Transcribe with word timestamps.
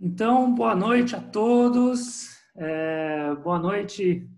Então, 0.00 0.54
boa 0.54 0.76
noite 0.76 1.16
a 1.16 1.20
todos. 1.20 2.28
É, 2.56 3.34
boa 3.42 3.58
noite 3.58 4.30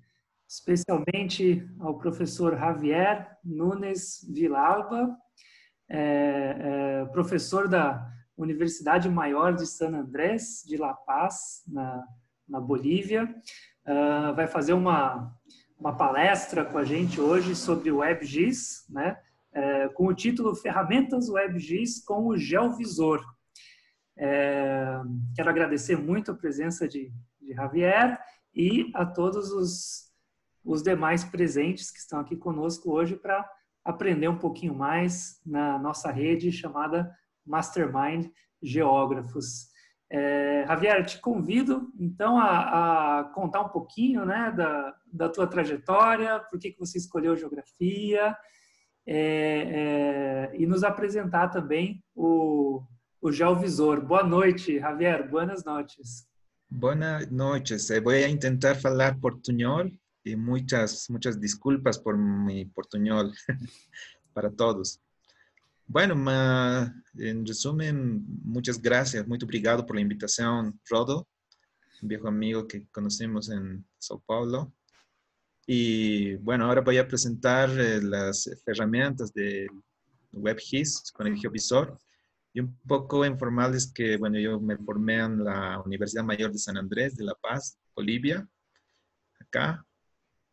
especialmente 0.49 1.69
ao 1.79 1.99
professor 1.99 2.57
Javier 2.57 3.37
Nunes 3.45 4.27
Vilalba, 4.33 5.15
é, 5.87 6.57
é, 7.03 7.05
professor 7.13 7.69
da 7.69 8.11
Universidade 8.39 9.07
Maior 9.11 9.55
de 9.55 9.67
San 9.67 9.95
Andrés 9.95 10.65
de 10.67 10.79
La 10.79 10.95
Paz, 10.95 11.63
na, 11.69 12.07
na 12.49 12.59
Bolívia. 12.59 13.25
Uh, 13.87 14.35
vai 14.35 14.47
fazer 14.47 14.73
uma, 14.73 15.31
uma 15.79 15.95
palestra 15.95 16.65
com 16.65 16.79
a 16.79 16.85
gente 16.85 17.21
hoje 17.21 17.55
sobre 17.55 17.93
WebGIS, 17.93 18.87
né? 18.89 19.19
É, 19.53 19.89
com 19.89 20.07
o 20.07 20.15
título 20.15 20.55
Ferramentas 20.55 21.29
WebGIS 21.29 22.03
com 22.03 22.29
o 22.29 22.37
GeoVisor. 22.39 23.23
É, 24.23 25.01
quero 25.35 25.49
agradecer 25.49 25.97
muito 25.97 26.31
a 26.31 26.35
presença 26.35 26.87
de, 26.87 27.11
de 27.41 27.55
Javier 27.55 28.21
e 28.55 28.91
a 28.95 29.07
todos 29.07 29.51
os, 29.51 30.13
os 30.63 30.83
demais 30.83 31.25
presentes 31.25 31.91
que 31.91 31.99
estão 31.99 32.21
aqui 32.21 32.37
conosco 32.37 32.93
hoje 32.93 33.17
para 33.17 33.51
aprender 33.83 34.29
um 34.29 34.37
pouquinho 34.37 34.75
mais 34.75 35.41
na 35.47 35.79
nossa 35.79 36.11
rede 36.11 36.53
chamada 36.53 37.11
Mastermind 37.47 38.31
Geógrafos. 38.63 39.71
É, 40.11 40.67
Javier, 40.67 41.07
te 41.07 41.19
convido 41.19 41.91
então 41.99 42.37
a, 42.39 43.21
a, 43.21 43.25
contar 43.33 43.63
um 43.63 43.71
pouquinho 43.71 44.27
né, 44.27 44.53
da, 44.55 44.95
da 45.11 45.29
tua 45.31 45.47
trajetória, 45.47 46.41
por 46.41 46.59
que, 46.59 46.73
que 46.73 46.79
você 46.79 46.99
escolheu 46.99 47.39
geografia 47.39 48.37
é, 49.07 49.17
é, 49.17 50.53
e 50.59 50.67
nos 50.67 50.85
apresentar 50.85 51.49
também 51.49 52.05
o, 52.15 52.83
o 53.21 53.31
Geovisor. 53.31 54.01
Boa 54.01 54.23
noite, 54.23 54.81
Javier, 54.81 55.29
buenas 55.29 55.65
noites. 55.65 56.27
Buenas 56.69 57.31
noches, 57.31 57.93
voy 58.03 58.17
a 58.23 58.29
intentar 58.29 58.77
falar 58.77 59.19
portuñol 59.19 59.99
y 60.25 60.37
muchas, 60.37 61.11
muchas 61.11 61.41
disculpas 61.41 61.99
por 61.99 62.17
mi 62.17 62.65
portuñol 62.65 63.33
para 64.33 64.51
todos. 64.51 65.01
Bueno, 65.87 66.15
en 67.19 67.45
resumen, 67.45 68.25
muchas 68.45 68.81
gracias, 68.81 69.27
muy 69.27 69.39
obrigado 69.43 69.85
por 69.85 69.97
la 69.97 70.03
invitación, 70.03 70.81
Rodo, 70.89 71.29
un 72.01 72.09
viejo 72.09 72.29
amigo 72.29 72.67
que 72.67 72.87
conocimos 72.89 73.51
en 73.51 73.85
Sao 73.99 74.23
Paulo. 74.25 74.73
Y 75.67 76.37
bueno, 76.37 76.67
ahora 76.67 76.81
voy 76.81 76.99
a 76.99 77.07
presentar 77.07 77.69
eh, 77.79 78.01
las 78.01 78.49
herramientas 78.67 79.33
de 79.35 79.69
WebGIS 80.33 81.13
con 81.13 81.27
el 81.27 81.37
geovisor 81.37 81.99
y 82.53 82.61
un 82.61 82.77
poco 82.87 83.25
informarles 83.25 83.93
que, 83.93 84.17
bueno, 84.17 84.39
yo 84.39 84.61
me 84.61 84.77
formé 84.77 85.19
en 85.19 85.45
la 85.45 85.81
Universidad 85.81 86.25
Mayor 86.25 86.51
de 86.51 86.59
San 86.59 86.77
Andrés 86.77 87.17
de 87.17 87.25
La 87.25 87.35
Paz, 87.35 87.79
Bolivia, 87.95 88.47
acá, 89.39 89.85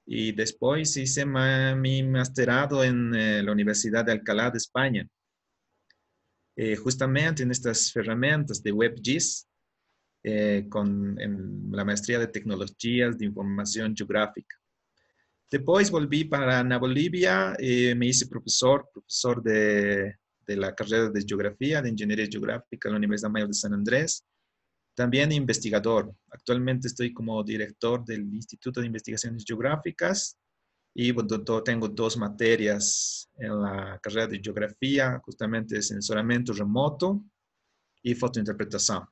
y 0.05 0.31
después 0.31 0.95
hice 0.95 1.25
mi 1.25 2.03
masterado 2.03 2.83
en 2.83 3.13
eh, 3.15 3.43
la 3.43 3.51
Universidad 3.51 4.05
de 4.05 4.13
Alcalá 4.13 4.51
de 4.51 4.57
España. 4.57 5.07
Eh, 6.55 6.75
justamente 6.75 7.43
en 7.43 7.51
estas 7.51 7.93
herramientas 7.95 8.63
de 8.63 8.71
WebGIS, 8.71 9.47
eh, 10.23 10.65
con 10.69 11.19
en 11.19 11.69
la 11.71 11.85
maestría 11.85 12.19
de 12.19 12.27
tecnologías 12.27 13.17
de 13.17 13.25
información 13.25 13.95
geográfica. 13.95 14.55
Después 15.49 15.89
volví 15.89 16.25
para 16.25 16.63
Bolivia, 16.77 17.55
me 17.59 18.07
hice 18.07 18.27
profesor, 18.27 18.89
profesor 18.91 19.41
de, 19.41 20.17
de, 20.47 20.57
la 20.57 20.73
carrera 20.73 21.09
de 21.09 21.23
geografía, 21.27 21.81
de 21.81 21.89
ingeniería 21.89 22.27
geográfica 22.27 22.87
en 22.87 22.93
la 22.93 22.97
Universidad 22.97 23.29
Mayor 23.29 23.49
de 23.49 23.53
San 23.53 23.73
Andrés. 23.73 24.25
También 24.95 25.31
investigador. 25.31 26.13
Actualmente 26.31 26.87
estoy 26.87 27.13
como 27.13 27.43
director 27.43 28.03
del 28.03 28.33
Instituto 28.33 28.79
de 28.79 28.87
Investigaciones 28.87 29.43
Geográficas 29.45 30.37
y 30.93 31.13
tengo 31.63 31.87
dos 31.87 32.17
materias 32.17 33.29
en 33.35 33.61
la 33.61 33.99
carrera 34.01 34.25
de 34.25 34.39
geografía, 34.39 35.21
justamente 35.23 35.81
sensoramiento 35.83 36.53
remoto 36.53 37.23
y 38.01 38.15
fotointerpretación. 38.15 39.03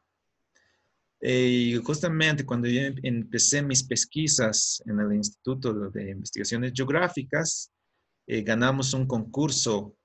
Y 1.22 1.76
justamente 1.84 2.46
cuando 2.46 2.68
yo 2.68 2.82
empecé 3.04 3.62
mis 3.62 3.84
pesquisas 3.84 4.82
en 4.86 5.00
el 5.00 5.14
Instituto 5.14 5.74
de 5.92 6.12
Investigaciones 6.12 6.74
Geográficas, 6.76 7.72
eh, 8.28 8.42
ganamos 8.42 8.94
un 8.94 9.06
concurso 9.06 9.96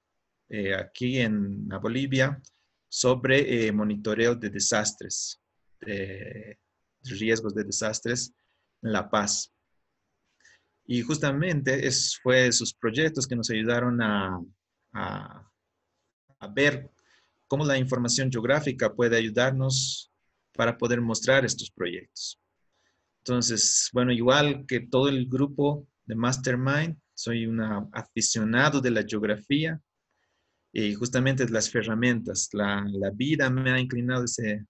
eh, 0.50 0.74
aquí 0.74 1.18
en 1.18 1.68
Bolivia 1.68 2.40
sobre 2.88 3.68
eh, 3.68 3.72
monitoreo 3.72 4.34
de 4.34 4.50
desastres 4.50 5.40
de 5.80 6.58
riesgos 7.02 7.54
de 7.54 7.64
desastres 7.64 8.34
en 8.82 8.92
La 8.92 9.08
Paz. 9.08 9.52
Y 10.84 11.02
justamente 11.02 11.86
es, 11.86 12.18
fue 12.22 12.46
esos 12.46 12.74
proyectos 12.74 13.26
que 13.26 13.36
nos 13.36 13.50
ayudaron 13.50 14.00
a, 14.02 14.40
a, 14.92 15.46
ver 16.52 16.90
cómo 17.46 17.64
la 17.64 17.78
información 17.78 18.30
geográfica 18.30 18.92
puede 18.92 19.16
ayudarnos 19.16 20.10
para 20.52 20.76
poder 20.76 21.00
mostrar 21.00 21.44
estos 21.44 21.70
proyectos. 21.70 22.40
Entonces, 23.18 23.88
bueno, 23.92 24.12
igual 24.12 24.64
que 24.66 24.80
todo 24.80 25.08
el 25.08 25.26
grupo 25.28 25.86
de 26.06 26.16
Mastermind, 26.16 26.98
soy 27.14 27.46
un 27.46 27.60
aficionado 27.92 28.80
de 28.80 28.90
la 28.90 29.04
geografía 29.06 29.80
y 30.72 30.94
justamente 30.94 31.48
las 31.48 31.74
herramientas. 31.74 32.48
La, 32.52 32.84
la 32.88 33.10
vida 33.10 33.50
me 33.50 33.70
ha 33.70 33.80
inclinado 33.80 34.24
ese, 34.24 34.64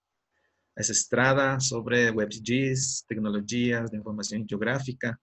esa 0.75 0.91
estrada 0.91 1.59
sobre 1.59 2.11
WebGIS, 2.11 3.05
tecnologías 3.07 3.91
de 3.91 3.97
información 3.97 4.45
geográfica. 4.47 5.19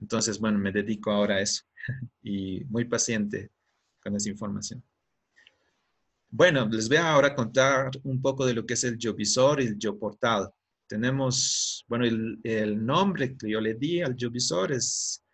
Entonces, 0.00 0.38
bueno, 0.38 0.58
me 0.58 0.72
dedico 0.72 1.10
ahora 1.10 1.36
a 1.36 1.40
eso 1.40 1.62
y 2.22 2.64
muy 2.64 2.84
paciente 2.84 3.50
con 4.02 4.16
esa 4.16 4.30
información. 4.30 4.82
Bueno, 6.32 6.66
les 6.68 6.88
voy 6.88 6.98
a 6.98 7.12
ahora 7.12 7.34
contar 7.34 7.90
un 8.04 8.22
poco 8.22 8.46
de 8.46 8.54
lo 8.54 8.64
que 8.64 8.74
es 8.74 8.84
el 8.84 8.96
GeoVisor 8.98 9.60
y 9.60 9.66
el 9.66 9.76
GeoPortal. 9.78 10.48
Tenemos, 10.86 11.84
bueno, 11.88 12.04
el, 12.04 12.86
nombre 12.86 13.36
que 13.36 13.50
yo 13.50 13.60
le 13.60 13.74
di 13.74 14.00
al 14.00 14.16
GeoVisor 14.16 14.72
es 14.72 15.24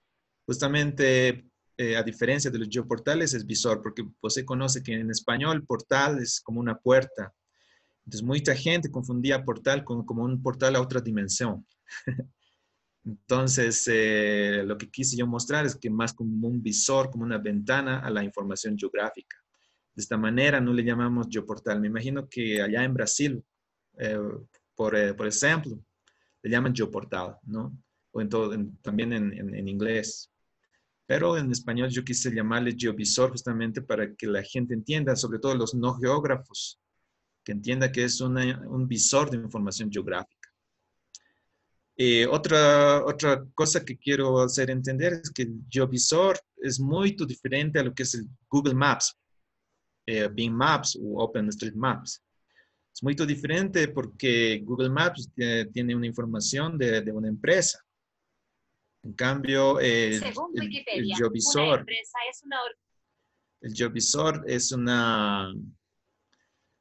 justamente, 0.47 1.47
eh, 1.77 1.97
a 1.97 2.03
diferencia 2.03 2.51
de 2.51 2.59
los 2.59 2.69
GeoPortales, 2.71 3.35
es 3.35 3.47
visor, 3.47 3.83
porque 3.83 4.03
usted 4.21 4.45
conoce 4.45 4.83
que 4.83 4.95
en 4.95 5.11
español 5.11 5.65
portal 5.67 6.19
es 6.21 6.41
como 6.41 6.61
una 6.61 6.79
puerta, 6.79 7.35
entonces, 8.07 8.25
mucha 8.25 8.55
gente 8.55 8.91
confundía 8.91 9.45
portal 9.45 9.83
con, 9.83 10.07
como 10.07 10.23
un 10.25 10.41
portal 10.41 10.77
a 10.77 10.81
otra 10.81 11.01
dimensión. 11.01 11.67
Entonces, 13.05 13.85
eh, 13.93 14.63
lo 14.65 14.79
que 14.79 14.89
quise 14.91 15.17
yo 15.17 15.27
mostrar 15.27 15.67
es 15.67 15.75
que 15.77 15.91
más 15.91 16.15
como 16.15 16.47
un 16.47 16.63
visor, 16.63 17.11
como 17.11 17.25
una 17.25 17.39
ventana 17.39 17.99
a 17.99 18.11
la 18.11 18.23
información 18.23 18.79
geográfica. 18.79 19.37
De 19.93 20.03
esta 20.03 20.17
manera 20.17 20.61
no 20.61 20.73
le 20.73 20.85
llamamos 20.85 21.27
geoportal. 21.29 21.81
Me 21.81 21.89
imagino 21.89 22.29
que 22.29 22.63
allá 22.63 22.85
en 22.85 22.95
Brasil, 22.95 23.45
eh, 23.99 24.19
por, 24.75 25.17
por, 25.17 25.27
ejemplo, 25.27 25.81
le 26.43 26.51
llaman 26.51 26.75
geoportal, 26.75 27.37
¿no? 27.45 27.77
O 28.13 28.25
también 28.83 29.13
en, 29.13 29.55
en, 29.55 29.69
inglés. 29.69 30.31
Pero 31.07 31.39
en 31.39 31.51
español 31.53 31.89
yo 31.89 32.05
quise 32.05 32.35
llamarle 32.35 32.75
geovisor 32.77 33.31
justamente 33.31 33.81
para 33.81 34.15
que 34.15 34.27
la 34.27 34.43
gente 34.43 34.75
entienda, 34.75 35.15
sobre 35.15 35.39
todo 35.39 35.55
los 35.55 35.75
no 35.75 35.95
geógrafos, 35.95 36.81
que 37.45 37.53
entienda 37.53 37.93
que 37.93 38.05
es 38.05 38.21
un 38.21 38.89
visor 38.89 39.31
de 39.31 39.37
información 39.37 39.91
geográfica. 39.91 40.37
Eh, 41.99 42.27
otra, 42.27 43.05
otra 43.07 43.47
cosa 43.55 43.83
que 43.83 43.97
quiero 43.97 44.43
hacer 44.43 44.69
entender 44.71 45.15
es 45.15 45.31
que 45.31 45.43
el 45.43 45.61
geovisor 45.71 46.39
es 46.57 46.79
muy 46.79 47.17
diferente 47.27 47.79
a 47.79 47.85
lo 47.85 47.95
que 47.95 48.03
es 48.03 48.15
el 48.15 48.27
Google 48.51 48.75
Maps, 48.75 49.17
eh, 50.05 50.29
Bing 50.29 50.53
Maps 50.53 50.99
o 51.01 51.23
OpenStreetMaps. 51.23 52.23
Es 52.95 53.03
muy 53.03 53.15
diferente 53.15 53.89
porque 53.89 54.61
Google 54.65 54.91
Maps 54.91 55.31
tiene 55.73 55.95
una 55.95 56.07
información 56.07 56.77
de, 56.77 57.01
de 57.01 57.13
una 57.13 57.29
empresa. 57.29 57.86
En 59.07 59.13
cambio, 59.13 59.79
el, 59.79 60.15
el, 60.15 61.15
geovisor, 61.15 61.87
es 61.89 62.43
una... 62.43 62.59
el 63.61 63.73
geovisor 63.73 64.45
es 64.49 64.73
una 64.73 65.55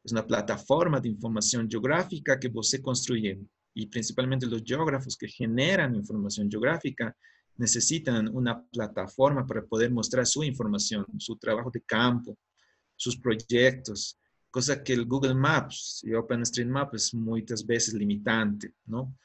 es 0.04 0.12
una 0.12 0.26
plataforma 0.26 1.00
de 1.00 1.10
información 1.10 1.70
geográfica 1.70 2.40
que 2.40 2.50
você 2.50 2.82
construye 2.82 3.40
y 3.76 3.86
principalmente 3.86 4.48
los 4.48 4.64
geógrafos 4.64 5.16
que 5.16 5.28
generan 5.28 5.96
información 5.96 6.50
geográfica 6.50 7.16
necesitan 7.58 8.28
una 8.36 8.60
plataforma 8.64 9.46
para 9.46 9.64
poder 9.64 9.92
mostrar 9.92 10.26
su 10.26 10.44
información, 10.44 11.06
su 11.20 11.36
trabajo 11.38 11.70
de 11.70 11.82
campo, 11.82 12.36
sus 12.96 13.18
proyectos, 13.20 14.18
cosa 14.50 14.84
que 14.84 14.94
el 14.94 15.06
Google 15.06 15.36
Maps 15.36 16.02
y 16.04 16.16
OpenStreetMap 16.16 16.96
es 16.96 17.14
muchas 17.14 17.64
veces 17.64 17.94
limitante, 17.94 18.74
¿no? 18.86 19.16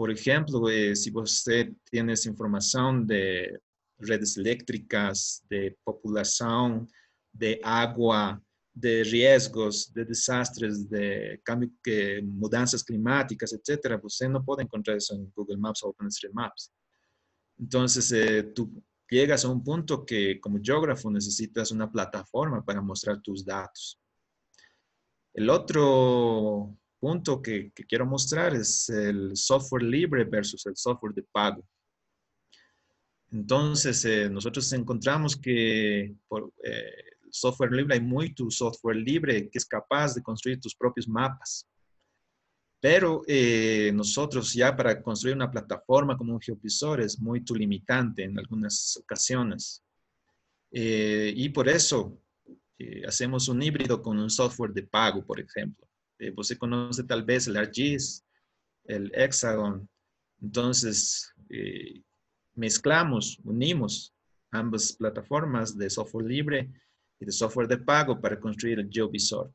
Por 0.00 0.10
ejemplo, 0.10 0.66
eh, 0.70 0.96
si 0.96 1.12
usted 1.14 1.74
tiene 1.90 2.14
información 2.24 3.06
de 3.06 3.60
redes 3.98 4.38
eléctricas, 4.38 5.44
de 5.46 5.76
población, 5.84 6.88
de 7.30 7.60
agua, 7.62 8.42
de 8.72 9.04
riesgos, 9.04 9.92
de 9.92 10.06
desastres, 10.06 10.88
de 10.88 11.38
cambio, 11.44 11.70
que, 11.82 12.22
mudanças 12.22 12.82
climáticas, 12.82 13.52
etcétera, 13.52 13.98
você 13.98 14.26
no 14.26 14.42
puede 14.42 14.62
encontrar 14.62 14.96
eso 14.96 15.14
en 15.14 15.30
Google 15.36 15.58
Maps 15.58 15.82
o 15.82 15.90
OpenStreetMaps. 15.90 16.72
Entonces, 17.58 18.10
eh, 18.12 18.44
tú 18.54 18.82
llegas 19.06 19.44
a 19.44 19.50
un 19.50 19.62
punto 19.62 20.06
que 20.06 20.40
como 20.40 20.60
geógrafo 20.62 21.10
necesitas 21.10 21.72
una 21.72 21.92
plataforma 21.92 22.64
para 22.64 22.80
mostrar 22.80 23.20
tus 23.20 23.44
datos. 23.44 24.00
El 25.34 25.50
otro 25.50 26.79
punto 27.00 27.40
que, 27.40 27.72
quiero 27.88 28.06
mostrar 28.06 28.54
es 28.54 28.88
el 28.90 29.36
software 29.36 29.82
libre 29.82 30.24
versus 30.24 30.64
el 30.66 30.76
software 30.76 31.14
de 31.14 31.22
pago. 31.22 31.64
Entonces, 33.32 34.04
eh, 34.04 34.28
nosotros 34.28 34.72
encontramos 34.72 35.36
que 35.36 36.14
por, 36.28 36.52
eh, 36.62 37.10
software 37.30 37.72
libre 37.72 37.94
hay 37.94 38.00
mucho 38.00 38.50
software 38.50 38.96
libre 38.96 39.48
que 39.48 39.58
es 39.58 39.64
capaz 39.64 40.14
de 40.14 40.22
construir 40.22 40.60
tus 40.60 40.74
propios 40.74 41.08
mapas. 41.08 41.66
Pero 42.80 43.22
eh, 43.26 43.92
nosotros 43.94 44.54
ya 44.54 44.74
para 44.74 45.02
construir 45.02 45.36
una 45.36 45.50
plataforma 45.50 46.16
como 46.16 46.32
un 46.32 46.40
geovisor 46.40 47.00
es 47.00 47.20
muy 47.20 47.44
limitante 47.54 48.24
en 48.24 48.38
algunas 48.38 48.96
ocasiones. 48.96 49.82
Eh, 50.72 51.32
y 51.36 51.50
por 51.50 51.68
eso 51.68 52.18
eh, 52.78 53.02
hacemos 53.06 53.48
un 53.48 53.62
híbrido 53.62 54.00
con 54.00 54.18
un 54.18 54.30
software 54.30 54.72
de 54.72 54.84
pago, 54.84 55.24
por 55.24 55.40
ejemplo. 55.40 55.86
Usted 56.36 56.58
conoce 56.58 57.04
tal 57.04 57.24
vez 57.24 57.46
el 57.46 57.56
ArcGIS, 57.56 58.24
el 58.84 59.12
Hexagon. 59.14 59.88
Entonces, 60.40 61.32
mezclamos, 62.54 63.38
unimos 63.44 64.14
ambas 64.50 64.92
plataformas 64.92 65.76
de 65.76 65.90
software 65.90 66.26
libre 66.26 66.70
y 67.18 67.24
de 67.24 67.32
software 67.32 67.68
de 67.68 67.78
pago 67.78 68.20
para 68.20 68.40
construir 68.40 68.78
el 68.78 68.90
GeoVisor. 68.90 69.52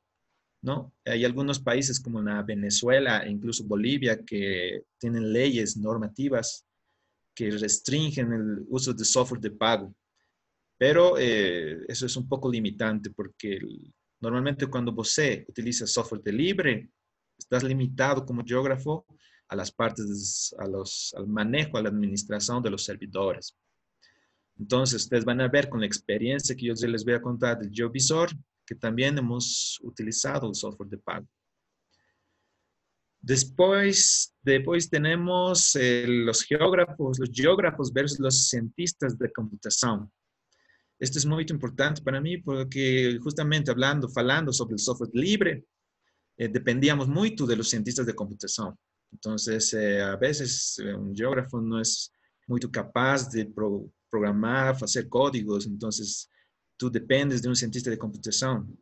¿no? 0.61 0.93
Hay 1.05 1.23
algunos 1.23 1.59
países 1.59 1.99
como 1.99 2.21
la 2.21 2.41
Venezuela 2.41 3.23
e 3.23 3.29
incluso 3.29 3.63
Bolivia 3.63 4.23
que 4.23 4.83
tienen 4.97 5.31
leyes 5.31 5.77
normativas 5.77 6.65
que 7.35 7.51
restringen 7.51 8.33
el 8.33 8.65
uso 8.69 8.93
de 8.93 9.05
software 9.05 9.41
de 9.41 9.51
pago. 9.51 9.93
Pero 10.77 11.17
eh, 11.19 11.85
eso 11.87 12.05
es 12.05 12.17
un 12.17 12.27
poco 12.27 12.49
limitante 12.49 13.11
porque 13.11 13.59
normalmente 14.21 14.67
cuando 14.67 14.93
você 14.93 15.45
utiliza 15.47 15.85
software 15.85 16.21
de 16.21 16.31
libre, 16.31 16.89
estás 17.37 17.63
limitado 17.63 18.25
como 18.25 18.43
geógrafo 18.43 19.05
a 19.47 19.55
las 19.55 19.71
partes, 19.71 20.55
a 20.57 20.67
los, 20.67 21.13
al 21.15 21.27
manejo, 21.27 21.77
a 21.77 21.83
la 21.83 21.89
administración 21.89 22.63
de 22.63 22.71
los 22.71 22.83
servidores. 22.83 23.55
Entonces, 24.57 25.03
ustedes 25.03 25.25
van 25.25 25.41
a 25.41 25.47
ver 25.47 25.69
con 25.69 25.81
la 25.81 25.85
experiencia 25.85 26.55
que 26.55 26.65
yo 26.65 26.73
les 26.87 27.03
voy 27.03 27.13
a 27.13 27.21
contar 27.21 27.59
del 27.59 27.71
GeoVisor, 27.71 28.29
que 28.65 28.75
también 28.75 29.17
hemos 29.17 29.79
utilizado 29.83 30.47
el 30.47 30.55
software 30.55 30.89
de 30.89 30.97
pago. 30.97 31.27
Después, 33.19 34.35
después 34.41 34.89
tenemos 34.89 35.75
eh, 35.75 36.05
los 36.07 36.43
geógrafos, 36.43 37.19
los 37.19 37.31
geógrafos 37.31 37.91
versus 37.91 38.19
los 38.19 38.47
cientistas 38.49 39.17
de 39.17 39.31
computación. 39.31 40.11
Esto 40.99 41.19
es 41.19 41.25
muy 41.25 41.45
importante 41.49 42.01
para 42.01 42.21
mí 42.21 42.37
porque 42.37 43.17
justamente 43.21 43.71
hablando, 43.71 44.09
falando 44.09 44.53
sobre 44.53 44.73
el 44.73 44.79
software 44.79 45.11
libre, 45.13 45.65
eh, 46.37 46.47
dependíamos 46.47 47.07
mucho 47.07 47.45
de 47.45 47.55
los 47.55 47.69
cientistas 47.69 48.05
de 48.05 48.13
computación. 48.13 48.75
Entonces, 49.11 49.73
eh, 49.73 50.01
a 50.01 50.15
veces 50.15 50.77
un 50.97 51.15
geógrafo 51.15 51.61
no 51.61 51.79
es 51.79 52.11
muy 52.47 52.59
capaz 52.59 53.29
de 53.31 53.51
programar, 54.09 54.75
hacer 54.81 55.09
códigos, 55.09 55.65
entonces 55.65 56.29
tú 56.77 56.89
dependes 56.89 57.41
de 57.41 57.49
un 57.49 57.55
cientista 57.55 57.89
de 57.89 57.97
computación. 57.97 58.77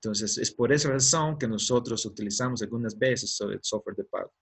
Entonces, 0.00 0.38
es 0.38 0.52
por 0.52 0.72
esa 0.72 0.90
razón 0.90 1.36
que 1.38 1.48
nosotros 1.48 2.04
utilizamos 2.06 2.62
algunas 2.62 2.96
veces 2.96 3.36
el 3.40 3.58
software 3.62 3.96
de 3.96 4.04
pago. 4.04 4.32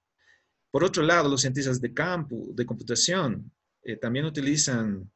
Por 0.71 0.85
otro 0.85 1.03
lado, 1.03 1.29
los 1.29 1.41
cientistas 1.41 1.81
de 1.81 1.95
campo, 1.95 2.49
de 2.53 2.67
computación, 2.67 3.51
eh, 3.83 3.97
también 3.97 4.27
utilizan, 4.27 5.11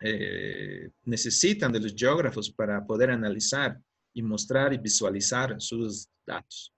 eh, 0.00 0.90
necesitan 1.04 1.72
de 1.72 1.80
los 1.80 1.94
geógrafos 1.94 2.50
para 2.50 2.84
poder 2.84 3.10
analizar 3.10 3.78
y 4.12 4.22
mostrar 4.22 4.72
y 4.72 4.78
visualizar 4.78 5.60
sus 5.60 6.08
datos. 6.26 6.74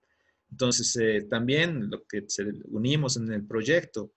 Entonces, 0.51 0.97
eh, 0.97 1.27
también 1.29 1.91
lo 1.91 2.05
que 2.05 2.25
unimos 2.71 3.17
en 3.17 3.33
el 3.33 3.45
proyecto 3.45 4.13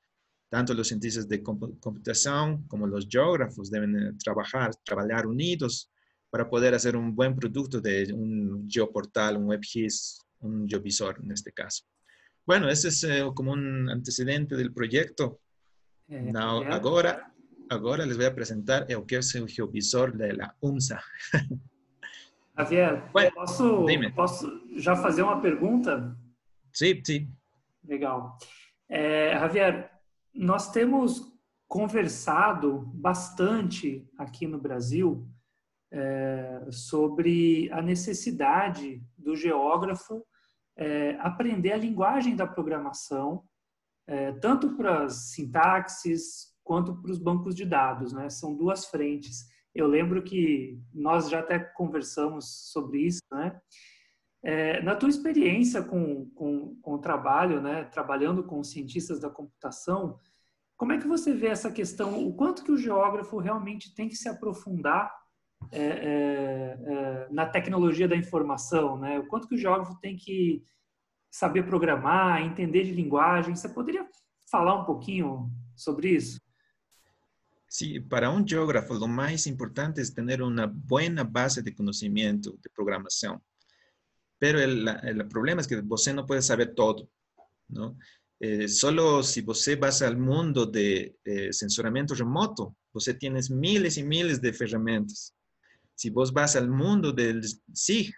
tanto 0.50 0.74
los 0.74 0.88
cientistas 0.88 1.28
de 1.30 1.44
computación 1.44 2.64
como 2.68 2.88
los 2.88 3.08
geógrafos 3.08 3.70
deben 3.70 3.96
eh, 3.96 4.14
trabajar, 4.22 4.72
trabajar 4.84 5.28
unidos 5.28 5.92
para 6.30 6.50
poder 6.50 6.74
hacer 6.74 6.96
un 6.96 7.16
buen 7.16 7.36
producto 7.36 7.80
de 7.80 8.12
un 8.14 8.68
geoportal, 8.68 9.38
un 9.38 9.46
WebGIS, 9.46 10.22
un 10.40 10.68
geovisor 10.68 11.20
en 11.24 11.32
este 11.32 11.52
caso. 11.52 11.86
Bueno, 12.46 12.68
ese 12.68 12.88
es 12.88 13.04
eh, 13.04 13.24
como 13.34 13.52
un 13.52 13.90
antecedente 13.90 14.56
del 14.56 14.74
proyecto. 14.74 15.40
Eh, 16.08 16.32
ahora, 16.36 17.32
ahora 17.70 18.06
les 18.06 18.18
voy 18.18 18.26
a 18.26 18.36
presentar 18.36 18.86
el 18.90 19.06
que 19.06 19.18
es 19.18 19.36
el 19.36 19.48
geovisor 19.48 20.16
de 20.16 20.34
la 20.34 20.56
UMSA. 20.62 21.02
Javier, 22.56 23.04
bueno, 23.14 23.32
posso, 23.36 23.86
posso 24.14 24.62
já 24.76 24.96
fazer 24.96 25.22
uma 25.22 25.40
pergunta? 25.42 26.18
Sim, 26.74 27.02
sim. 27.06 27.32
Legal. 27.88 28.38
Javier, 28.90 29.90
nós 30.34 30.70
temos 30.72 31.32
conversado 31.70 32.92
bastante 32.96 34.06
aqui 34.18 34.48
no 34.48 34.60
Brasil 34.60 35.26
é, 35.92 36.66
sobre 36.72 37.70
a 37.72 37.82
necessidade 37.82 39.02
do 39.18 39.36
geógrafo 39.36 40.26
é, 40.76 41.18
aprender 41.20 41.74
a 41.74 41.78
linguagem 41.78 42.36
da 42.36 42.48
programação, 42.48 43.44
é, 44.08 44.32
tanto 44.34 44.76
para 44.76 45.04
as 45.04 45.32
sintaxes 45.32 46.49
quanto 46.70 46.94
para 47.02 47.10
os 47.10 47.18
bancos 47.18 47.56
de 47.56 47.66
dados. 47.66 48.14
Né? 48.14 48.30
São 48.30 48.56
duas 48.56 48.86
frentes. 48.86 49.48
Eu 49.74 49.88
lembro 49.88 50.22
que 50.22 50.80
nós 50.94 51.28
já 51.28 51.40
até 51.40 51.58
conversamos 51.58 52.70
sobre 52.72 53.00
isso, 53.08 53.24
né? 53.32 53.60
É, 54.44 54.80
na 54.84 54.96
tua 54.96 55.10
experiência 55.10 55.82
com, 55.82 56.30
com, 56.30 56.76
com 56.82 56.94
o 56.94 57.00
trabalho, 57.00 57.60
né, 57.60 57.84
trabalhando 57.86 58.42
com 58.42 58.64
cientistas 58.64 59.20
da 59.20 59.30
computação, 59.30 60.18
como 60.78 60.94
é 60.94 60.98
que 60.98 61.08
você 61.08 61.34
vê 61.34 61.48
essa 61.48 61.70
questão, 61.70 62.26
o 62.26 62.34
quanto 62.34 62.64
que 62.64 62.72
o 62.72 62.78
geógrafo 62.78 63.38
realmente 63.38 63.94
tem 63.94 64.08
que 64.08 64.16
se 64.16 64.30
aprofundar 64.30 65.14
é, 65.74 65.82
é, 65.82 66.80
é, 66.94 67.28
na 67.32 67.46
tecnologia 67.48 68.08
da 68.08 68.16
informação, 68.16 68.98
né? 68.98 69.20
O 69.20 69.28
quanto 69.28 69.48
que 69.48 69.56
o 69.56 69.58
geógrafo 69.58 70.00
tem 70.00 70.16
que 70.16 70.64
saber 71.30 71.64
programar, 71.64 72.42
entender 72.42 72.86
de 72.86 72.94
linguagem. 72.94 73.56
Você 73.56 73.68
poderia 73.68 74.08
falar 74.50 74.82
um 74.82 74.86
pouquinho 74.86 75.52
sobre 75.76 76.12
isso? 76.12 76.40
Sí, 77.72 78.00
para 78.00 78.32
un 78.32 78.48
geógrafo 78.48 78.96
lo 78.96 79.08
más 79.08 79.46
importante 79.46 80.02
es 80.02 80.12
tener 80.12 80.42
una 80.42 80.66
buena 80.66 81.24
base 81.24 81.62
de 81.62 81.76
conocimiento 81.76 82.58
de 82.64 82.70
programación. 82.72 83.40
Pero 84.40 84.60
el, 84.60 85.28
problema 85.30 85.62
es 85.62 85.68
que 85.68 85.80
você 85.82 86.12
no 86.12 86.26
puede 86.26 86.42
saber 86.42 86.74
todo, 86.74 87.08
¿no? 87.68 87.96
Eh, 88.40 88.68
solo 88.68 89.22
si 89.22 89.42
vas 89.76 90.02
al 90.02 90.18
mundo 90.18 90.66
de 90.66 91.16
eh, 91.24 91.54
sensoramiento 91.54 92.16
remoto, 92.16 92.76
você 92.92 93.14
tienes 93.14 93.52
miles 93.52 93.98
y 93.98 94.04
miles 94.04 94.42
de 94.42 94.50
herramientas. 94.50 95.36
Si 95.94 96.10
vos 96.10 96.34
vas 96.34 96.56
al 96.56 96.70
mundo 96.70 97.12
del 97.12 97.44
SIG, 97.72 98.16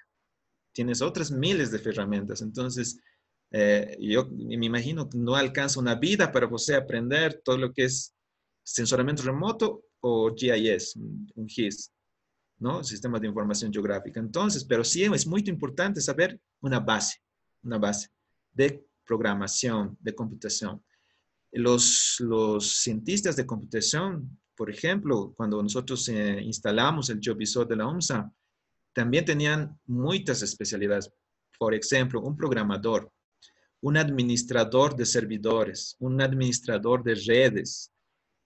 tienes 0.71 1.01
otras 1.01 1.29
miles 1.29 1.71
de 1.71 1.79
herramientas. 1.79 2.41
Entonces, 2.41 3.01
eh, 3.51 3.97
yo 3.99 4.29
me 4.29 4.65
imagino 4.65 5.09
que 5.09 5.17
no 5.17 5.35
alcanza 5.35 5.81
una 5.81 5.95
vida 5.95 6.31
para 6.31 6.47
você 6.47 6.75
aprender 6.75 7.41
todo 7.43 7.57
lo 7.57 7.73
que 7.73 7.85
es 7.85 8.13
sensoramiento 8.63 9.23
remoto 9.23 9.83
o 10.01 10.33
GIS, 10.35 10.95
un 10.95 11.47
GIS, 11.47 11.91
¿no? 12.59 12.83
Sistema 12.83 13.19
de 13.19 13.27
Información 13.27 13.71
Geográfica. 13.71 14.19
Entonces, 14.19 14.63
pero 14.63 14.83
sí 14.83 15.03
es 15.03 15.27
muy 15.27 15.43
importante 15.47 16.01
saber 16.01 16.39
una 16.61 16.79
base, 16.79 17.19
una 17.63 17.77
base 17.77 18.09
de 18.53 18.83
programación, 19.05 19.97
de 19.99 20.13
computación. 20.13 20.83
Los, 21.51 22.17
los 22.19 22.81
cientistas 22.81 23.35
de 23.35 23.45
computación, 23.45 24.39
por 24.55 24.69
ejemplo, 24.69 25.33
cuando 25.35 25.61
nosotros 25.61 26.07
eh, 26.09 26.39
instalamos 26.41 27.09
el 27.09 27.19
GeoVisor 27.19 27.67
de 27.67 27.75
la 27.75 27.87
OMSA, 27.87 28.31
también 28.93 29.25
tenían 29.25 29.79
muchas 29.85 30.41
especialidades. 30.41 31.11
Por 31.57 31.73
ejemplo, 31.73 32.21
un 32.21 32.35
programador, 32.35 33.11
un 33.81 33.97
administrador 33.97 34.95
de 34.95 35.05
servidores, 35.05 35.95
un 35.99 36.21
administrador 36.21 37.03
de 37.03 37.15
redes. 37.15 37.91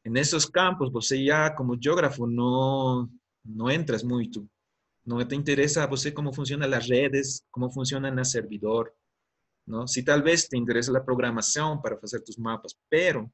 En 0.05 0.17
esos 0.17 0.45
campos, 0.45 0.91
você 0.91 1.23
ya 1.23 1.55
como 1.55 1.79
geógrafo 1.79 2.27
no, 2.27 3.09
no 3.43 3.71
entras 3.71 4.03
mucho. 4.03 4.47
No 5.03 5.27
te 5.27 5.33
interesa 5.33 5.83
a 5.83 5.87
você 5.87 6.13
cómo 6.13 6.31
funcionan 6.31 6.69
las 6.69 6.87
redes, 6.87 7.43
cómo 7.49 7.71
funcionan 7.71 8.19
el 8.19 8.25
servidor, 8.25 8.95
¿no? 9.65 9.87
Si 9.87 10.03
tal 10.03 10.21
vez 10.21 10.47
te 10.47 10.57
interesa 10.57 10.91
la 10.91 11.03
programación 11.03 11.81
para 11.81 11.97
hacer 12.03 12.21
tus 12.21 12.37
mapas, 12.37 12.77
pero 12.87 13.31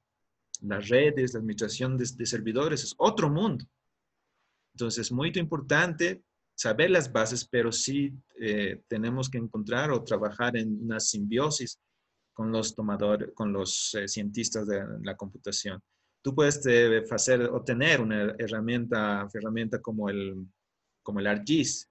las 0.62 0.88
redes, 0.88 1.34
la 1.34 1.40
administración 1.40 1.98
de, 1.98 2.26
servidores 2.26 2.86
es 2.86 2.96
otro 2.98 3.30
mundo. 3.30 3.66
Entonces, 4.74 5.08
es 5.08 5.12
muy 5.12 5.34
importante 5.36 6.24
saber 6.56 6.90
las 6.90 7.12
bases, 7.12 7.46
pero 7.46 7.74
sí 7.74 8.14
eh, 8.40 8.82
que 8.90 9.38
encontrar 9.38 9.92
o 9.92 10.04
trabajar 10.06 10.56
en 10.56 10.86
una 10.86 11.02
simbiosis 11.02 11.78
con 12.32 12.50
los 12.50 12.74
tomadores, 12.74 13.32
con 13.34 13.52
los 13.52 13.94
eh, 13.96 14.08
cientistas 14.08 14.66
de 14.68 14.86
la 15.04 15.18
computación. 15.18 15.82
Tú 16.22 16.36
puedes 16.36 16.62
hacer 17.12 17.42
o 17.42 17.64
tener 17.64 18.00
una 18.02 18.36
herramienta, 18.38 19.28
herramienta 19.34 19.82
como 19.82 20.10
el, 20.10 20.46
como 21.02 21.20
el 21.20 21.28
ArcGIS, 21.28 21.90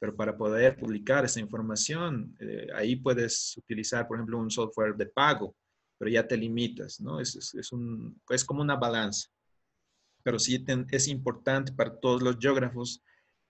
pero 0.00 0.16
para 0.16 0.36
poder 0.36 0.78
publicar 0.78 1.24
esa 1.24 1.40
información, 1.40 2.34
eh, 2.40 2.68
ahí 2.74 2.96
puedes 2.96 3.56
utilizar, 3.58 4.08
por 4.08 4.16
ejemplo, 4.16 4.38
un 4.38 4.50
software 4.50 4.96
de 4.96 5.06
pago, 5.06 5.54
pero 5.98 6.10
ya 6.10 6.26
te 6.26 6.36
limitas, 6.36 7.00
¿no? 7.00 7.20
Es, 7.20 7.54
es, 7.54 7.72
un, 7.72 8.18
es 8.30 8.44
como 8.44 8.62
una 8.62 8.76
balanza. 8.76 9.28
Pero 10.22 10.38
sí 10.38 10.64
es 10.90 11.08
importante 11.08 11.72
para 11.72 11.94
todos 11.94 12.22
los 12.22 12.38
geógrafos 12.38 13.02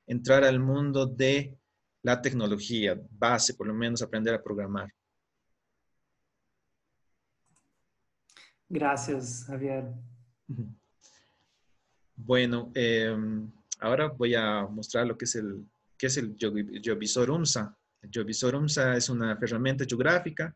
entrar 0.06 0.42
al 0.42 0.58
mundo 0.58 1.06
de 1.06 1.56
la 2.02 2.20
tecnología, 2.20 3.00
base, 3.10 3.54
por 3.54 3.68
lo 3.68 3.74
menos 3.74 4.02
aprender 4.02 4.34
a 4.34 4.42
programar. 4.42 4.92
Gracias, 8.68 9.44
Javier. 9.46 9.92
Bueno, 12.16 12.70
em, 12.74 13.50
ahora 13.78 14.08
voy 14.08 14.34
a 14.34 14.66
mostrar 14.66 15.06
lo 15.06 15.16
que 15.16 15.24
es 15.24 15.34
el, 15.36 15.64
que 15.96 16.06
es 16.06 16.16
el 16.16 16.36
GeoVisor 16.38 17.30
UMSA. 17.30 17.76
El 18.02 18.10
GeoVisor 18.10 18.54
UMSA 18.54 18.96
es 18.96 19.08
una 19.08 19.38
herramienta 19.40 19.84
geográfica 19.84 20.54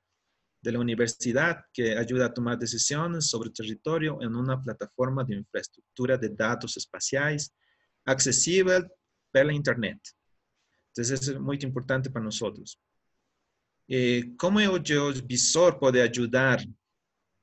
de 0.60 0.72
la 0.72 0.78
universidad 0.78 1.64
que 1.72 1.96
ayuda 1.96 2.26
a 2.26 2.34
tomar 2.34 2.58
decisiones 2.58 3.26
sobre 3.26 3.48
el 3.48 3.54
territorio 3.54 4.18
en 4.22 4.34
una 4.34 4.60
plataforma 4.60 5.22
de 5.24 5.36
infraestructura 5.36 6.16
de 6.16 6.30
datos 6.30 6.76
espaciales 6.76 7.54
accesible 8.04 8.88
por 9.30 9.44
la 9.44 9.52
Internet. 9.52 10.00
Entonces, 10.88 11.28
es 11.28 11.40
muy 11.40 11.58
importante 11.62 12.08
para 12.08 12.24
nosotros. 12.24 12.80
Eh, 13.88 14.32
¿Cómo 14.38 14.60
el 14.60 14.82
GeoVisor 14.82 15.78
puede 15.78 16.00
ayudar 16.00 16.64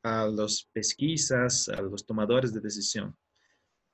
a 0.03 0.27
las 0.27 0.67
pesquisas, 0.73 1.69
a 1.69 1.81
los 1.81 2.05
tomadores 2.05 2.53
de 2.53 2.59
decisión. 2.59 3.15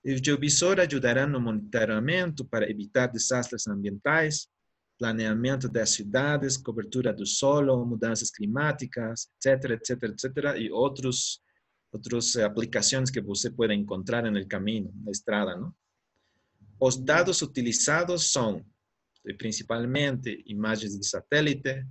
El 0.03 0.21
geovisor 0.21 0.79
ayudará 0.79 1.23
el 1.23 1.39
monitoreamiento 1.39 2.47
para 2.47 2.65
evitar 2.65 3.11
desastres 3.11 3.67
ambientales, 3.67 4.49
planeamiento 4.97 5.67
de 5.67 5.85
ciudades, 5.85 6.57
cobertura 6.57 7.13
del 7.13 7.27
suelo, 7.27 7.85
mudanzas 7.85 8.31
climáticas, 8.31 9.31
etcétera, 9.37 9.75
etcétera, 9.75 10.13
etcétera, 10.13 10.57
y 10.57 10.69
otros, 10.71 11.43
otras 11.91 12.35
aplicaciones 12.37 13.11
que 13.11 13.19
usted 13.19 13.53
puede 13.53 13.73
encontrar 13.73 14.25
en 14.25 14.37
el 14.37 14.47
camino, 14.47 14.89
en 14.89 15.05
la 15.05 15.11
estrada, 15.11 15.55
¿no? 15.55 15.75
Los 16.79 17.03
datos 17.03 17.41
utilizados 17.41 18.27
son 18.27 18.63
eh, 19.23 19.33
principalmente 19.33 20.43
imágenes 20.45 20.97
de 20.97 21.03
satélite, 21.03 21.85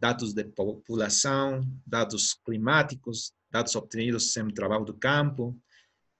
datos 0.00 0.34
de 0.34 0.44
población, 0.46 1.82
datos 1.84 2.40
climáticos, 2.42 3.34
datos 3.50 3.76
obtenidos 3.76 4.34
en 4.36 4.52
trabajo 4.54 4.84
de 4.86 4.98
campo. 4.98 5.54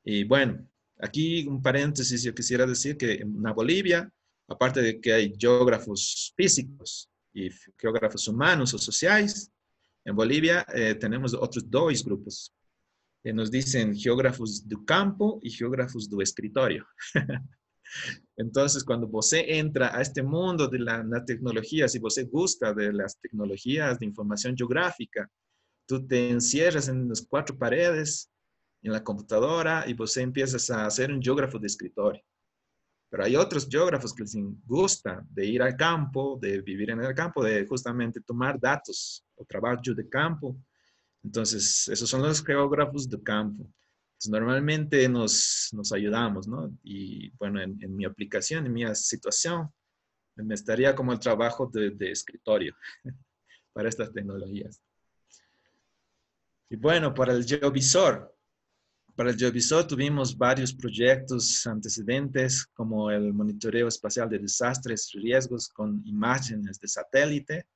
Y 0.05 0.25
bueno, 0.25 0.67
aquí 0.99 1.47
un 1.47 1.63
paréntesis, 1.63 2.23
yo 2.23 2.35
quisiera 2.35 2.67
decir 2.67 2.97
que 2.97 3.15
en 3.15 3.43
Bolivia, 3.43 4.13
aparte 4.47 4.83
de 4.83 5.01
que 5.01 5.13
hay 5.13 5.35
geógrafos 5.39 6.33
físicos 6.37 7.09
y 7.33 7.49
geógrafos 7.79 8.29
humanos 8.29 8.75
o 8.75 8.79
sociales, 8.79 9.51
en 10.05 10.15
Bolivia 10.15 10.67
eh, 10.75 10.95
tenemos 10.95 11.33
otros 11.35 11.69
dos 11.69 12.05
grupos. 12.05 12.53
que 13.23 13.35
nos 13.35 13.51
dicen 13.51 13.95
geógrafos 13.95 14.67
de 14.67 14.77
campo 14.87 15.39
y 15.43 15.51
geógrafos 15.51 16.09
de 16.09 16.23
escritorio. 16.23 16.87
Entonces, 18.37 18.85
cuando 18.85 19.09
usted 19.13 19.45
entra 19.47 19.95
a 19.97 20.01
este 20.01 20.23
mundo 20.23 20.69
de 20.69 20.79
la, 20.79 21.03
la, 21.03 21.25
tecnología, 21.25 21.89
si 21.89 22.01
usted 22.03 22.29
gusta 22.31 22.73
de 22.73 22.93
las 22.93 23.19
tecnologías 23.21 23.99
de 23.99 24.07
información 24.07 24.57
geográfica, 24.57 25.31
tú 25.87 26.07
te 26.07 26.31
encierras 26.31 26.89
en 26.89 27.09
las 27.09 27.23
cuatro 27.23 27.57
paredes, 27.59 28.31
en 28.83 28.93
la 28.93 29.05
computadora, 29.05 29.85
y 29.87 29.95
vos 29.95 30.17
empiezas 30.17 30.71
a 30.71 30.87
hacer 30.87 31.13
un 31.13 31.21
geógrafo 31.21 31.59
de 31.59 31.67
escritorio. 31.67 32.23
Pero 33.11 33.25
hay 33.25 33.35
otros 33.35 33.69
geógrafos 33.69 34.15
que 34.15 34.23
les 34.23 34.37
gusta 34.65 35.27
de 35.29 35.45
ir 35.45 35.63
al 35.63 35.77
campo, 35.77 36.39
de 36.41 36.61
vivir 36.61 36.91
en 36.91 37.01
el 37.01 37.13
campo, 37.13 37.43
de 37.43 37.67
justamente 37.67 38.21
tomar 38.21 38.59
datos 38.59 39.25
o 39.35 39.45
trabajo 39.45 39.83
de 39.83 40.09
campo. 40.09 40.57
Entonces, 41.23 41.89
esos 41.89 42.09
son 42.09 42.23
los 42.23 42.43
geógrafos 42.43 43.09
de 43.09 43.21
campo. 43.21 43.67
Normalmente 44.29 45.09
nos, 45.09 45.71
nos 45.73 45.93
ayudamos, 45.93 46.47
¿no? 46.47 46.71
Y 46.83 47.31
bueno, 47.39 47.61
en, 47.62 47.97
mi 47.97 48.05
aplicación, 48.05 48.67
en 48.67 48.73
mi 48.73 48.95
situación, 48.95 49.73
me 50.37 50.55
estaría 50.55 50.95
como 50.95 51.12
el 51.12 51.19
trabajo 51.19 51.71
de, 51.73 51.91
de 51.91 52.11
escritorio 52.11 52.75
para 53.73 53.89
estas 53.89 54.12
tecnologías. 54.12 54.81
Y 56.69 56.77
bueno, 56.77 57.12
para 57.15 57.33
el 57.33 57.45
geovisor, 57.45 58.35
para 59.17 59.31
el 59.31 59.37
geovisor 59.37 59.87
tuvimos 59.87 60.37
varios 60.37 60.73
proyectos 60.73 61.67
antecedentes 61.67 62.65
como 62.73 63.11
el 63.11 63.35
monitoreo 63.35 63.89
espacial 63.89 64.31
de 64.31 64.39
desastres 64.39 65.15
y 65.15 65.19
riesgos 65.19 65.69
con 65.69 66.00
imágenes 66.07 66.79
de 66.81 66.89
satélite. 66.89 67.67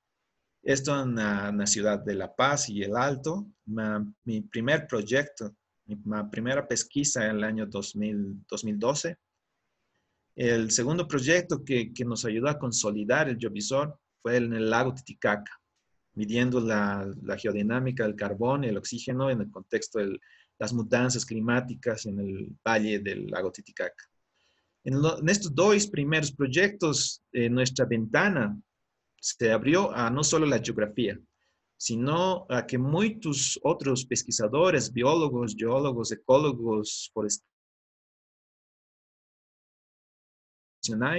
Esto 0.62 1.02
en 1.02 1.16
la, 1.16 1.66
ciudad 1.66 1.98
de 1.98 2.14
La 2.14 2.34
Paz 2.34 2.70
y 2.70 2.82
El 2.82 2.96
Alto. 2.96 3.46
mi 4.24 4.40
primer 4.42 4.86
proyecto, 4.86 5.54
mi, 5.86 5.96
primera 6.30 6.66
pesquisa 6.66 7.24
en 7.26 7.36
el 7.36 7.44
año 7.44 7.66
2012. 7.66 9.16
El 10.36 10.70
segundo 10.70 11.06
proyecto 11.06 11.64
que, 11.64 11.92
que, 11.92 12.04
nos 12.04 12.24
ayudó 12.24 12.48
a 12.48 12.58
consolidar 12.58 13.28
el 13.28 13.38
geovisor 13.38 13.98
fue 14.20 14.36
en 14.36 14.52
el 14.52 14.68
lago 14.68 14.92
Titicaca 14.94 15.60
midiendo 16.14 16.60
la, 16.60 17.12
geodinámica 17.36 18.04
del 18.04 18.16
carbón 18.16 18.64
y 18.64 18.68
el 18.68 18.76
oxígeno 18.76 19.30
en 19.30 19.40
el 19.40 19.50
contexto 19.50 19.98
de 19.98 20.18
las 20.58 20.72
mudanzas 20.72 21.26
climáticas 21.26 22.06
en 22.06 22.20
el 22.20 22.56
valle 22.66 23.00
del 23.00 23.26
lago 23.26 23.50
Titicaca. 23.50 24.04
En, 24.84 24.94
estos 25.28 25.54
dos 25.54 25.86
primeros 25.88 26.30
proyectos, 26.32 27.22
eh, 27.32 27.48
nuestra 27.48 27.84
ventana 27.84 28.56
se 29.20 29.50
abrió 29.50 29.92
a 29.94 30.10
no 30.10 30.22
solo 30.22 30.46
la 30.46 30.60
geografía, 30.60 31.18
sino 31.76 32.46
a 32.48 32.66
que 32.66 32.78
muchos 32.78 33.58
otros 33.62 34.06
pesquisadores, 34.06 34.92
biólogos, 34.92 35.54
geólogos, 35.56 36.12
ecólogos, 36.12 37.10
forestales, 37.12 37.54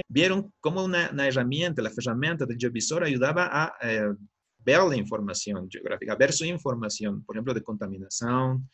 vieron 0.08 0.52
cómo 0.60 0.84
una, 0.84 1.10
herramienta, 1.26 1.82
la 1.82 1.90
herramienta 1.96 2.46
del 2.46 2.58
geovisor 2.58 3.04
ayudaba 3.04 3.48
a 3.52 3.74
eh, 3.82 4.14
ver 4.58 4.80
la 4.80 4.96
información 4.96 5.68
geográfica, 5.70 6.14
ver 6.16 6.32
su 6.32 6.44
información, 6.44 7.24
por 7.24 7.36
ejemplo, 7.36 7.54
de 7.54 7.62
contaminación, 7.62 8.68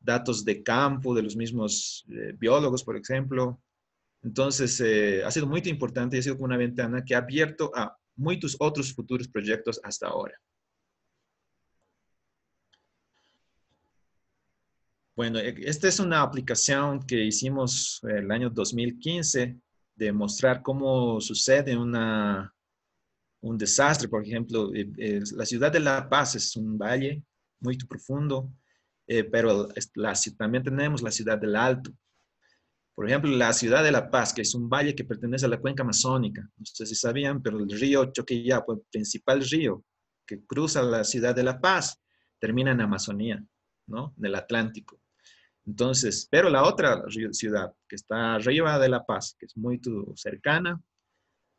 datos 0.00 0.44
de 0.44 0.62
campo 0.62 1.14
de 1.14 1.22
los 1.22 1.36
mismos 1.36 2.04
eh, 2.10 2.34
biólogos, 2.38 2.84
por 2.84 2.96
ejemplo. 2.96 3.60
Entonces, 4.22 4.80
eh, 4.80 5.22
ha 5.24 5.30
sido 5.30 5.46
muy 5.46 5.60
importante 5.66 6.16
y 6.16 6.20
ha 6.20 6.22
sido 6.22 6.36
una 6.36 6.56
ventana 6.56 7.04
que 7.04 7.14
ha 7.14 7.18
abierto 7.18 7.70
a 7.74 7.96
muchos 8.16 8.56
otros 8.58 8.94
futuros 8.94 9.28
proyectos 9.28 9.80
hasta 9.82 10.08
ahora. 10.08 10.34
Bueno, 15.16 15.38
e, 15.38 15.54
esta 15.68 15.88
es 15.88 16.00
una 16.00 16.22
aplicación 16.22 17.04
que 17.06 17.24
hicimos 17.24 18.00
el 18.04 18.30
año 18.30 18.50
2015 18.50 19.56
de 19.94 20.12
mostrar 20.12 20.62
cómo 20.62 21.20
sucede 21.20 21.76
una, 21.76 22.52
un 23.40 23.58
desastre, 23.58 24.08
por 24.08 24.26
ejemplo, 24.26 24.74
eh, 24.74 24.90
eh, 24.98 25.20
la 25.36 25.46
ciudad 25.46 25.70
de 25.70 25.80
La 25.80 26.08
Paz 26.08 26.34
es 26.34 26.56
un 26.56 26.76
valle 26.76 27.22
muy 27.60 27.76
profundo, 27.78 28.52
eh, 29.06 29.22
pero 29.24 29.68
también 30.36 30.64
tenemos 30.64 31.02
la 31.02 31.10
ciudad 31.10 31.38
del 31.38 31.54
Alto. 31.54 31.92
Por 32.94 33.06
ejemplo, 33.08 33.30
la 33.30 33.52
ciudad 33.52 33.84
de 33.84 33.92
La 33.92 34.10
Paz, 34.10 34.32
que 34.32 34.42
es 34.42 34.54
un 34.54 34.68
valle 34.68 34.94
que 34.94 35.04
pertenece 35.04 35.46
a 35.46 35.48
la 35.48 35.60
cuenca 35.60 35.82
amazónica. 35.82 36.42
No 36.56 36.64
sé 36.64 36.86
si 36.86 36.94
sabían, 36.94 37.42
pero 37.42 37.58
el 37.58 37.68
río 37.68 38.10
Choquillapa, 38.12 38.72
el 38.72 38.82
principal 38.90 39.42
río 39.42 39.84
que 40.26 40.44
cruza 40.46 40.82
la 40.82 41.04
ciudad 41.04 41.34
de 41.34 41.42
La 41.42 41.60
Paz, 41.60 42.00
termina 42.38 42.72
en 42.72 42.80
Amazonía, 42.80 43.44
¿no? 43.86 44.14
En 44.16 44.24
el 44.26 44.34
Atlántico. 44.36 45.03
Entonces, 45.66 46.28
pero 46.30 46.50
la 46.50 46.64
otra 46.64 47.02
ciudad 47.32 47.72
que 47.88 47.96
está 47.96 48.34
arriba 48.34 48.78
de 48.78 48.88
La 48.88 49.04
Paz, 49.04 49.34
que 49.38 49.46
es 49.46 49.56
muy 49.56 49.80
cercana, 50.14 50.80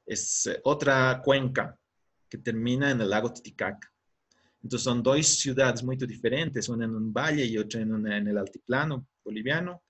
es 0.06 0.46
eh, 0.46 0.60
otra 0.64 1.22
cuenca 1.24 1.78
que 2.30 2.38
termina 2.38 2.92
en 2.92 3.02
el 3.02 3.10
lago 3.10 3.34
Titicaca. 3.34 3.92
Entonces 4.62 4.84
son 4.84 5.02
dos 5.02 5.28
ciudades 5.28 5.84
muy 5.84 5.96
diferentes, 5.96 6.70
una 6.70 6.86
en 6.86 6.96
un 6.96 7.14
valle 7.14 7.46
y 7.46 7.58
otra 7.58 7.82
en, 7.82 8.28
el 8.28 8.38
altiplano 8.38 9.08
boliviano, 9.24 9.84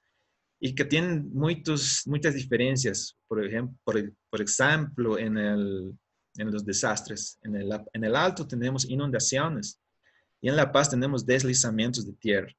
y 0.60 0.74
que 0.74 0.86
tienen 0.86 1.30
muchos, 1.34 2.04
muchas 2.06 2.34
diferencias, 2.36 3.18
por 3.28 3.44
ejemplo, 3.44 3.78
por, 4.30 4.42
ejemplo 4.42 5.18
en, 5.18 5.98
los 6.38 6.66
desastres. 6.66 7.40
En 7.44 8.04
el 8.04 8.16
alto 8.16 8.48
tenemos 8.48 8.86
inundaciones 8.86 9.80
y 10.42 10.50
en 10.50 10.56
La 10.56 10.72
Paz 10.72 10.90
tenemos 10.90 11.26
deslizamientos 11.26 12.06
de 12.06 12.14
tierra. 12.14 12.54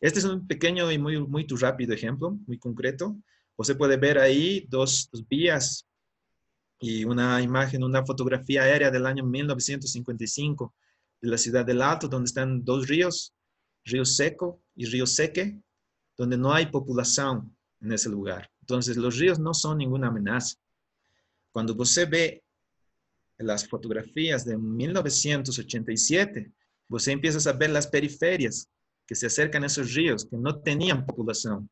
Este 0.00 0.18
es 0.18 0.24
un 0.24 0.46
pequeño 0.46 0.90
y 0.92 0.98
muy, 0.98 1.26
muy 1.26 1.46
rápido 1.58 1.94
ejemplo, 1.94 2.38
muy 2.46 2.58
concreto. 2.58 3.16
Usted 3.56 3.76
puede 3.76 3.96
ver 3.96 4.18
ahí 4.18 4.66
dos, 4.68 5.08
dos 5.10 5.26
vías 5.26 5.86
y 6.78 7.04
una 7.04 7.40
imagen, 7.40 7.82
una 7.82 8.04
fotografía 8.04 8.62
aérea 8.62 8.90
del 8.90 9.06
año 9.06 9.24
1955 9.24 10.74
de 11.22 11.28
la 11.28 11.38
ciudad 11.38 11.64
del 11.64 11.80
Alto, 11.80 12.08
donde 12.08 12.26
están 12.26 12.64
dos 12.64 12.86
ríos, 12.86 13.32
Río 13.84 14.04
Seco 14.04 14.60
y 14.74 14.84
Río 14.86 15.06
Seque, 15.06 15.58
donde 16.16 16.36
no 16.36 16.52
hay 16.52 16.66
población 16.66 17.56
en 17.80 17.92
ese 17.92 18.10
lugar. 18.10 18.50
Entonces, 18.60 18.96
los 18.96 19.16
ríos 19.16 19.38
no 19.38 19.54
son 19.54 19.78
ninguna 19.78 20.08
amenaza. 20.08 20.56
Cuando 21.52 21.74
usted 21.74 22.10
ve 22.10 22.42
las 23.38 23.68
fotografías 23.68 24.44
de 24.44 24.58
1987, 24.58 26.52
usted 26.88 27.12
empieza 27.12 27.48
a 27.48 27.52
ver 27.52 27.70
las 27.70 27.86
periferias 27.86 28.68
que 29.06 29.14
se 29.14 29.26
acercan 29.26 29.62
a 29.62 29.66
esos 29.66 29.94
ríos, 29.94 30.26
que 30.26 30.36
no 30.36 30.60
tenían 30.60 31.06
población. 31.06 31.70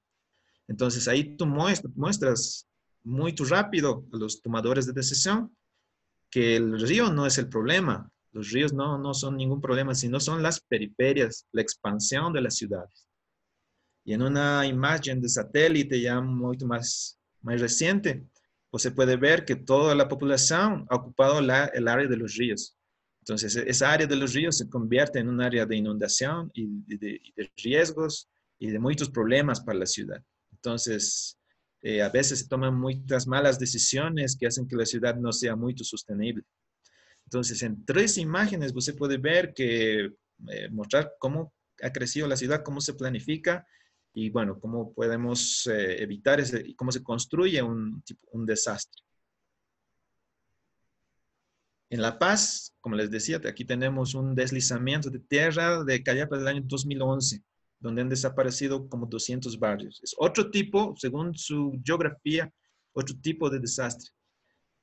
Entonces, 0.68 1.08
ahí 1.08 1.36
tú 1.36 1.46
muestras 1.46 2.66
muy 3.02 3.34
rápido 3.36 4.06
a 4.12 4.16
los 4.16 4.40
tomadores 4.40 4.86
de 4.86 4.92
decisión 4.92 5.54
que 6.30 6.56
el 6.56 6.80
río 6.80 7.12
no 7.12 7.26
es 7.26 7.38
el 7.38 7.48
problema. 7.48 8.10
Los 8.32 8.50
ríos 8.50 8.72
no, 8.72 8.98
no 8.98 9.14
son 9.14 9.36
ningún 9.36 9.60
problema, 9.60 9.94
sino 9.94 10.18
son 10.18 10.42
las 10.42 10.60
periferias, 10.60 11.46
la 11.52 11.62
expansión 11.62 12.32
de 12.32 12.40
las 12.40 12.56
ciudades. 12.56 13.06
Y 14.04 14.12
en 14.12 14.22
una 14.22 14.66
imagen 14.66 15.20
de 15.20 15.28
satélite 15.28 16.00
ya 16.00 16.20
mucho 16.20 16.66
más, 16.66 17.18
más 17.42 17.60
reciente, 17.60 18.24
pues 18.70 18.82
se 18.82 18.90
puede 18.90 19.16
ver 19.16 19.44
que 19.44 19.56
toda 19.56 19.94
la 19.94 20.08
población 20.08 20.86
ha 20.90 20.96
ocupado 20.96 21.38
el 21.38 21.50
área 21.88 22.08
de 22.08 22.16
los 22.16 22.34
ríos. 22.34 22.76
Entonces, 23.24 23.56
esa 23.56 23.90
área 23.90 24.06
de 24.06 24.16
los 24.16 24.34
ríos 24.34 24.58
se 24.58 24.68
convierte 24.68 25.18
en 25.18 25.30
un 25.30 25.40
área 25.40 25.64
de 25.64 25.76
inundación 25.76 26.50
y 26.52 26.66
de, 26.94 27.22
riesgos 27.56 28.28
y 28.58 28.68
de 28.70 28.78
muchos 28.78 29.08
problemas 29.08 29.62
para 29.62 29.78
la 29.78 29.86
ciudad. 29.86 30.22
Entonces, 30.52 31.38
eh, 31.80 32.02
a 32.02 32.10
veces 32.10 32.40
se 32.40 32.48
toman 32.48 32.78
muchas 32.78 33.26
malas 33.26 33.58
decisiones 33.58 34.36
que 34.38 34.46
hacen 34.46 34.68
que 34.68 34.76
la 34.76 34.84
ciudad 34.84 35.16
no 35.16 35.32
sea 35.32 35.56
muy 35.56 35.74
sostenible. 35.74 36.44
Entonces, 37.24 37.62
en 37.62 37.82
tres 37.86 38.18
imágenes 38.18 38.74
usted 38.74 38.94
puede 38.94 39.16
ver 39.16 39.54
que 39.54 40.00
eh, 40.50 40.68
mostrar 40.70 41.14
cómo 41.18 41.54
ha 41.82 41.90
crecido 41.90 42.28
la 42.28 42.36
ciudad, 42.36 42.62
cómo 42.62 42.82
se 42.82 42.92
planifica 42.92 43.66
y, 44.12 44.28
bueno, 44.28 44.60
cómo 44.60 44.92
podemos 44.92 45.66
eh, 45.66 46.02
evitar 46.02 46.40
ese, 46.40 46.76
cómo 46.76 46.92
se 46.92 47.02
construye 47.02 47.62
un 47.62 48.02
desastre. 48.44 49.02
En 51.94 52.02
La 52.02 52.18
Paz, 52.18 52.74
como 52.80 52.96
les 52.96 53.08
decía, 53.08 53.40
aquí 53.46 53.64
tenemos 53.64 54.16
un 54.16 54.34
deslizamiento 54.34 55.10
de 55.10 55.20
tierra 55.20 55.84
de 55.84 56.02
Callapa 56.02 56.36
del 56.36 56.48
año 56.48 56.62
2011 56.64 57.40
donde 57.78 58.02
han 58.02 58.08
desaparecido 58.08 58.88
como 58.88 59.06
200 59.06 59.56
barrios. 59.60 60.00
Es 60.02 60.12
otro 60.18 60.50
tipo, 60.50 60.96
según 60.96 61.36
su 61.36 61.80
geografía, 61.84 62.52
otro 62.92 63.14
tipo 63.20 63.48
de 63.48 63.60
desastre. 63.60 64.10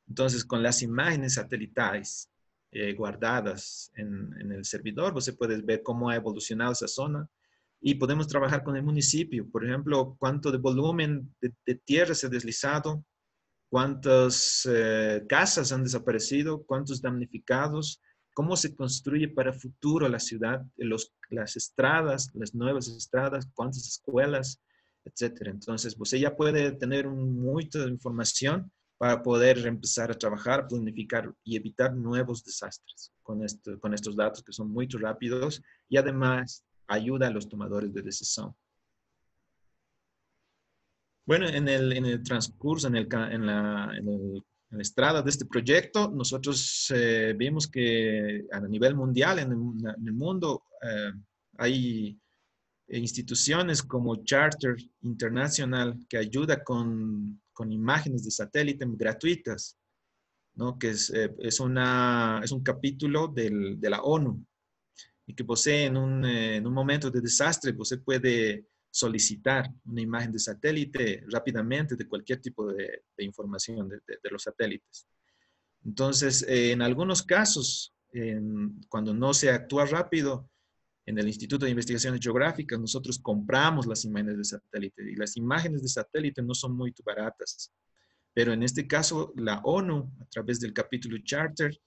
Entonces, 0.07 0.45
con 0.45 0.63
las 0.63 0.81
imágenes 0.81 1.33
satelitales 1.33 2.31
eh, 2.71 2.93
guardadas 2.93 3.91
en, 3.95 4.49
el 4.49 4.63
servidor, 4.63 5.11
pues 5.11 5.25
se 5.25 5.33
puede 5.33 5.61
ver 5.61 5.83
cómo 5.83 6.09
ha 6.09 6.15
evolucionado 6.15 6.71
esa 6.71 6.87
zona 6.87 7.27
y 7.81 7.95
podemos 7.95 8.25
trabajar 8.25 8.63
con 8.63 8.77
el 8.77 8.83
municipio. 8.83 9.49
Por 9.51 9.65
ejemplo, 9.65 10.15
cuánto 10.17 10.49
de 10.49 10.59
volumen 10.59 11.35
de, 11.41 11.75
tierra 11.75 12.15
se 12.15 12.27
ha 12.27 12.29
deslizado, 12.29 13.03
cuántas 13.71 14.67
eh, 14.69 15.23
casas 15.29 15.71
han 15.71 15.83
desaparecido, 15.83 16.61
cuántos 16.65 17.01
damnificados, 17.01 18.01
cómo 18.33 18.57
se 18.57 18.75
construye 18.75 19.29
para 19.29 19.53
futuro 19.53 20.09
la 20.09 20.19
ciudad, 20.19 20.61
las 21.29 21.55
estradas, 21.55 22.29
las 22.33 22.53
nuevas 22.53 22.89
estradas, 22.89 23.47
cuántas 23.53 23.87
escuelas, 23.87 24.59
etcétera. 25.05 25.51
Entonces, 25.51 25.95
pues 25.95 26.11
ella 26.11 26.35
puede 26.35 26.73
tener 26.73 27.07
mucha 27.07 27.79
información 27.87 28.69
para 28.97 29.23
poder 29.23 29.65
empezar 29.65 30.11
a 30.11 30.17
trabajar, 30.17 30.67
planificar 30.67 31.33
y 31.41 31.55
evitar 31.55 31.95
nuevos 31.95 32.43
desastres 32.43 33.13
con, 33.23 33.39
con 33.79 33.93
estos 33.93 34.17
datos 34.17 34.43
que 34.43 34.51
son 34.51 34.69
muy 34.69 34.85
rápidos 34.87 35.61
y 35.87 35.95
además 35.95 36.65
ayuda 36.87 37.27
a 37.27 37.31
los 37.31 37.47
tomadores 37.47 37.93
de 37.93 38.01
decisión. 38.01 38.53
Bueno, 41.25 41.47
en 41.47 41.67
el, 41.67 41.93
en 41.93 42.05
el 42.05 42.23
transcurso, 42.23 42.87
en 42.87 42.95
el, 42.95 43.07
en, 43.11 43.45
la, 43.45 43.91
en 43.95 44.07
el 44.09 44.43
en 44.71 44.77
la 44.77 44.81
estrada 44.83 45.21
de 45.21 45.29
este 45.29 45.45
proyecto, 45.45 46.09
nosotros 46.09 46.91
eh, 46.95 47.35
vimos 47.37 47.67
que 47.67 48.45
a 48.51 48.59
nivel 48.61 48.95
mundial, 48.95 49.39
en 49.39 49.51
el, 49.51 50.13
mundo, 50.13 50.63
eh, 50.81 51.11
hay 51.57 52.17
instituciones 52.87 53.83
como 53.83 54.23
Charter 54.23 54.75
International 55.01 55.97
que 56.07 56.17
ayuda 56.17 56.63
con, 56.63 57.41
con 57.51 57.71
imágenes 57.71 58.23
de 58.23 58.31
satélite 58.31 58.85
gratuitas, 58.87 59.77
¿no? 60.55 60.79
que 60.79 60.91
es, 60.91 61.09
eh, 61.09 61.35
es, 61.39 61.59
una, 61.59 62.39
es 62.41 62.53
un 62.53 62.63
capítulo 62.63 63.27
del, 63.27 63.77
de 63.77 63.89
la 63.89 64.01
ONU 64.01 64.41
y 65.25 65.35
que 65.35 65.43
posee 65.43 65.85
en 65.85 65.97
un, 65.97 66.25
en 66.25 66.65
un 66.65 66.73
momento 66.73 67.11
de 67.11 67.19
desastre, 67.19 67.75
usted 67.77 68.01
puede 68.01 68.67
solicitar 68.91 69.71
una 69.85 70.01
imagen 70.01 70.31
de 70.31 70.39
satélite 70.39 71.23
rápidamente 71.31 71.95
de 71.95 72.07
cualquier 72.07 72.39
tipo 72.39 72.71
de, 72.71 73.03
información 73.17 73.89
de, 73.89 74.29
los 74.29 74.43
satélites. 74.43 75.07
Entonces, 75.83 76.43
eh, 76.43 76.71
en 76.71 76.81
algunos 76.81 77.23
casos, 77.23 77.93
cuando 78.89 79.13
no 79.13 79.33
se 79.33 79.49
actúa 79.49 79.85
rápido, 79.85 80.51
en 81.05 81.17
el 81.17 81.27
Instituto 81.27 81.65
de 81.65 81.71
Investigaciones 81.71 82.19
Geográficas 82.21 82.79
nosotros 82.79 83.19
compramos 83.19 83.87
las 83.87 84.05
imágenes 84.05 84.37
de 84.37 84.43
satélite 84.45 85.11
y 85.11 85.15
las 85.15 85.35
imágenes 85.35 85.81
de 85.81 85.89
satélite 85.89 86.41
no 86.41 86.53
son 86.53 86.75
muy 86.75 86.93
baratas. 87.03 87.71
Pero 88.33 88.53
en 88.53 88.63
este 88.63 88.87
caso, 88.87 89.33
la 89.35 89.59
ONU, 89.63 90.11
a 90.21 90.25
través 90.25 90.59
del 90.59 90.73
capítulo 90.73 91.17
Charter, 91.23 91.77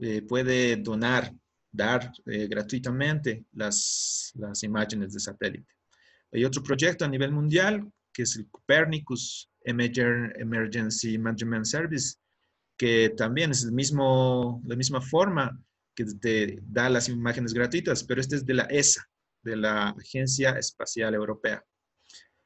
eh, 0.00 0.22
puede 0.22 0.76
donar, 0.76 1.32
dar 1.70 2.12
eh, 2.26 2.46
gratuitamente 2.46 3.46
las, 3.52 4.32
las 4.34 4.62
imágenes 4.64 5.14
de 5.14 5.20
satélite. 5.20 5.72
Hay 6.34 6.44
otro 6.44 6.62
proyecto 6.62 7.04
a 7.04 7.08
nivel 7.08 7.32
mundial 7.32 7.88
que 8.14 8.22
es 8.22 8.36
el 8.36 8.48
Copernicus 8.48 9.50
Emergency 9.62 11.18
Management 11.18 11.66
Service, 11.66 12.16
que 12.78 13.10
también 13.10 13.50
es 13.50 13.64
el 13.64 13.72
mismo, 13.72 14.62
la 14.66 14.76
misma 14.76 15.00
forma 15.00 15.60
que 15.94 16.04
te 16.04 16.58
da 16.62 16.88
las 16.88 17.08
imágenes 17.08 17.52
gratuitas, 17.52 18.04
pero 18.04 18.20
este 18.20 18.36
es 18.36 18.46
de 18.46 18.54
la 18.54 18.64
ESA, 18.64 19.04
de 19.42 19.56
la 19.56 19.88
Agencia 19.90 20.50
Espacial 20.58 21.14
Europea. 21.14 21.62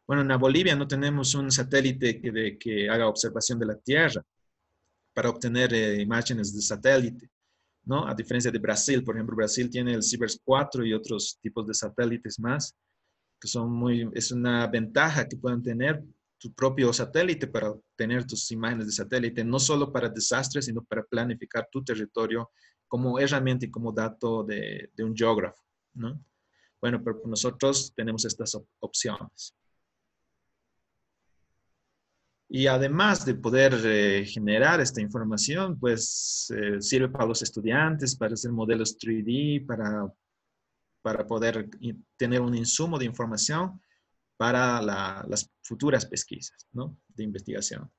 Bueno, 0.06 0.22
en 0.22 0.40
Bolivia 0.40 0.74
no 0.74 0.88
tenemos 0.88 1.34
un 1.34 1.50
satélite 1.50 2.18
que, 2.20 2.56
que 2.58 2.88
haga 2.88 3.08
observación 3.08 3.58
de 3.58 3.66
la 3.66 3.76
Tierra 3.78 4.22
para 5.12 5.30
obtener 5.30 5.74
eh, 5.74 6.00
imágenes 6.00 6.54
de 6.54 6.62
satélite, 6.62 7.28
¿no? 7.84 8.06
A 8.06 8.14
diferencia 8.14 8.50
de 8.50 8.58
Brasil, 8.58 9.04
por 9.04 9.16
ejemplo, 9.16 9.36
Brasil 9.36 9.68
tiene 9.68 9.92
el 9.92 10.02
CIBERS 10.02 10.40
4 10.42 10.86
y 10.86 10.94
otros 10.94 11.38
tipos 11.42 11.66
de 11.66 11.74
satélites 11.74 12.38
más 12.38 12.74
que 13.40 13.48
son 13.48 13.70
muy, 13.70 14.08
es 14.12 14.32
una 14.32 14.66
ventaja 14.66 15.28
que 15.28 15.36
pueden 15.36 15.62
tener 15.62 16.02
tu 16.38 16.52
propio 16.52 16.92
satélite 16.92 17.48
para 17.48 17.74
tener 17.96 18.24
tus 18.24 18.50
imágenes 18.50 18.86
de 18.86 18.92
satélite, 18.92 19.44
no 19.44 19.58
solo 19.58 19.92
para 19.92 20.08
desastres, 20.08 20.66
sino 20.66 20.84
para 20.84 21.02
planificar 21.02 21.68
tu 21.70 21.82
territorio 21.82 22.50
como 22.86 23.18
herramienta 23.18 23.66
y 23.66 23.70
como 23.70 23.92
dato 23.92 24.44
de, 24.44 24.90
de 24.94 25.04
un 25.04 25.16
geógrafo, 25.16 25.62
¿no? 25.94 26.24
Bueno, 26.80 27.02
pero 27.02 27.20
nosotros 27.26 27.92
tenemos 27.94 28.24
estas 28.24 28.56
opciones. 28.78 29.54
Y 32.50 32.66
además 32.66 33.26
de 33.26 33.34
poder 33.34 33.74
eh, 33.84 34.24
generar 34.24 34.80
esta 34.80 35.02
información, 35.02 35.78
pues 35.78 36.50
eh, 36.56 36.80
sirve 36.80 37.10
para 37.10 37.26
los 37.26 37.42
estudiantes, 37.42 38.16
para 38.16 38.32
hacer 38.32 38.52
modelos 38.52 38.96
3D, 38.98 39.66
para 39.66 40.10
para 41.02 41.26
poder 41.26 41.68
tener 42.16 42.40
un 42.40 42.54
insumo 42.54 42.98
de 42.98 43.04
información 43.04 43.80
para 44.36 44.80
las 44.80 45.50
futuras 45.62 46.06
pesquisas 46.06 46.66
de 46.72 47.24
investigación. 47.24 47.90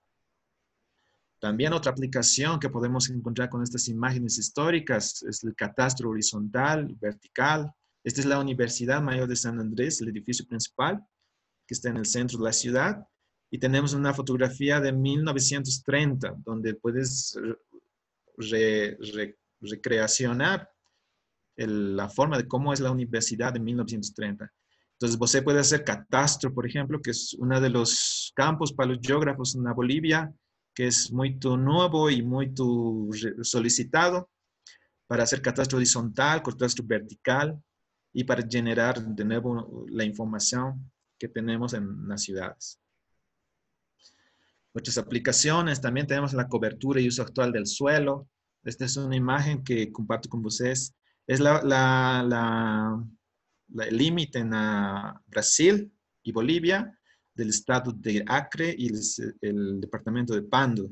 También 1.40 1.74
otra 1.74 1.92
aplicación 1.92 2.60
que 2.60 2.70
podemos 2.70 3.10
encontrar 3.10 3.50
con 3.50 3.64
estas 3.64 3.88
imágenes 3.88 4.38
históricas 4.38 5.24
es 5.24 5.44
el 5.44 5.56
catastro 5.56 6.10
horizontal, 6.10 6.94
vertical. 7.00 7.74
Esta 8.04 8.20
es 8.22 8.26
la 8.26 8.40
Universidad 8.40 9.02
Mayor 9.02 9.28
de 9.28 9.38
San 9.38 9.60
Andrés, 9.60 10.02
el 10.02 10.10
edificio 10.10 10.46
principal, 10.46 11.02
que 11.66 11.74
está 11.74 11.90
en 11.90 11.98
el 11.98 12.06
centro 12.06 12.40
de 12.40 12.44
la 12.46 12.54
ciudad. 12.54 13.08
Y 13.50 13.58
tenemos 13.58 13.94
una 13.94 14.14
fotografía 14.14 14.82
de 14.82 14.92
1930, 14.92 16.36
donde 16.44 16.76
puedes 16.76 17.40
recreacionar 19.62 20.70
la 21.68 22.10
forma 22.10 22.38
de 22.38 22.48
cómo 22.48 22.74
es 22.74 22.80
la 22.80 22.92
universidad 22.92 23.54
de 23.54 23.60
1930. 23.60 24.52
Entonces, 24.94 25.18
usted 25.20 25.44
puede 25.44 25.60
hacer 25.60 25.84
catastro, 25.84 26.54
por 26.54 26.66
ejemplo, 26.66 27.02
que 27.02 27.12
es 27.12 27.34
uno 27.36 27.60
de 27.60 27.70
los 27.70 28.34
campos 28.36 28.74
para 28.74 28.92
los 28.92 29.00
geógrafos 29.02 29.56
en 29.56 29.64
Bolivia, 29.74 30.34
que 30.74 30.88
es 30.88 31.12
muy 31.12 31.38
nuevo 31.42 32.10
y 32.10 32.22
muy 32.22 32.54
solicitado 33.42 34.30
para 35.08 35.24
hacer 35.24 35.42
catastro 35.42 35.78
horizontal, 35.78 36.44
catastro 36.44 36.86
vertical 36.86 37.62
y 38.14 38.24
para 38.24 38.46
generar 38.48 39.04
de 39.04 39.26
nuevo 39.26 39.86
la 39.90 40.04
información 40.04 40.92
que 41.18 41.28
tenemos 41.28 41.74
en 41.74 42.08
las 42.08 42.24
ciudades. 42.24 42.80
Otras 44.72 44.98
aplicaciones, 44.98 45.82
también 45.82 46.08
tenemos 46.08 46.34
la 46.34 46.48
cobertura 46.48 47.02
y 47.02 47.08
uso 47.08 47.24
actual 47.24 47.52
del 47.52 47.66
suelo. 47.66 48.28
Esta 48.64 48.86
es 48.86 48.98
una 48.98 49.16
imagen 49.16 49.64
que 49.64 49.92
comparto 49.92 50.30
con 50.30 50.46
ustedes. 50.46 50.94
Es 51.30 51.40
la, 51.40 51.62
la, 51.62 53.06
el 53.86 53.96
límite 53.96 54.40
en 54.40 54.50
Brasil 55.28 55.94
y 56.24 56.32
Bolivia 56.32 56.92
del 57.36 57.50
estado 57.50 57.92
de 57.92 58.24
Acre 58.26 58.74
y 58.76 58.90
el, 59.42 59.80
departamento 59.80 60.34
de 60.34 60.42
Pando. 60.42 60.92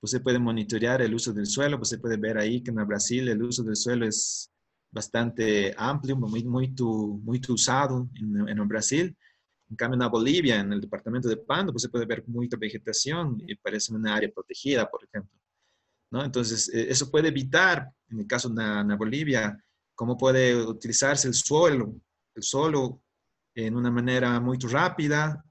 Usted 0.00 0.20
puede 0.20 0.40
monitorear 0.40 1.00
el 1.02 1.14
uso 1.14 1.32
del 1.32 1.46
suelo, 1.46 1.78
usted 1.80 2.00
puede 2.00 2.16
ver 2.16 2.38
ahí 2.38 2.60
que 2.60 2.72
en 2.72 2.84
Brasil 2.88 3.28
el 3.28 3.40
uso 3.40 3.62
del 3.62 3.76
suelo 3.76 4.04
es 4.04 4.50
bastante 4.90 5.72
amplio, 5.78 6.16
muy, 6.16 6.42
muy, 6.42 6.74
muy 7.22 7.40
usado 7.48 8.10
en, 8.16 8.48
en 8.48 8.66
Brasil. 8.66 9.16
En 9.70 9.76
cambio, 9.76 10.02
en 10.02 10.10
Bolivia, 10.10 10.58
en 10.58 10.72
el 10.72 10.80
departamento 10.80 11.28
de 11.28 11.36
Pando, 11.36 11.72
pues 11.72 11.82
se 11.82 11.88
puede 11.88 12.04
ver 12.04 12.24
mucha 12.26 12.56
vegetación 12.56 13.40
y 13.46 13.54
parece 13.54 13.94
una 13.94 14.16
área 14.16 14.28
protegida, 14.34 14.90
por 14.90 15.04
ejemplo. 15.04 15.38
¿no? 16.10 16.24
Entonces, 16.24 16.68
eh, 16.74 16.86
eso 16.90 17.08
puede 17.12 17.28
evitar, 17.28 17.88
en 18.10 18.18
el 18.18 18.26
caso 18.26 18.48
de, 18.48 18.96
Bolivia, 18.96 19.56
cómo 19.98 20.16
puede 20.16 20.54
utilizarse 20.54 21.26
el 21.26 21.34
suelo, 21.34 21.92
el 22.36 22.42
suelo 22.44 23.02
en 23.52 23.74
una 23.74 23.90
manera 23.90 24.38
muy 24.38 24.56
rápida, 24.58 25.44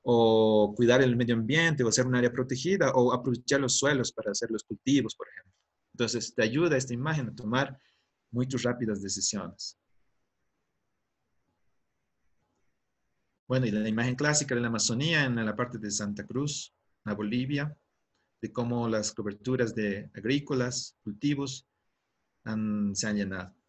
o 0.00 0.72
cuidar 0.74 1.02
el 1.02 1.16
medio 1.16 1.34
ambiente, 1.34 1.84
o 1.84 1.88
hacer 1.88 2.06
un 2.06 2.14
área 2.14 2.32
protegida, 2.32 2.92
o 2.92 3.12
aprovechar 3.12 3.60
los 3.60 3.76
suelos 3.76 4.10
para 4.10 4.30
hacer 4.30 4.50
los 4.50 4.64
cultivos, 4.64 5.14
por 5.14 5.28
ejemplo. 5.28 5.52
Entonces, 5.92 6.34
te 6.34 6.42
ayuda 6.42 6.78
esta 6.78 6.94
imagen 6.94 7.28
a 7.28 7.34
tomar 7.34 7.78
muy 8.30 8.46
rápidas 8.46 9.02
decisiones. 9.02 9.76
Bueno, 13.46 13.66
y 13.66 13.70
la 13.70 13.86
imagen 13.86 14.14
clásica 14.14 14.54
de 14.54 14.62
la 14.62 14.68
Amazonía 14.68 15.24
en 15.24 15.44
la 15.44 15.54
parte 15.54 15.76
de 15.76 15.90
Santa 15.90 16.24
Cruz, 16.24 16.74
en 17.04 17.14
Bolivia, 17.14 17.76
de 18.40 18.50
cómo 18.50 18.88
las 18.88 19.12
coberturas 19.12 19.74
de 19.74 20.10
agrícolas, 20.14 20.96
cultivos, 21.04 21.68
se 22.42 22.50
han 23.06 23.16
llenado. 23.16 23.59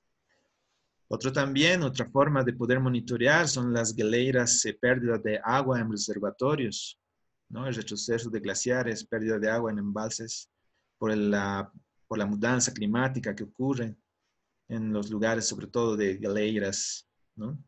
Otro 1.13 1.29
también, 1.29 1.83
otra 1.83 2.09
forma 2.09 2.41
de 2.41 2.53
poder 2.53 2.79
monitorear 2.79 3.45
son 3.45 3.73
las 3.73 3.93
geleiras, 3.93 4.63
eh, 4.65 4.73
pérdida 4.73 5.17
de 5.17 5.41
agua 5.43 5.77
en 5.77 5.91
reservatorios, 5.91 6.97
¿no? 7.49 7.67
el 7.67 7.75
retroceso 7.75 8.29
de 8.29 8.39
glaciares, 8.39 9.03
pérdida 9.03 9.37
de 9.37 9.49
agua 9.49 9.71
en 9.71 9.79
embalses 9.79 10.49
por 10.97 11.13
la, 11.13 11.69
por 12.07 12.17
la 12.17 12.25
mudanza 12.25 12.71
climática 12.71 13.35
que 13.35 13.43
ocurre 13.43 13.93
en 14.69 14.93
los 14.93 15.09
lugares, 15.09 15.45
sobre 15.45 15.67
todo 15.67 15.97
de 15.97 16.17
geleiras. 16.17 17.05
¿no? 17.35 17.61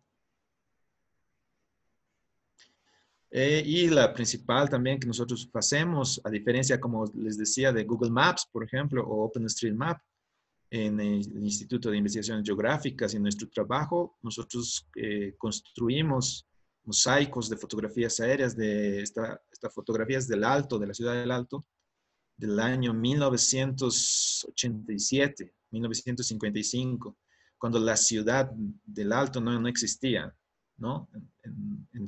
Eh, 3.29 3.61
y 3.65 3.89
la 3.89 4.13
principal 4.13 4.69
también 4.69 4.97
que 4.97 5.07
nosotros 5.07 5.49
hacemos, 5.53 6.21
a 6.23 6.29
diferencia, 6.29 6.79
como 6.79 7.11
les 7.13 7.37
decía, 7.37 7.73
de 7.73 7.83
Google 7.83 8.11
Maps, 8.11 8.47
por 8.49 8.63
ejemplo, 8.63 9.05
o 9.05 9.25
OpenStreetMap, 9.25 9.99
en 10.73 10.99
el 10.99 11.43
Instituto 11.43 11.89
de 11.91 11.97
Investigaciones 11.97 12.43
Geográficas 12.43 13.13
en 13.13 13.21
nuestro 13.21 13.47
trabajo, 13.47 14.17
nosotros 14.23 14.89
eh, 14.95 15.35
construimos 15.37 16.47
mosaicos 16.83 17.47
de 17.47 17.57
fotografías 17.57 18.19
aéreas, 18.19 18.57
de 18.57 19.03
estas 19.03 19.39
esta 19.51 19.69
fotografías 19.69 20.27
del 20.27 20.43
Alto, 20.43 20.79
de 20.79 20.87
la 20.87 20.95
ciudad 20.95 21.13
del 21.13 21.29
Alto, 21.29 21.63
del 22.35 22.59
año 22.59 22.91
1987, 22.91 25.53
1955, 25.69 27.17
cuando 27.59 27.79
la 27.79 27.95
ciudad 27.95 28.49
del 28.83 29.11
Alto 29.11 29.39
no, 29.39 29.59
no 29.59 29.67
existía, 29.67 30.35
¿no? 30.77 31.07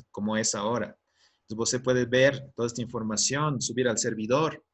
como 0.10 0.38
es 0.38 0.56
ahora. 0.56 0.97
Entonces, 1.41 1.75
usted 1.75 1.84
puede 1.84 2.06
ver 2.06 2.51
toda 2.56 2.65
esta 2.65 2.82
información, 2.82 3.62
subir 3.62 3.88
al 3.88 3.99
servidor 3.99 4.65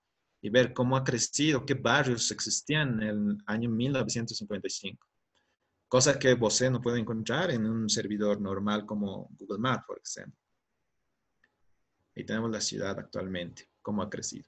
y 0.42 0.50
ver 0.50 0.74
cómo 0.74 0.98
ha 0.98 1.04
crecido, 1.04 1.66
qué 1.66 1.76
barrios 1.76 2.32
existían 2.32 3.02
en 3.02 3.10
el 3.10 3.38
año 3.46 3.70
1955. 3.70 5.08
Cosa 5.88 6.18
que 6.18 6.34
usted 6.34 6.72
no 6.72 6.82
puede 6.82 7.00
encontrar 7.00 7.52
en 7.52 7.66
un 7.66 7.90
servidor 7.90 8.42
normal 8.42 8.86
como 8.86 9.30
Google 9.38 9.60
Maps, 9.60 9.86
por 9.86 10.02
ejemplo. 10.04 10.40
Y 12.16 12.24
tenemos 12.24 12.50
la 12.50 12.62
ciudad 12.62 12.98
actualmente, 12.98 13.70
cómo 13.82 14.02
ha 14.02 14.10
crecido. 14.10 14.48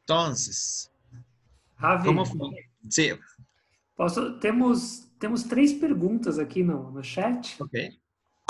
Entonces, 0.00 0.90
Javi, 1.76 2.04
¿cómo 2.04 2.24
fue? 2.24 2.70
Sí. 2.88 3.10
Posso, 3.96 4.38
temos, 4.38 5.08
temos 5.18 5.44
três 5.44 5.72
perguntas 5.72 6.38
aqui 6.38 6.62
no, 6.62 6.90
no 6.90 7.02
chat. 7.02 7.46
Ok. 7.58 7.74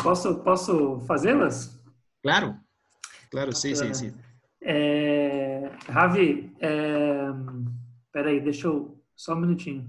Posso, 0.02 0.42
posso 0.42 1.00
fazê-las? 1.00 1.80
Claro, 2.22 2.60
claro, 3.30 3.52
sim, 3.52 3.74
sim, 3.74 3.94
sim. 3.94 4.12
É, 4.68 5.70
Ravi, 5.88 6.52
é, 6.58 7.28
peraí, 8.12 8.40
deixa 8.40 8.66
eu, 8.66 9.00
só 9.14 9.34
um 9.34 9.40
minutinho. 9.40 9.88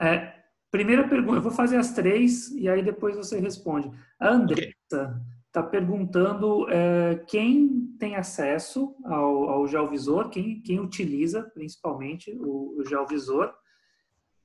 É, 0.00 0.32
primeira 0.70 1.06
pergunta, 1.06 1.36
eu 1.36 1.42
vou 1.42 1.52
fazer 1.52 1.76
as 1.76 1.92
três 1.92 2.50
e 2.52 2.66
aí 2.66 2.82
depois 2.82 3.16
você 3.16 3.38
responde. 3.38 3.90
A 4.18 4.30
Andressa 4.30 5.22
está 5.46 5.60
okay. 5.60 5.70
perguntando 5.78 6.66
é, 6.70 7.16
quem 7.28 7.94
tem 7.98 8.16
acesso 8.16 8.96
ao, 9.04 9.50
ao 9.50 9.68
geovisor, 9.68 10.30
quem, 10.30 10.62
quem 10.62 10.80
utiliza 10.80 11.42
principalmente 11.52 12.34
o, 12.40 12.78
o 12.78 12.84
geovisor. 12.88 13.52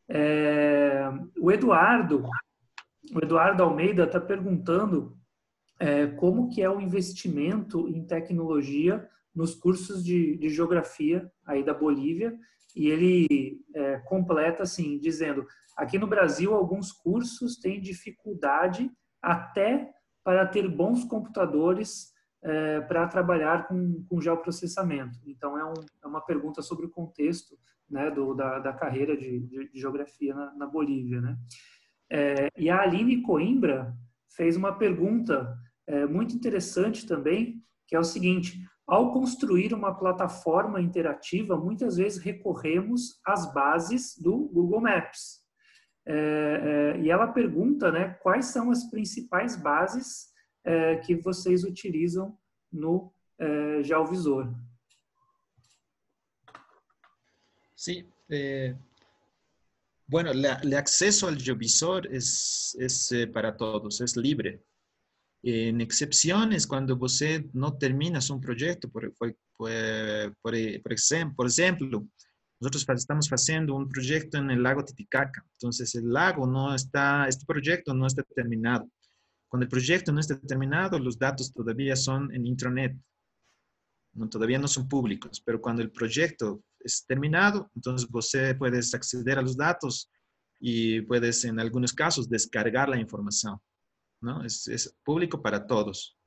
É, 0.09 1.09
o 1.39 1.49
Eduardo 1.51 2.27
o 3.15 3.19
Eduardo 3.23 3.63
Almeida 3.63 4.03
está 4.03 4.19
perguntando 4.19 5.17
é, 5.79 6.07
como 6.07 6.49
que 6.49 6.61
é 6.61 6.69
o 6.69 6.81
investimento 6.81 7.87
em 7.87 8.05
tecnologia 8.05 9.09
nos 9.39 9.55
cursos 9.55 10.03
de, 10.03 10.35
de 10.35 10.49
geografia 10.49 11.31
aí 11.45 11.63
da 11.63 11.73
Bolívia 11.73 12.37
e 12.75 12.89
ele 12.89 13.61
é, 13.73 13.97
completa 13.99 14.63
assim 14.63 14.99
dizendo 14.99 15.47
aqui 15.77 15.97
no 15.97 16.07
Brasil 16.07 16.53
alguns 16.53 16.91
cursos 16.91 17.55
têm 17.55 17.79
dificuldade 17.79 18.91
até 19.21 19.89
para 20.25 20.45
ter 20.45 20.67
bons 20.67 21.05
computadores 21.05 22.11
é, 22.43 22.81
para 22.81 23.07
trabalhar 23.07 23.65
com, 23.69 24.03
com 24.09 24.19
geoprocessamento. 24.19 25.17
Então 25.25 25.57
é, 25.57 25.63
um, 25.63 25.73
é, 26.03 26.07
uma 26.07 26.19
pergunta 26.19 26.61
sobre 26.61 26.85
o 26.85 26.89
contexto 26.89 27.57
né, 27.89 28.11
do, 28.11 28.33
da, 28.33 28.59
da 28.59 28.73
carreira 28.73 29.15
de, 29.15 29.39
de, 29.39 29.69
de 29.69 29.79
geografia 29.79 30.35
na, 30.35 30.53
na 30.53 30.67
Bolívia, 30.67 31.21
né? 31.21 31.37
É, 32.11 32.49
e 32.57 32.69
a 32.69 32.81
Aline 32.81 33.21
Coimbra 33.21 33.95
fez 34.35 34.57
uma 34.57 34.73
pergunta 34.73 35.57
é, 35.87 36.05
muito 36.05 36.35
interessante 36.35 37.07
também, 37.07 37.63
que 37.87 37.95
é 37.95 37.99
o 37.99 38.03
seguinte: 38.03 38.59
ao 38.89 39.11
construir 39.11 39.73
uma 39.73 39.93
plataforma 39.93 40.81
interativa, 40.81 41.57
muitas 41.57 41.97
vezes 41.97 42.21
recorremos 42.23 43.19
às 43.25 43.53
bases 43.53 44.17
do 44.17 44.49
Google 44.53 44.81
Maps. 44.81 45.39
É, 46.05 46.95
é 46.95 46.99
e 47.01 47.09
ela 47.09 47.27
pergunta, 47.27 47.91
né, 47.91 48.17
quais 48.21 48.45
são 48.47 48.71
as 48.71 48.89
principais 48.89 49.55
bases 49.55 50.29
é, 50.63 50.97
que 50.97 51.15
vocês 51.15 51.63
utilizam 51.63 52.37
no 52.71 53.13
é, 53.37 53.83
Geovisor? 53.83 54.53
Sim, 57.75 58.05
eh, 58.29 58.75
Bueno, 60.09 60.31
el 60.31 60.73
acceso 60.73 61.27
al 61.27 61.37
geovisor 61.37 62.07
es 62.11 62.75
eh, 63.11 63.27
para 63.27 63.55
todos, 63.55 64.01
es 64.01 64.17
libre. 64.17 64.59
En 65.41 65.79
excepciones, 65.79 66.67
cuando 66.67 66.97
usted 66.99 67.45
no 67.53 67.77
termina 67.77 68.19
un 68.29 68.41
proyecto, 68.41 68.89
por, 68.89 69.13
por, 69.13 69.35
por, 69.55 69.71
por 70.41 70.53
ejemplo, 71.47 72.05
nosotros 72.59 72.85
estamos 72.97 73.29
haciendo 73.29 73.73
un 73.73 73.87
proyecto 73.87 74.37
en 74.37 74.51
el 74.51 74.61
lago 74.61 74.83
Titicaca. 74.83 75.45
Entonces, 75.53 75.95
el 75.95 76.11
lago 76.11 76.45
no 76.45 76.75
está, 76.75 77.25
este 77.27 77.45
proyecto 77.45 77.93
no 77.93 78.05
está 78.05 78.21
terminado. 78.23 78.89
Cuando 79.47 79.63
el 79.63 79.69
proyecto 79.69 80.11
no 80.11 80.19
está 80.19 80.39
terminado, 80.39 80.99
los 80.99 81.17
datos 81.17 81.53
todavía 81.53 81.95
son 81.95 82.33
en 82.35 82.45
intranet. 82.45 82.95
No, 84.13 84.27
todavía 84.27 84.59
no 84.59 84.67
son 84.67 84.89
públicos, 84.89 85.41
pero 85.45 85.61
cuando 85.61 85.81
el 85.81 85.91
proyecto 85.91 86.61
es 86.79 87.05
terminado, 87.05 87.71
entonces 87.75 88.09
usted 88.11 88.57
puedes 88.57 88.93
acceder 88.93 89.39
a 89.39 89.41
los 89.41 89.55
datos 89.55 90.11
y 90.59 91.01
puedes 91.01 91.45
en 91.45 91.59
algunos 91.59 91.93
casos 91.93 92.29
descargar 92.29 92.89
la 92.89 92.99
información. 92.99 93.57
¿No? 94.21 94.43
Es, 94.43 94.67
es 94.67 94.95
público 95.03 95.41
para 95.41 95.65
todos, 95.65 96.17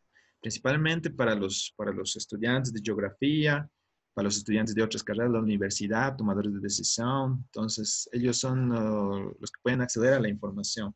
principalmente 0.40 1.10
para 1.10 1.34
los, 1.34 1.72
para 1.76 1.92
los 1.92 2.16
estudiantes 2.16 2.72
de 2.72 2.80
geografía, 2.82 3.68
para 4.14 4.26
los 4.26 4.36
estudiantes 4.36 4.74
de 4.74 4.82
otras 4.82 5.02
carreras 5.02 5.30
de 5.30 5.38
la 5.38 5.42
universidad, 5.42 6.16
tomadores 6.16 6.52
de 6.52 6.60
decisión. 6.60 7.42
Entonces, 7.46 8.08
ellos 8.12 8.36
son 8.36 8.70
uh, 8.70 9.34
los 9.40 9.50
que 9.50 9.60
pueden 9.62 9.80
acceder 9.80 10.14
a 10.14 10.20
la 10.20 10.28
información. 10.28 10.94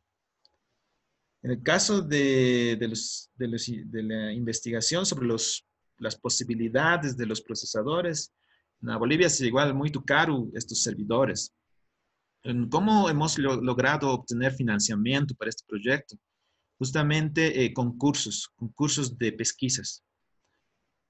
En 1.41 1.51
el 1.51 1.63
caso 1.63 2.01
de, 2.01 2.77
de, 2.79 2.87
los, 2.87 3.31
de, 3.35 3.47
los, 3.47 3.65
de 3.67 4.03
la 4.03 4.33
investigación 4.33 5.05
sobre 5.05 5.27
los, 5.27 5.65
las 5.97 6.15
posibilidades 6.15 7.15
de 7.15 7.25
los 7.25 7.41
procesadores, 7.41 8.33
en 8.81 8.99
Bolivia 8.99 9.27
es 9.27 9.41
igual 9.41 9.73
muy 9.73 9.91
caro 10.05 10.47
estos 10.53 10.83
servidores. 10.83 11.53
¿Cómo 12.69 13.09
hemos 13.09 13.37
logrado 13.39 14.11
obtener 14.11 14.53
financiamiento 14.53 15.33
para 15.35 15.49
este 15.49 15.63
proyecto? 15.67 16.15
Justamente 16.77 17.63
eh, 17.63 17.73
concursos, 17.73 18.49
concursos 18.55 19.17
de 19.17 19.31
pesquisas. 19.31 20.03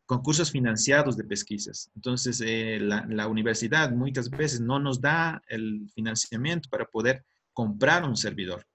concursos 0.06 0.52
financiados 0.52 1.18
de 1.18 1.26
pesquisas. 1.26 1.92
Entonces, 1.96 2.42
eh, 2.42 2.80
la, 2.80 3.06
la, 3.10 3.28
universidad 3.28 3.92
muchas 3.92 4.30
veces 4.30 4.62
no 4.62 4.80
nos 4.80 5.02
da 5.02 5.42
el 5.50 5.90
financiamiento 5.94 6.70
para 6.70 6.86
poder 6.86 7.26
comprar 7.52 8.06
un 8.06 8.16
servidor. 8.16 8.66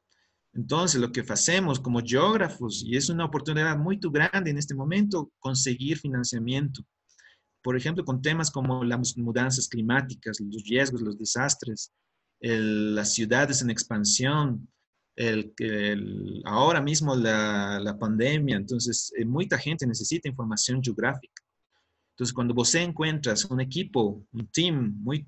Entonces, 0.54 1.00
lo 1.00 1.10
que 1.10 1.20
hacemos 1.20 1.80
como 1.80 2.02
geógrafos, 2.04 2.82
y 2.84 2.96
es 2.96 3.08
una 3.08 3.24
oportunidad 3.24 3.78
muy 3.78 3.98
grande 3.98 4.50
en 4.50 4.58
este 4.58 4.74
momento, 4.74 5.32
conseguir 5.38 5.98
financiamiento. 5.98 6.84
Por 7.62 7.76
ejemplo, 7.76 8.04
con 8.04 8.20
temas 8.20 8.50
como 8.50 8.84
las 8.84 9.16
mudanzas 9.16 9.68
climáticas, 9.68 10.40
los 10.40 10.64
riesgos, 10.64 11.00
los 11.00 11.16
desastres, 11.16 11.92
las 12.40 13.14
ciudades 13.14 13.62
en 13.62 13.70
expansión, 13.70 14.68
el, 15.16 15.52
el, 15.58 16.42
ahora 16.44 16.80
mismo 16.80 17.14
la, 17.14 17.96
pandemia, 17.98 18.56
entonces 18.56 19.12
eh, 19.16 19.24
mucha 19.24 19.58
gente 19.58 19.86
necesita 19.86 20.28
información 20.28 20.82
geográfica. 20.82 21.42
Entonces, 22.12 22.34
cuando 22.34 22.54
vos 22.54 22.74
encuentras 22.74 23.44
un 23.46 23.60
equipo, 23.60 24.26
un 24.32 24.46
team 24.48 24.94
muy 25.02 25.24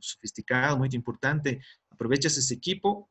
sofisticado, 0.00 0.78
muy 0.78 0.88
importante, 0.92 1.60
aprovechas 1.90 2.36
ese 2.36 2.54
equipo, 2.54 3.10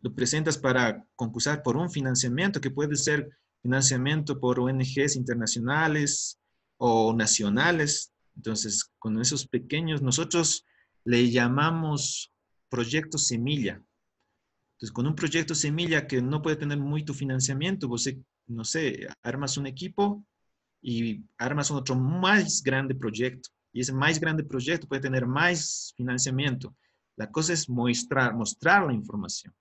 lo 0.00 0.14
presentas 0.14 0.58
para 0.58 1.06
concursar 1.14 1.62
por 1.62 1.76
un 1.76 1.90
financiamiento 1.90 2.60
que 2.60 2.70
puede 2.70 2.96
ser 2.96 3.28
financiamiento 3.62 4.40
por 4.40 4.58
ONGs 4.58 5.16
internacionales 5.16 6.38
o 6.78 7.12
nacionales. 7.12 8.12
Entonces, 8.34 8.90
con 8.98 9.20
esos 9.20 9.46
pequeños, 9.46 10.02
nosotros 10.02 10.64
le 11.04 11.30
llamamos 11.30 12.32
proyecto 12.68 13.18
semilla. 13.18 13.82
Entonces, 14.80 14.94
con 14.94 15.06
un 15.06 15.14
proyecto 15.14 15.54
semilla 15.54 16.06
que 16.06 16.22
no 16.22 16.40
puede 16.40 16.56
tener 16.56 16.78
mucho 16.78 17.12
financiamiento, 17.12 17.86
vos, 17.86 18.08
no 18.46 18.64
sé, 18.64 19.06
armas 19.22 19.58
un 19.58 19.66
equipo 19.66 20.24
y 20.80 21.22
armas 21.36 21.70
otro 21.70 21.96
más 21.96 22.62
grande 22.62 22.94
proyecto. 22.94 23.50
Y 23.74 23.82
ese 23.82 23.92
más 23.92 24.18
grande 24.18 24.42
proyecto 24.42 24.88
puede 24.88 25.02
tener 25.02 25.26
más 25.26 25.92
financiamiento. 25.98 26.74
La 27.16 27.30
cosa 27.30 27.52
es 27.52 27.68
mostrar, 27.68 28.34
mostrar 28.34 28.86
la 28.86 28.94
información. 28.94 29.54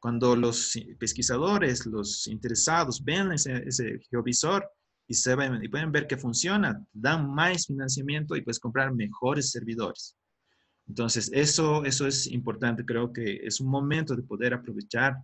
Cuando 0.00 0.34
los 0.34 0.76
pesquisadores, 0.98 1.86
los 1.86 2.26
interesados 2.26 3.04
ven 3.04 3.30
ese, 3.30 4.00
geovisor 4.10 4.68
y, 5.06 5.14
se 5.14 5.36
ven, 5.36 5.62
y 5.62 5.68
pueden 5.68 5.92
ver 5.92 6.08
que 6.08 6.16
funciona, 6.16 6.84
dan 6.92 7.32
más 7.32 7.66
financiamiento 7.66 8.34
y 8.34 8.42
puedes 8.42 8.58
comprar 8.58 8.92
mejores 8.92 9.52
servidores. 9.52 10.17
Entonces, 10.88 11.30
eso, 11.34 11.84
eso 11.84 12.06
es 12.06 12.26
importante. 12.26 12.84
Creo 12.84 13.12
que 13.12 13.40
es 13.44 13.60
un 13.60 13.68
momento 13.68 14.16
de 14.16 14.22
poder 14.22 14.54
aprovechar 14.54 15.16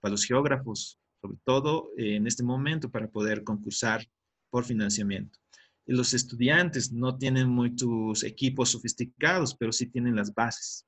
para 0.00 0.10
los 0.10 0.24
geógrafos, 0.24 0.98
sobre 1.20 1.38
todo 1.44 1.90
en 1.96 2.26
este 2.26 2.42
momento, 2.42 2.90
para 2.90 3.08
poder 3.08 3.44
concursar 3.44 4.04
por 4.50 4.64
financiamiento. 4.64 5.38
Y 5.86 5.94
los 5.94 6.12
estudiantes 6.12 6.92
no 6.92 7.16
tienen 7.16 7.48
muchos 7.48 8.24
equipos 8.24 8.70
sofisticados, 8.70 9.54
pero 9.54 9.72
sí 9.72 9.86
tienen 9.86 10.16
las 10.16 10.34
bases. 10.34 10.86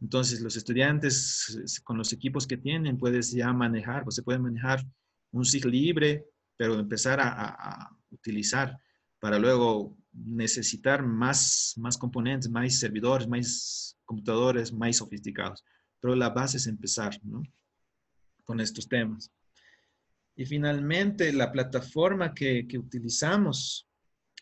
Entonces, 0.00 0.42
los 0.42 0.56
estudiantes 0.56 1.80
con 1.84 1.96
los 1.96 2.12
equipos 2.12 2.46
que 2.46 2.58
tienen, 2.58 2.98
puedes 2.98 3.32
ya 3.32 3.50
manejar, 3.52 4.04
o 4.06 4.10
se 4.10 4.22
puede 4.22 4.38
manejar 4.38 4.84
un 5.32 5.44
SIG 5.44 5.64
libre, 5.64 6.26
pero 6.56 6.78
empezar 6.78 7.18
a 7.20 7.90
utilizar 8.10 8.78
para 9.18 9.38
luego 9.38 9.96
necesitar 10.14 11.04
más, 11.04 11.74
más 11.76 11.98
componentes, 11.98 12.50
más 12.50 12.78
servidores, 12.78 13.26
más 13.28 13.96
computadores, 14.04 14.72
más 14.72 14.96
sofisticados. 14.96 15.64
Pero 16.00 16.14
la 16.14 16.30
base 16.30 16.58
es 16.58 16.66
empezar 16.66 17.18
¿no? 17.24 17.42
con 18.44 18.60
estos 18.60 18.88
temas. 18.88 19.30
Y 20.36 20.46
finalmente, 20.46 21.32
la 21.32 21.50
plataforma 21.50 22.34
que, 22.34 22.66
que 22.66 22.78
utilizamos 22.78 23.88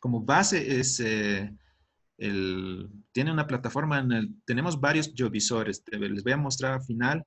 como 0.03 0.21
base 0.21 0.81
es, 0.81 0.99
eh, 0.99 1.55
el, 2.19 2.91
tiene 3.13 3.31
una 3.31 3.47
plataforma, 3.47 4.01
en 4.01 4.11
el, 4.11 4.35
tenemos 4.45 4.81
varios 4.81 5.13
geovisores, 5.15 5.85
les 5.93 6.25
voy 6.25 6.33
a 6.33 6.37
mostrar 6.37 6.73
al 6.73 6.83
final. 6.83 7.25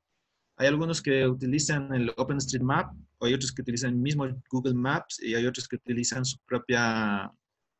Hay 0.57 0.67
algunos 0.67 1.01
que 1.01 1.25
utilizan 1.25 1.93
el 1.93 2.11
OpenStreetMap, 2.17 2.93
hay 3.21 3.33
otros 3.33 3.53
que 3.53 3.61
utilizan 3.61 3.91
el 3.91 3.97
mismo 3.97 4.25
Google 4.49 4.73
Maps 4.73 5.21
y 5.23 5.35
hay 5.35 5.45
otros 5.45 5.69
que 5.69 5.77
utilizan 5.77 6.25
su 6.25 6.37
propia 6.45 7.31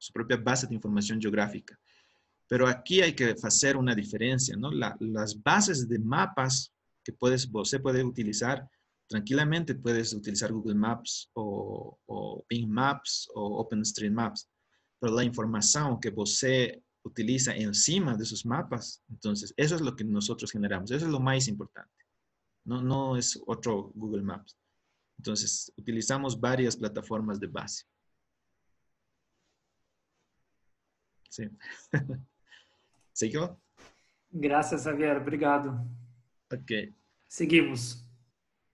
su 0.05 0.13
propia 0.13 0.37
base 0.37 0.67
de 0.67 0.75
información 0.75 1.19
geográfica. 1.19 1.77
Pero 2.47 2.67
aquí 2.67 3.01
hay 3.01 3.13
que 3.13 3.35
hacer 3.41 3.75
una 3.75 3.95
diferencia, 3.95 4.55
¿no? 4.55 4.71
las 4.71 5.41
bases 5.41 5.89
de 5.89 5.97
mapas 5.97 6.71
que 7.03 7.11
puedes, 7.11 7.49
utilizar, 7.51 8.67
tranquilamente 9.07 9.73
puedes 9.73 10.13
utilizar 10.13 10.51
Google 10.51 10.75
Maps 10.75 11.29
o, 11.33 11.97
o 12.05 12.45
Bing 12.47 12.69
Maps 12.69 13.27
o 13.33 13.61
OpenStreetMaps, 13.61 14.47
pero 14.99 15.15
la 15.15 15.23
información 15.23 15.99
que 15.99 16.11
vos 16.11 16.43
utiliza 17.03 17.55
encima 17.55 18.15
de 18.15 18.23
esos 18.23 18.45
mapas, 18.45 19.01
entonces 19.09 19.53
eso 19.57 19.75
es 19.75 19.81
lo 19.81 19.95
que 19.95 20.03
nosotros 20.03 20.51
generamos, 20.51 20.91
eso 20.91 21.05
es 21.05 21.11
lo 21.11 21.19
más 21.19 21.47
importante, 21.47 22.05
no, 22.63 22.81
no 22.81 23.17
es 23.17 23.39
otro 23.47 23.91
Google 23.95 24.23
Maps. 24.23 24.55
Entonces, 25.17 25.71
utilizamos 25.77 26.39
varias 26.39 26.75
plataformas 26.75 27.39
de 27.39 27.47
base. 27.47 27.85
Sí. 31.35 31.49
¿Siguió? 33.11 33.59
Gracias, 34.31 34.85
Javier. 34.85 35.17
Obrigado. 35.17 35.85
Ok. 36.49 36.93
Seguimos. 37.27 38.07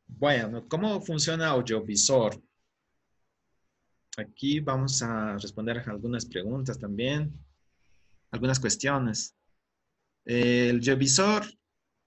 Bueno, 0.05 0.67
¿cómo 0.67 1.01
funciona 1.01 1.47
Audiovisor? 1.47 2.39
Aquí 4.17 4.59
vamos 4.59 5.01
a 5.01 5.37
responder 5.37 5.81
algunas 5.89 6.25
preguntas 6.25 6.77
también, 6.77 7.33
algunas 8.29 8.59
cuestiones. 8.59 9.35
El 10.23 10.83
Geovisor 10.83 11.43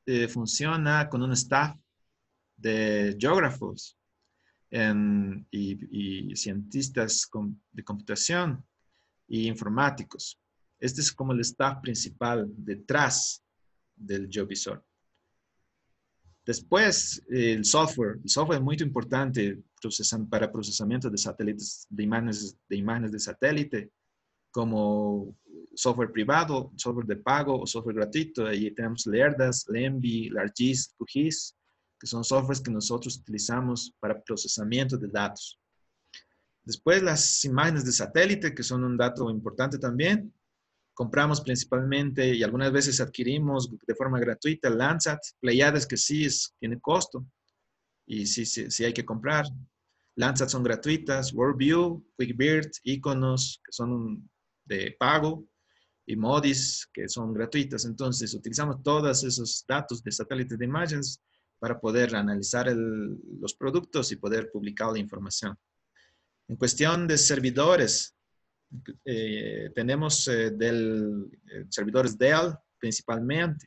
eh, 0.07 0.29
funciona 0.29 1.09
con 1.09 1.23
un 1.23 1.33
staff 1.33 1.77
de 2.57 3.17
geógrafos 3.19 3.99
y, 4.71 6.31
y, 6.31 6.37
cientistas 6.37 7.29
de 7.73 7.83
computación 7.83 8.65
y 9.27 9.49
informáticos. 9.49 10.39
Este 10.85 11.01
es 11.01 11.11
como 11.11 11.33
el 11.33 11.41
staff 11.41 11.81
principal 11.81 12.47
detrás 12.59 13.43
del 13.97 14.29
geovisor. 14.31 14.85
Después, 16.45 17.23
el 17.31 17.65
software. 17.65 18.19
El 18.23 18.29
software 18.29 18.59
es 18.59 18.63
muy 18.63 18.77
importante 18.77 19.63
para 20.29 20.53
procesamiento 20.53 21.09
de 21.09 21.17
satélites, 21.17 21.87
de 21.89 22.03
imágenes, 22.03 22.59
de 22.69 22.77
imágenes 22.77 23.13
de 23.13 23.19
satélite, 23.19 23.91
como 24.51 25.35
software 25.75 26.13
privado, 26.13 26.71
software 26.77 27.07
de 27.07 27.17
pago 27.17 27.63
o 27.63 27.67
software 27.67 27.97
gratuito. 27.97 28.47
Ahí 28.47 28.71
tenemos 28.71 29.07
Lerdas, 29.07 29.65
Lembi, 29.71 30.29
Largis, 30.29 30.95
QGIS, 30.99 31.57
que 31.99 32.07
son 32.07 32.23
softwares 32.23 32.61
que 32.61 32.71
nosotros 32.71 33.17
utilizamos 33.17 33.95
para 33.99 34.23
procesamiento 34.23 34.99
de 34.99 35.09
datos. 35.09 35.59
Después, 36.63 37.03
las 37.03 37.43
imágenes 37.47 37.87
de 37.87 37.93
satélite, 37.93 38.55
que 38.55 38.63
son 38.63 38.85
un 38.85 38.99
dato 38.99 39.31
importante 39.31 39.79
también 39.79 40.31
compramos 40.95 41.41
principalmente 41.41 42.35
y 42.35 42.43
algunas 42.43 42.73
veces 42.73 43.01
adquirimos 43.01 43.69
de 43.87 43.95
forma 43.95 44.21
gratuita 44.21 44.71
Landsat, 44.71 45.21
Pleiades 45.41 45.87
que 45.87 45.97
sí 45.97 46.25
es, 46.25 46.55
tiene 46.59 46.81
costo 46.81 47.27
y 48.07 48.27
sí, 48.27 48.47
sí, 48.47 48.71
sí 48.71 48.85
hay 48.85 48.93
que 48.93 49.05
comprar. 49.05 49.47
Landsat 50.17 50.49
son 50.49 50.63
gratuitas, 50.63 51.33
WorldView, 51.35 52.05
QuickBird, 52.17 52.71
Iconos 52.85 53.61
que 53.65 53.73
son 53.73 54.29
de 54.65 54.95
pago 54.99 55.45
y 56.07 56.17
Modis 56.17 56.89
que 56.93 57.09
son 57.09 57.35
gratuitas. 57.35 57.85
Entonces 57.85 58.33
utilizamos 58.33 58.83
todos 58.83 59.25
esos 59.25 59.65
datos 59.67 60.03
de 60.03 60.13
satélites 60.13 60.59
de 60.59 60.65
imágenes 60.65 61.21
para 61.59 61.81
poder 61.81 62.15
analizar 62.15 62.73
los 62.77 63.55
productos 63.55 64.13
y 64.13 64.17
poder 64.17 64.51
publicar 64.53 64.93
la 64.93 64.99
información. 64.99 65.59
En 66.47 66.57
cuestión 66.57 67.09
de 67.09 67.17
servidores, 67.17 68.14
eh, 69.05 69.71
tenemos 69.75 70.27
eh, 70.29 70.51
del, 70.51 71.31
eh, 71.51 71.65
servidores 71.69 72.19
Dell 72.19 72.55
principalmente 72.79 73.67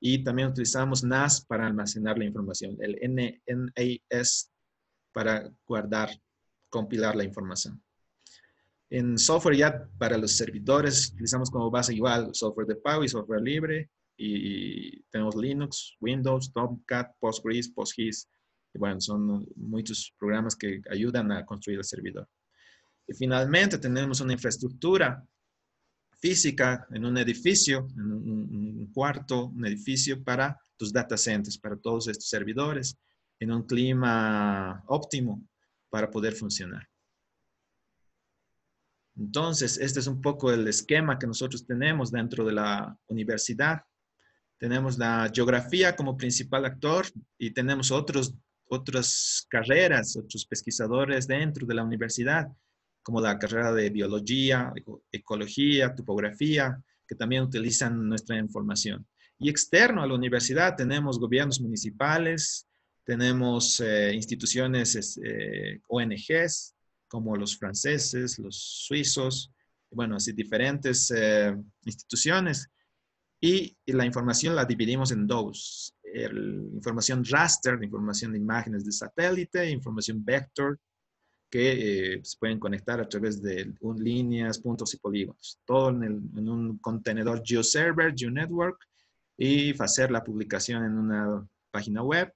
y 0.00 0.22
también 0.22 0.48
utilizamos 0.48 1.02
NAS 1.02 1.44
para 1.44 1.66
almacenar 1.66 2.18
la 2.18 2.24
información, 2.24 2.76
el 2.80 2.98
NAS 3.46 4.50
para 5.12 5.50
guardar, 5.66 6.10
compilar 6.68 7.16
la 7.16 7.24
información. 7.24 7.82
En 8.90 9.18
software 9.18 9.56
ya 9.56 9.88
para 9.98 10.16
los 10.16 10.32
servidores 10.36 11.10
utilizamos 11.12 11.50
como 11.50 11.70
base 11.70 11.94
igual 11.94 12.30
software 12.32 12.66
de 12.66 12.76
pago 12.76 13.04
y 13.04 13.08
software 13.08 13.42
libre 13.42 13.90
y 14.16 15.00
tenemos 15.10 15.36
Linux, 15.36 15.96
Windows, 16.00 16.52
Tomcat, 16.52 17.14
Postgres, 17.20 17.68
PostGIS. 17.68 18.28
Y 18.74 18.78
bueno, 18.78 19.00
son 19.00 19.46
muchos 19.54 20.12
programas 20.18 20.56
que 20.56 20.82
ayudan 20.90 21.30
a 21.32 21.46
construir 21.46 21.78
el 21.78 21.84
servidor. 21.84 22.28
Y 23.08 23.14
finalmente 23.14 23.78
tenemos 23.78 24.20
una 24.20 24.34
infraestructura 24.34 25.26
física 26.20 26.86
en 26.90 27.06
un 27.06 27.16
edificio, 27.16 27.88
en 27.96 28.12
un, 28.12 28.90
cuarto, 28.92 29.46
un 29.46 29.64
edificio 29.64 30.22
para 30.22 30.60
tus 30.76 30.92
data 30.92 31.16
centers, 31.16 31.58
para 31.58 31.76
todos 31.76 32.08
estos 32.08 32.28
servidores, 32.28 32.98
en 33.40 33.50
un 33.52 33.62
clima 33.66 34.84
óptimo 34.88 35.42
para 35.88 36.10
poder 36.10 36.34
funcionar. 36.34 36.86
Entonces, 39.16 39.78
este 39.78 40.00
es 40.00 40.06
un 40.06 40.20
poco 40.20 40.52
el 40.52 40.68
esquema 40.68 41.18
que 41.18 41.26
nosotros 41.26 41.66
tenemos 41.66 42.10
dentro 42.10 42.44
de 42.44 42.52
la 42.52 42.96
universidad. 43.08 43.82
Tenemos 44.58 44.98
la 44.98 45.30
geografía 45.34 45.96
como 45.96 46.16
principal 46.16 46.66
actor 46.66 47.06
y 47.38 47.52
tenemos 47.52 47.90
otros, 47.90 48.34
otras 48.68 49.46
carreras, 49.48 50.16
otros 50.16 50.44
pesquisadores 50.44 51.26
dentro 51.26 51.66
de 51.66 51.74
la 51.74 51.84
universidad, 51.84 52.48
como 53.08 53.22
la 53.22 53.38
carrera 53.38 53.72
de 53.72 53.88
biología, 53.88 54.70
ecología, 55.10 55.94
topografía, 55.94 56.78
que 57.06 57.14
también 57.14 57.42
utilizan 57.42 58.06
nuestra 58.06 58.36
información. 58.36 59.06
Y 59.38 59.48
externo 59.48 60.02
a 60.02 60.06
la 60.06 60.12
universidad 60.12 60.76
tenemos 60.76 61.18
gobiernos 61.18 61.58
municipales, 61.58 62.68
tenemos 63.04 63.80
eh, 63.80 64.12
instituciones, 64.12 65.18
eh, 65.24 65.80
ONGs, 65.88 66.74
como 67.08 67.34
los 67.34 67.56
franceses, 67.56 68.38
los 68.38 68.58
suizos, 68.86 69.50
bueno, 69.90 70.16
así 70.16 70.32
diferentes 70.32 71.10
eh, 71.10 71.56
instituciones. 71.86 72.68
Y, 73.40 73.74
la 73.86 74.04
información 74.04 74.54
la 74.54 74.66
dividimos 74.66 75.12
en 75.12 75.26
dos. 75.26 75.94
información 76.74 77.24
raster, 77.24 77.82
información 77.82 78.32
de 78.32 78.38
imágenes 78.38 78.84
de 78.84 78.92
satélite, 78.92 79.70
información 79.70 80.22
vector, 80.22 80.78
que 81.50 82.14
eh, 82.14 82.20
se 82.22 82.36
pueden 82.38 82.58
conectar 82.58 83.00
a 83.00 83.08
través 83.08 83.40
de 83.42 83.72
líneas, 83.96 84.58
puntos 84.58 84.92
y 84.94 84.98
polígonos. 84.98 85.58
Todo 85.64 85.90
en, 85.90 86.02
en, 86.36 86.48
un 86.48 86.78
contenedor 86.78 87.42
GeoServer, 87.44 88.14
GeoNetwork, 88.14 88.78
y 89.36 89.80
hacer 89.80 90.10
la 90.10 90.24
publicación 90.24 90.84
en 90.84 90.98
una 90.98 91.48
página 91.70 92.02
web 92.02 92.32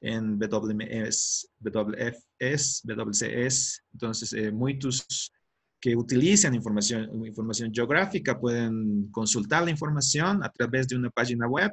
en 0.00 0.38
WMS, 0.38 1.50
WFS, 1.58 2.82
WCS. 2.84 3.82
Entonces, 3.92 4.32
eh, 4.32 4.50
muchos 4.50 5.32
que 5.80 5.96
utilizan 5.96 6.54
información, 6.54 7.26
información 7.26 7.72
geográfica 7.72 8.38
pueden 8.38 9.10
consultar 9.10 9.64
la 9.64 9.70
información 9.70 10.42
a 10.44 10.50
través 10.50 10.88
de 10.88 10.96
una 10.96 11.10
página 11.10 11.46
web 11.46 11.72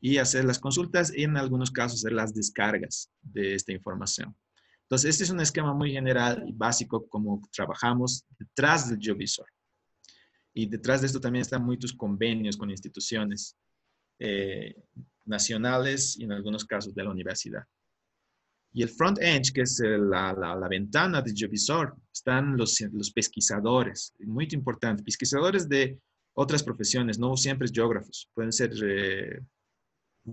y 0.00 0.16
hacer 0.18 0.44
las 0.44 0.58
consultas 0.58 1.12
y 1.14 1.24
en 1.24 1.36
algunos 1.36 1.70
casos 1.70 2.00
hacer 2.00 2.12
las 2.12 2.34
descargas 2.34 3.10
de 3.22 3.54
esta 3.54 3.72
información. 3.72 4.34
Entonces, 4.90 5.10
este 5.10 5.22
es 5.22 5.30
un 5.30 5.38
esquema 5.38 5.72
muy 5.72 5.92
general 5.92 6.42
y 6.48 6.52
básico 6.52 7.06
como 7.08 7.40
trabajamos 7.52 8.24
detrás 8.36 8.90
del 8.90 8.98
GeoVisor. 8.98 9.46
Y 10.52 10.66
detrás 10.66 11.00
de 11.00 11.06
esto 11.06 11.20
también 11.20 11.42
están 11.42 11.64
muchos 11.64 11.92
convenios 11.92 12.56
con 12.56 12.70
instituciones 12.70 13.56
eh, 14.18 14.74
nacionales 15.26 16.18
y 16.18 16.24
en 16.24 16.32
algunos 16.32 16.64
casos 16.64 16.92
de 16.92 17.04
la 17.04 17.10
universidad. 17.10 17.62
Y 18.72 18.82
el 18.82 18.88
front 18.88 19.18
end, 19.20 19.52
que 19.54 19.60
es 19.60 19.80
la, 19.80 20.32
la, 20.32 20.68
ventana 20.68 21.22
de 21.22 21.34
GeoVisor, 21.36 21.96
están 22.12 22.56
los, 22.56 22.80
los 22.92 23.12
pesquisadores, 23.12 24.12
muy 24.18 24.48
importante, 24.50 25.04
pesquisadores 25.04 25.68
de 25.68 26.00
otras 26.34 26.64
profesiones, 26.64 27.16
no 27.16 27.36
siempre 27.36 27.68
geógrafos, 27.72 28.28
pueden 28.34 28.52
ser 28.52 28.72
eh, 28.82 29.40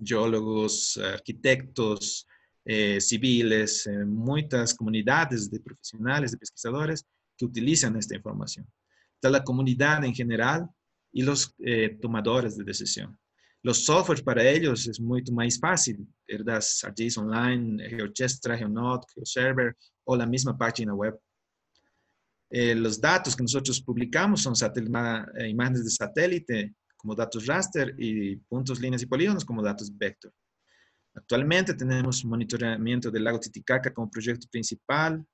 geólogos, 0.03 0.97
arquitectos, 0.97 2.25
eh, 2.67 2.99
civiles, 2.99 3.87
eh, 3.87 4.05
muchas 4.05 4.73
comunidades 4.73 5.49
de 5.49 5.59
profesionales, 5.59 6.31
de 6.31 6.37
pesquisadores 6.37 7.05
que 7.37 7.45
utilizan 7.45 7.95
esta 7.95 8.15
información. 8.15 8.67
Está 9.15 9.29
la 9.29 9.43
comunidad 9.43 10.03
en 10.03 10.13
general 10.13 10.67
y 11.11 11.23
los 11.23 11.55
tomadores 12.01 12.57
de 12.57 12.63
decisión. 12.63 13.17
Los 13.63 13.85
softwares 13.85 14.21
para 14.23 14.47
ellos 14.47 14.87
es 14.87 14.99
mucho 14.99 15.33
más 15.33 15.59
fácil, 15.59 16.07
¿verdad? 16.27 16.63
ArcGIS 16.83 17.17
Online, 17.17 17.89
GeoChestra, 17.89 18.57
GeoNode, 18.57 19.05
GeoServer 19.15 19.75
o 20.05 20.15
la 20.15 20.25
misma 20.25 20.57
página 20.57 20.93
web. 20.93 21.19
Eh, 22.49 22.75
los 22.75 22.99
datos 23.01 23.35
que 23.35 23.43
nosotros 23.43 23.81
publicamos 23.81 24.41
son 24.41 24.53
eh, 24.53 25.49
imágenes 25.49 25.83
de 25.83 25.91
satélite 25.91 26.75
como 26.95 27.13
datos 27.13 27.45
raster 27.45 27.93
y 27.97 28.37
puntos, 28.37 28.79
líneas 28.79 29.01
y 29.01 29.05
polígonos 29.05 29.43
como 29.43 29.61
datos 29.61 29.95
vector. 29.95 30.31
Actualmente 31.17 31.73
tenemos 31.73 32.23
monitoreamiento 32.23 33.09
del 33.09 33.23
lago 33.23 33.39
Titicaca 33.39 33.91
como 33.91 34.09
proyecto 34.09 34.47
principal, 34.51 35.25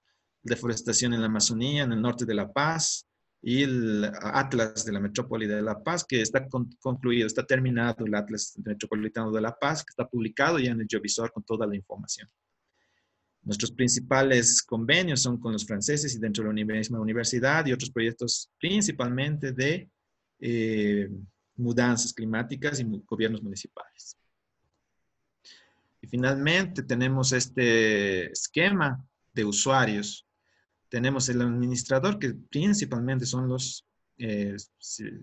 deforestación 0.41 1.13
en 1.13 1.19
la 1.19 1.27
Amazonía, 1.27 1.83
en 1.83 1.91
el 1.91 2.01
norte 2.01 2.25
de 2.25 2.33
La 2.33 2.51
Paz, 2.51 3.05
y 3.45 3.63
el 3.63 4.09
Atlas 4.21 4.85
de 4.85 4.93
la 4.93 5.01
Metrópoli 5.01 5.45
de 5.45 5.61
La 5.61 5.83
Paz, 5.83 6.05
que 6.05 6.21
está 6.21 6.47
concluido, 6.79 7.27
está 7.27 7.45
terminado 7.45 8.05
el 8.05 8.15
Atlas 8.15 8.53
Metropolitano 8.63 9.33
de 9.33 9.41
La 9.41 9.53
Paz, 9.53 9.83
que 9.83 9.89
está 9.89 10.07
publicado 10.07 10.57
ya 10.57 10.71
en 10.71 10.79
el 10.79 10.87
Geovisor 10.89 11.29
con 11.33 11.43
toda 11.43 11.67
la 11.67 11.75
información. 11.75 12.29
Nuestros 13.41 13.73
principales 13.73 14.63
convenios 14.63 15.21
son 15.21 15.37
con 15.37 15.51
los 15.51 15.65
franceses 15.65 16.15
y 16.15 16.19
dentro 16.19 16.45
de 16.45 16.53
la 16.53 16.65
misma 16.65 17.01
universidad 17.01 17.65
y 17.65 17.73
otros 17.73 17.91
proyectos 17.91 18.49
principalmente 18.57 19.51
de 19.51 19.89
eh, 20.39 21.09
mudanzas 21.57 22.13
climáticas 22.13 22.79
y 22.79 22.85
gobiernos 23.05 23.43
municipales. 23.43 24.17
Y 26.03 26.07
finalmente 26.07 26.83
tenemos 26.83 27.31
este 27.31 28.31
esquema 28.31 29.03
de 29.33 29.45
usuarios 29.45 30.27
tenemos 30.93 31.27
el 31.27 31.41
administrador, 31.41 32.19
que 32.19 32.35
principalmente 32.51 33.25
son 33.25 33.47
los 33.47 33.83
eh, 34.19 34.55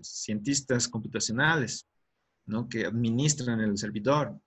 cientistas 0.01 0.85
computacionales, 0.85 1.87
¿no? 2.45 2.67
que 2.67 2.85
administran 2.85 3.61
el 3.61 3.77
servidor. 3.77 4.37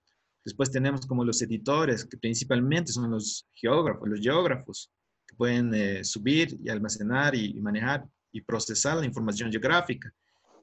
Después 0.43 0.69
tenemos 0.69 1.07
como 1.07 1.25
los 1.25 1.41
editores, 1.41 2.05
que 2.05 2.17
principalmente 2.17 2.91
son 2.91 3.09
los 3.09 3.47
geógrafos, 3.55 4.07
los 4.07 4.19
geógrafos, 4.19 4.91
que 5.27 5.35
pueden 5.35 5.73
eh, 5.73 6.03
subir 6.03 6.59
y 6.63 6.69
almacenar 6.69 7.33
y, 7.33 7.59
manejar 7.59 8.05
y 8.31 8.41
procesar 8.41 8.97
la 8.97 9.07
información 9.07 9.49
geográfica. 9.49 10.13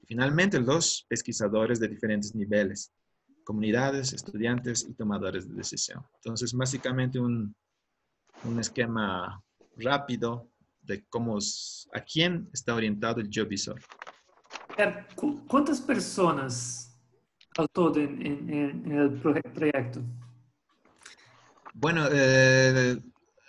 Y 0.04 0.06
finalmente 0.06 0.60
los 0.60 1.04
pesquisadores 1.08 1.80
de 1.80 1.88
diferentes 1.88 2.36
niveles, 2.36 2.92
comunidades, 3.44 4.12
estudiantes 4.12 4.86
y 4.88 4.94
tomadores 4.94 5.48
de 5.48 5.54
decisión. 5.54 6.04
Entonces, 6.16 6.52
básicamente 6.52 7.18
un, 7.18 7.54
un 8.44 8.58
esquema 8.58 9.42
rápido 9.76 10.48
de 10.82 11.04
cómo, 11.08 11.38
a 11.92 12.00
quién 12.00 12.48
está 12.52 12.74
orientado 12.74 13.20
el 13.20 13.28
GeoVisor. 13.30 13.80
¿Cuántas 15.48 15.80
personas 15.80 16.98
al 17.58 17.68
todo 17.70 18.00
en, 18.00 18.90
el 18.90 19.20
proyecto? 19.20 20.02
Bueno, 21.74 22.06
eh, 22.10 22.98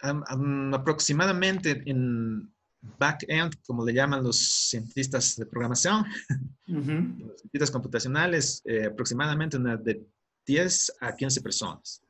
aproximadamente 0.01 1.81
en 1.85 2.52
back-end, 2.99 3.55
como 3.65 3.85
le 3.85 3.93
llaman 3.93 4.23
los 4.23 4.37
cientistas 4.69 5.35
de 5.35 5.45
programación, 5.45 6.05
los 6.67 7.41
cientistas 7.41 7.71
computacionales, 7.71 8.61
eh, 8.65 8.85
aproximadamente 8.85 9.57
una 9.57 9.77
de 9.77 10.05
10 10.45 10.97
a 11.01 11.15
15 11.15 11.41
personas. 11.41 12.03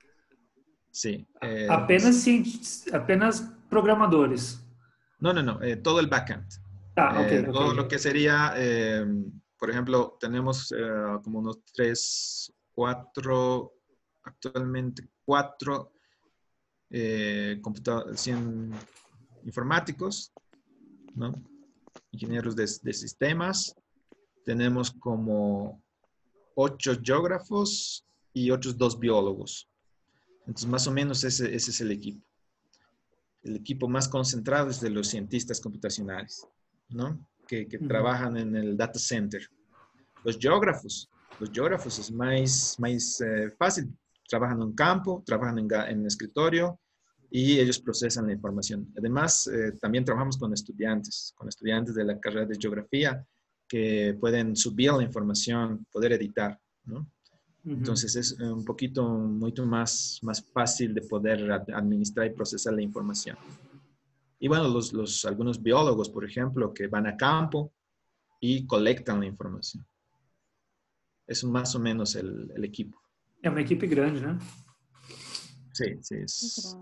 Sí. 0.92 1.26
Eh, 1.42 1.68
apenas, 1.70 2.28
apenas 2.94 3.52
programadores. 3.70 4.64
No, 5.24 5.32
no, 5.32 5.42
no, 5.42 5.64
eh, 5.64 5.78
todo 5.78 6.02
el 6.02 6.08
backend. 6.08 6.46
Ah, 6.98 7.26
eh, 7.26 7.48
todo 7.50 7.74
lo 7.74 7.88
que 7.88 7.98
sería, 7.98 8.54
eh, 8.58 9.06
por 9.58 9.70
ejemplo, 9.70 10.18
tenemos 10.20 10.74
como 11.24 11.40
unos 11.40 11.64
tres, 11.74 12.54
cuatro, 12.74 13.74
actualmente 14.24 15.08
cuatro 15.24 15.94
computadores, 17.62 18.30
informáticos, 19.46 20.33
¿no? 21.16 21.34
ingenieros 22.12 22.56
de, 22.56 22.94
sistemas. 22.94 23.76
Tenemos 24.46 24.92
como 24.92 25.82
ocho 26.56 27.00
geógrafos 27.02 28.06
y 28.34 28.52
otros 28.52 28.78
dos 28.78 29.00
biólogos. 29.00 29.70
Entonces, 30.42 30.68
más 30.68 30.88
o 30.88 30.92
menos 30.92 31.24
ese 31.24 31.56
es 31.56 31.82
el 31.82 31.92
equipo 31.92 32.26
el 33.44 33.58
equipo 33.58 33.88
más 33.88 34.08
concentrado 34.08 34.70
es 34.70 34.80
de 34.80 34.90
los 34.90 35.10
cientistas 35.10 35.60
computacionales, 35.60 36.48
¿no? 36.90 37.26
Que, 37.48 37.66
trabajan 37.66 38.38
en 38.38 38.56
el 38.56 38.76
data 38.76 38.98
center. 38.98 39.48
Los 40.24 40.38
geógrafos, 40.38 41.10
los 41.40 41.52
geógrafos 41.52 42.00
es 42.00 42.12
más, 42.12 42.76
más 42.80 43.22
eh, 43.22 43.52
fácil, 43.60 43.96
trabajan 44.28 44.62
en 44.62 44.74
campo, 44.74 45.22
trabajan 45.26 45.60
en, 45.60 45.68
en, 45.72 46.06
escritorio 46.08 46.80
y 47.36 47.60
ellos 47.60 47.80
procesan 47.80 48.28
la 48.28 48.34
información. 48.34 48.94
Además, 48.96 49.48
eh, 49.48 49.72
también 49.82 50.06
trabajamos 50.06 50.38
con 50.38 50.54
estudiantes, 50.54 51.34
con 51.36 51.50
estudiantes 51.50 51.96
de 51.96 52.04
la 52.04 52.20
carrera 52.20 52.46
de 52.46 52.60
geografía 52.60 53.26
que 53.68 54.16
pueden 54.20 54.56
subir 54.56 54.92
la 54.94 55.02
información, 55.02 55.84
poder 55.92 56.12
editar, 56.14 56.60
¿no? 56.86 57.10
Entonces 57.66 58.16
es 58.18 58.34
un 58.34 58.64
poquito, 58.64 59.08
mucho 59.10 59.66
más, 59.66 60.20
más 60.22 60.46
fácil 60.54 60.94
de 60.94 61.02
poder 61.02 61.52
administrar 61.74 62.28
y 62.28 62.36
procesar 62.36 62.74
la 62.74 62.84
información. 62.84 63.38
Y 64.38 64.48
bueno, 64.48 64.68
los, 64.68 64.94
los, 64.94 65.26
algunos 65.26 65.64
biólogos, 65.64 66.10
por 66.10 66.26
ejemplo, 66.26 66.72
que 66.72 66.86
van 66.86 67.08
a 67.08 67.18
campo 67.18 67.74
y 68.40 68.68
colectan 68.68 69.22
la 69.22 69.26
información. 69.26 69.84
Es 71.26 71.44
más 71.46 71.74
o 71.74 71.80
menos 71.80 72.16
el, 72.16 72.52
el 72.56 72.64
equipo. 72.64 73.02
Es 73.42 73.52
un 73.52 73.58
equipo 73.58 73.88
grande, 73.88 74.22
¿no? 74.22 74.38
Sí, 75.74 75.86
sí. 76.02 76.16
Es, 76.16 76.78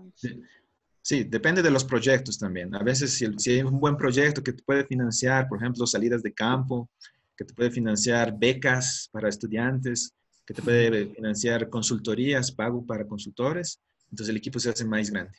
Sí, 1.04 1.24
depende 1.24 1.62
de 1.62 1.70
los 1.70 1.84
proyectos 1.84 2.38
también. 2.38 2.72
A 2.76 2.82
veces 2.82 3.12
si, 3.12 3.26
si, 3.36 3.50
hay 3.50 3.62
un 3.62 3.80
buen 3.80 3.96
proyecto 3.96 4.40
que 4.40 4.52
te 4.52 4.62
puede 4.62 4.86
financiar, 4.86 5.48
por 5.48 5.58
ejemplo, 5.58 5.84
salidas 5.84 6.22
de 6.22 6.32
campo, 6.32 6.88
que 7.36 7.44
te 7.44 7.52
puede 7.54 7.72
financiar 7.72 8.38
becas 8.38 9.08
para 9.10 9.28
estudiantes, 9.28 10.14
que 10.46 10.54
te 10.54 10.62
puede 10.62 11.08
financiar 11.08 11.68
consultorías, 11.68 12.52
pago 12.52 12.86
para 12.86 13.04
consultores, 13.04 13.80
entonces 14.10 14.28
el 14.28 14.36
equipo 14.36 14.60
se 14.60 14.70
hace 14.70 14.84
más 14.84 15.10
grande. 15.10 15.36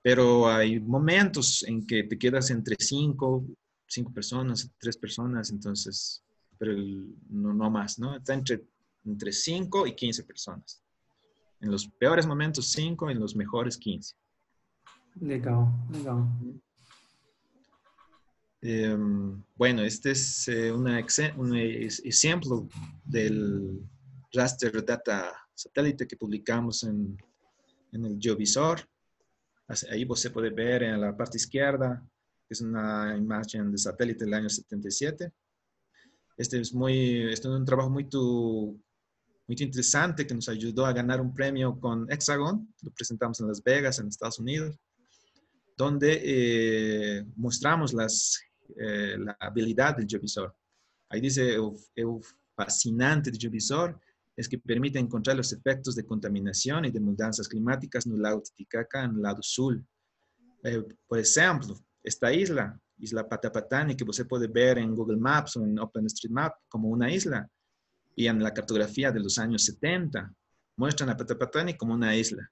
Pero 0.00 0.48
hay 0.48 0.80
momentos 0.80 1.62
en 1.64 1.86
que 1.86 2.04
te 2.04 2.18
quedas 2.18 2.50
entre 2.50 2.76
cinco, 2.78 3.44
cinco 3.86 4.10
personas, 4.10 4.70
tres 4.78 4.96
personas, 4.96 5.50
entonces, 5.50 6.22
pero 6.58 6.74
no, 7.28 7.52
no 7.52 7.70
más, 7.70 7.98
¿no? 7.98 8.16
Está 8.16 8.34
entre, 8.34 8.62
entre 9.04 9.32
5 9.32 9.86
y 9.86 9.94
15 9.94 10.24
personas. 10.24 10.83
En 11.64 11.70
los 11.70 11.88
peores 11.88 12.26
momentos 12.26 12.72
5, 12.72 13.08
en 13.08 13.18
los 13.18 13.34
mejores 13.34 13.78
15. 13.78 14.14
Legal, 15.22 15.72
legal. 15.90 16.28
Eh, 18.60 18.94
bueno, 19.56 19.80
este 19.80 20.10
es 20.10 20.46
eh, 20.48 20.70
una 20.70 21.02
un 21.38 21.56
ejemplo 21.56 22.68
del 23.02 23.80
raster 24.30 24.84
data 24.84 25.32
satélite 25.54 26.06
que 26.06 26.18
publicamos 26.18 26.84
en, 26.84 27.16
en 27.92 28.04
el 28.04 28.18
geovisor. 28.20 28.86
Ahí 29.90 30.04
você 30.04 30.28
puede 30.28 30.50
ver 30.50 30.82
en 30.82 31.00
la 31.00 31.16
parte 31.16 31.38
izquierda, 31.38 32.06
es 32.50 32.60
una 32.60 33.16
imagen 33.16 33.72
de 33.72 33.78
satélite 33.78 34.26
del 34.26 34.34
año 34.34 34.50
77. 34.50 35.32
Este 36.36 36.60
es, 36.60 36.74
muy, 36.74 37.22
este 37.32 37.48
es 37.48 37.54
un 37.54 37.64
trabajo 37.64 37.88
muy, 37.88 38.06
muy 39.46 39.56
interesante 39.58 40.26
que 40.26 40.34
nos 40.34 40.48
ayudó 40.48 40.86
a 40.86 40.92
ganar 40.92 41.20
un 41.20 41.34
premio 41.34 41.78
con 41.78 42.10
Hexagon. 42.10 42.74
Lo 42.82 42.90
presentamos 42.92 43.40
en 43.40 43.48
Las 43.48 43.62
Vegas, 43.62 43.98
en 43.98 44.08
Estados 44.08 44.38
Unidos, 44.38 44.76
donde 45.76 46.20
eh, 46.24 47.26
mostramos 47.36 47.92
las, 47.92 48.40
eh, 48.76 49.16
la 49.18 49.36
habilidad 49.38 49.96
del 49.96 50.06
geovisor. 50.08 50.54
Ahí 51.10 51.20
dice, 51.20 51.54
el 51.54 52.20
fascinante 52.56 53.30
geovisor 53.38 54.00
es 54.36 54.48
que 54.48 54.58
permite 54.58 54.98
encontrar 54.98 55.36
los 55.36 55.52
efectos 55.52 55.94
de 55.94 56.06
contaminación 56.06 56.86
y 56.86 56.90
de 56.90 57.00
mudanzas 57.00 57.46
climáticas 57.46 58.06
en 58.06 58.14
el 58.14 58.22
lado 58.22 58.42
Titicaca, 58.42 59.04
en 59.04 59.16
el 59.16 59.22
lado 59.22 59.42
sur. 59.42 59.80
Eh, 60.64 60.82
por 61.06 61.18
ejemplo, 61.18 61.78
esta 62.02 62.32
isla, 62.32 62.80
Isla 62.98 63.28
Patapatani, 63.28 63.94
que 63.94 64.04
usted 64.04 64.26
puede 64.26 64.46
ver 64.46 64.78
en 64.78 64.94
Google 64.94 65.18
Maps 65.18 65.56
o 65.56 65.64
en 65.64 65.78
OpenStreetMap 65.78 66.54
como 66.68 66.88
una 66.88 67.12
isla, 67.12 67.48
y 68.16 68.26
en 68.26 68.42
la 68.42 68.54
cartografía 68.54 69.10
de 69.10 69.20
los 69.20 69.38
años 69.38 69.64
70, 69.64 70.32
muestran 70.76 71.10
a 71.10 71.16
Patapatani 71.16 71.76
como 71.76 71.94
una 71.94 72.16
isla. 72.16 72.50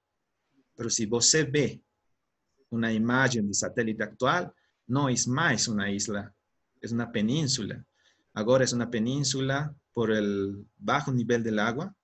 Pero 0.76 0.90
si 0.90 1.08
usted 1.10 1.48
ve 1.50 1.82
una 2.70 2.92
imagen 2.92 3.48
de 3.48 3.54
satélite 3.54 4.02
actual, 4.02 4.52
no 4.86 5.08
es 5.08 5.28
más 5.28 5.68
una 5.68 5.90
isla, 5.90 6.34
es 6.80 6.92
una 6.92 7.10
península. 7.10 7.84
Ahora 8.34 8.64
es 8.64 8.72
una 8.72 8.90
península 8.90 9.74
por 9.92 10.10
el 10.10 10.66
bajo 10.78 11.12
nivel 11.12 11.42
del 11.42 11.58
agua, 11.58 11.94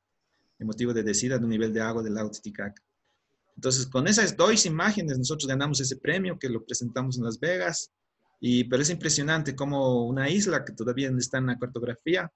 el 0.59 0.67
motivo 0.67 0.93
de 0.93 1.03
desida 1.03 1.39
un 1.39 1.49
nivel 1.49 1.73
de 1.73 1.81
agua 1.81 2.03
del 2.03 2.15
lago 2.15 2.31
Titicaca. 2.31 2.83
Entonces, 3.57 3.87
con 3.87 4.07
esas 4.07 4.37
dos 4.37 4.67
imágenes 4.67 5.19
nosotros 5.19 5.49
ganamos 5.49 5.81
ese 5.81 5.97
premio 5.97 6.39
que 6.39 6.49
lo 6.49 6.65
presentamos 6.65 7.19
en 7.19 7.25
Las 7.25 7.41
Vegas. 7.41 7.91
Y, 8.41 8.65
pero 8.65 8.83
es 8.83 8.91
impresionante 8.91 9.57
como 9.57 10.07
una 10.07 10.31
isla 10.31 10.65
que 10.65 10.73
todavía 10.73 11.11
no 11.11 11.19
está 11.19 11.39
en 11.39 11.47
la 11.47 11.59
cartografía, 11.59 12.31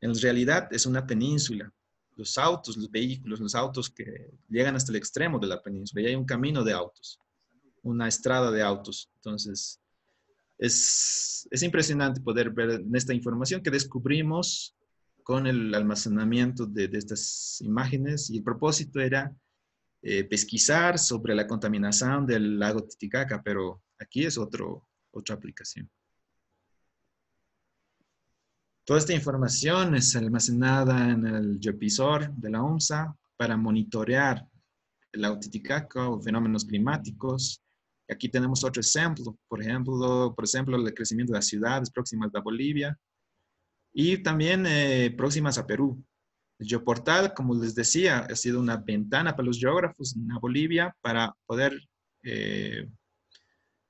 en 0.00 0.14
realidad 0.18 0.68
es 0.72 0.86
una 0.86 1.06
península. 1.06 1.72
Los 2.16 2.36
autos, 2.36 2.76
los 2.76 2.90
vehículos, 2.90 3.40
los 3.40 3.54
autos 3.54 3.88
que 3.88 4.30
llegan 4.48 4.76
hasta 4.76 4.92
el 4.92 4.96
extremo 4.96 5.38
de 5.38 5.46
la 5.46 5.62
península. 5.62 6.02
Y 6.02 6.06
hay 6.06 6.14
un 6.14 6.24
camino 6.24 6.62
de 6.64 6.72
autos, 6.72 7.18
una 7.82 8.08
estrada 8.08 8.50
de 8.50 8.62
autos. 8.62 9.10
Entonces, 9.16 9.80
es, 10.58 11.48
es 11.50 11.62
impresionante 11.62 12.20
poder 12.20 12.50
ver 12.50 12.70
en 12.70 12.94
esta 12.94 13.14
información 13.14 13.62
que 13.62 13.70
descubrimos 13.70 14.76
con 15.22 15.46
el 15.46 15.74
almacenamiento 15.74 16.66
de, 16.66 16.88
de 16.88 16.98
estas 16.98 17.60
imágenes 17.60 18.30
y 18.30 18.38
el 18.38 18.42
propósito 18.42 19.00
era 19.00 19.34
eh, 20.02 20.24
pesquisar 20.24 20.98
sobre 20.98 21.34
la 21.34 21.46
contaminación 21.46 22.26
del 22.26 22.58
lago 22.58 22.84
Titicaca, 22.84 23.42
pero 23.42 23.82
aquí 23.98 24.24
es 24.24 24.38
otro, 24.38 24.86
otra 25.10 25.34
aplicación. 25.34 25.90
Toda 28.84 28.98
esta 28.98 29.12
información 29.12 29.94
es 29.94 30.16
almacenada 30.16 31.10
en 31.10 31.26
el 31.26 31.58
geopisor 31.60 32.32
de 32.34 32.50
la 32.50 32.62
ONSA 32.62 33.14
para 33.36 33.56
monitorear 33.56 34.46
lago 35.12 35.38
Titicaca 35.38 36.08
o 36.08 36.20
fenómenos 36.20 36.64
climáticos, 36.64 37.62
Aquí 38.10 38.28
tenemos 38.28 38.64
otro 38.64 38.80
ejemplo, 38.80 39.38
por 39.46 39.62
ejemplo, 39.62 40.34
por 40.34 40.44
ejemplo, 40.44 40.76
el 40.76 40.94
crecimiento 40.94 41.32
de 41.32 41.38
las 41.38 41.46
ciudades 41.46 41.90
próximas 41.90 42.34
a 42.34 42.40
Bolivia 42.40 42.98
y 43.92 44.18
también 44.18 44.66
eh, 44.66 45.14
próximas 45.16 45.58
a 45.58 45.66
Perú. 45.66 46.02
El 46.58 46.66
geoportal, 46.66 47.32
como 47.34 47.54
les 47.54 47.74
decía, 47.74 48.18
ha 48.18 48.36
sido 48.36 48.60
una 48.60 48.76
ventana 48.76 49.36
para 49.36 49.46
los 49.46 49.58
geógrafos 49.58 50.16
en 50.16 50.26
Bolivia 50.40 50.94
para 51.00 51.34
poder, 51.46 51.80
eh, 52.24 52.88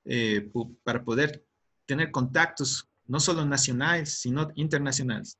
eh, 0.05 0.51
para 0.83 1.03
poder 1.03 1.43
tener 1.87 2.11
contactos 2.11 2.87
no 3.11 3.19
solo 3.19 3.43
nacionales, 3.43 4.21
sino 4.21 4.47
internacionales. 4.55 5.37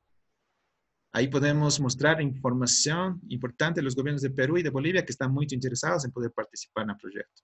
Ahí 1.13 1.29
podemos 1.29 1.79
mostrar 1.79 2.21
información 2.21 3.21
importante 3.29 3.79
de 3.79 3.85
los 3.85 3.95
gobiernos 3.95 4.21
de 4.21 4.29
Perú 4.29 4.57
y 4.57 4.63
de 4.63 4.69
Bolivia 4.69 5.05
que 5.05 5.13
están 5.13 5.31
muy 5.33 5.47
interesados 5.49 6.03
en 6.03 6.11
poder 6.11 6.31
participar 6.33 6.83
en 6.83 6.89
el 6.89 6.97
proyecto. 6.97 7.41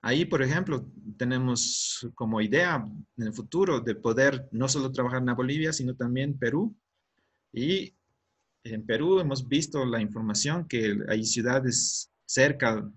Ahí, 0.00 0.24
por 0.24 0.42
ejemplo, 0.42 0.90
tenemos 1.18 2.08
como 2.14 2.40
idea 2.40 2.88
en 3.18 3.26
el 3.26 3.34
futuro 3.34 3.80
de 3.80 3.94
poder 3.94 4.48
no 4.50 4.66
solo 4.66 4.90
trabajar 4.90 5.22
en 5.22 5.36
Bolivia, 5.36 5.74
sino 5.74 5.94
también 5.94 6.38
Perú. 6.38 6.74
Y 7.52 7.94
en 8.64 8.86
Perú 8.86 9.20
hemos 9.20 9.46
visto 9.46 9.84
la 9.84 10.00
información 10.00 10.66
que 10.66 10.96
hay 11.08 11.22
ciudades 11.22 12.10
cerca 12.24 12.90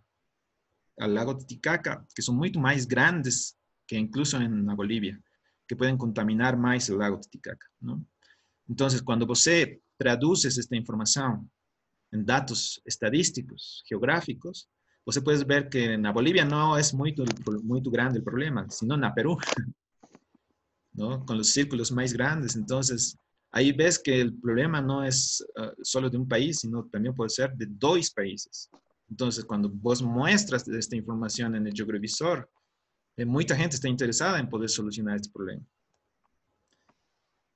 al 0.97 1.13
lago 1.13 1.35
Titicaca 1.35 2.05
que 2.15 2.21
son 2.21 2.37
mucho 2.37 2.59
más 2.59 2.87
grandes 2.87 3.58
que 3.89 3.97
incluso 3.97 4.37
en 4.37 4.67
Bolivia, 4.67 5.19
que 5.67 5.75
pueden 5.75 5.97
contaminar 5.97 6.55
más 6.55 6.87
el 6.89 6.99
lago 6.99 7.19
Titicaca. 7.19 7.65
¿no? 7.79 8.05
Entonces, 8.67 9.01
cuando 9.01 9.25
usted 9.25 9.79
traduces 9.97 10.59
esta 10.59 10.75
información 10.75 11.49
en 12.11 12.23
datos 12.23 12.79
estadísticos, 12.85 13.83
geográficos, 13.87 14.69
você 15.03 15.21
puede 15.23 15.43
ver 15.43 15.69
que 15.69 15.93
en 15.93 16.03
Bolivia 16.13 16.45
no 16.45 16.77
es 16.77 16.93
muy, 16.93 17.15
muy 17.63 17.81
grande 17.85 18.19
el 18.19 18.23
problema, 18.23 18.69
sino 18.69 18.93
en 18.93 19.11
Perú, 19.15 19.35
¿no? 20.93 21.25
con 21.25 21.35
los 21.39 21.49
círculos 21.49 21.91
más 21.91 22.13
grandes. 22.13 22.55
Entonces, 22.55 23.17
ahí 23.51 23.71
ves 23.71 23.97
que 23.97 24.21
el 24.21 24.35
problema 24.35 24.81
no 24.81 25.03
es 25.03 25.43
uh, 25.57 25.73
solo 25.81 26.11
de 26.11 26.17
un 26.17 26.27
país, 26.27 26.59
sino 26.59 26.85
también 26.91 27.15
puede 27.15 27.31
ser 27.31 27.55
de 27.55 27.65
dos 27.67 28.11
países. 28.11 28.69
Entonces, 29.09 29.43
cuando 29.45 29.67
vos 29.67 30.03
muestras 30.03 30.67
esta 30.67 30.95
información 30.95 31.55
en 31.55 31.65
el 31.65 31.73
geogravisor, 31.73 32.47
eh, 33.19 33.25
mucha 33.25 33.55
gente 33.55 33.75
está 33.75 33.87
interesada 33.87 34.39
en 34.39 34.49
poder 34.49 34.69
solucionar 34.69 35.17
este 35.17 35.31
problema 35.31 35.63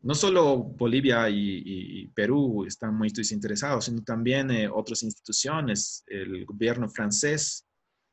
no 0.03 0.13
solo 0.15 0.57
Bolivia 0.57 1.29
y, 1.29 2.07
Perú 2.09 2.65
están 2.65 2.95
muy 2.95 3.11
interesados, 3.31 3.85
sino 3.85 4.03
también 4.03 4.51
eh, 4.51 4.69
otras 4.69 5.01
instituciones. 5.01 6.03
El 6.05 6.45
gobierno 6.45 6.89
francés 6.89 7.65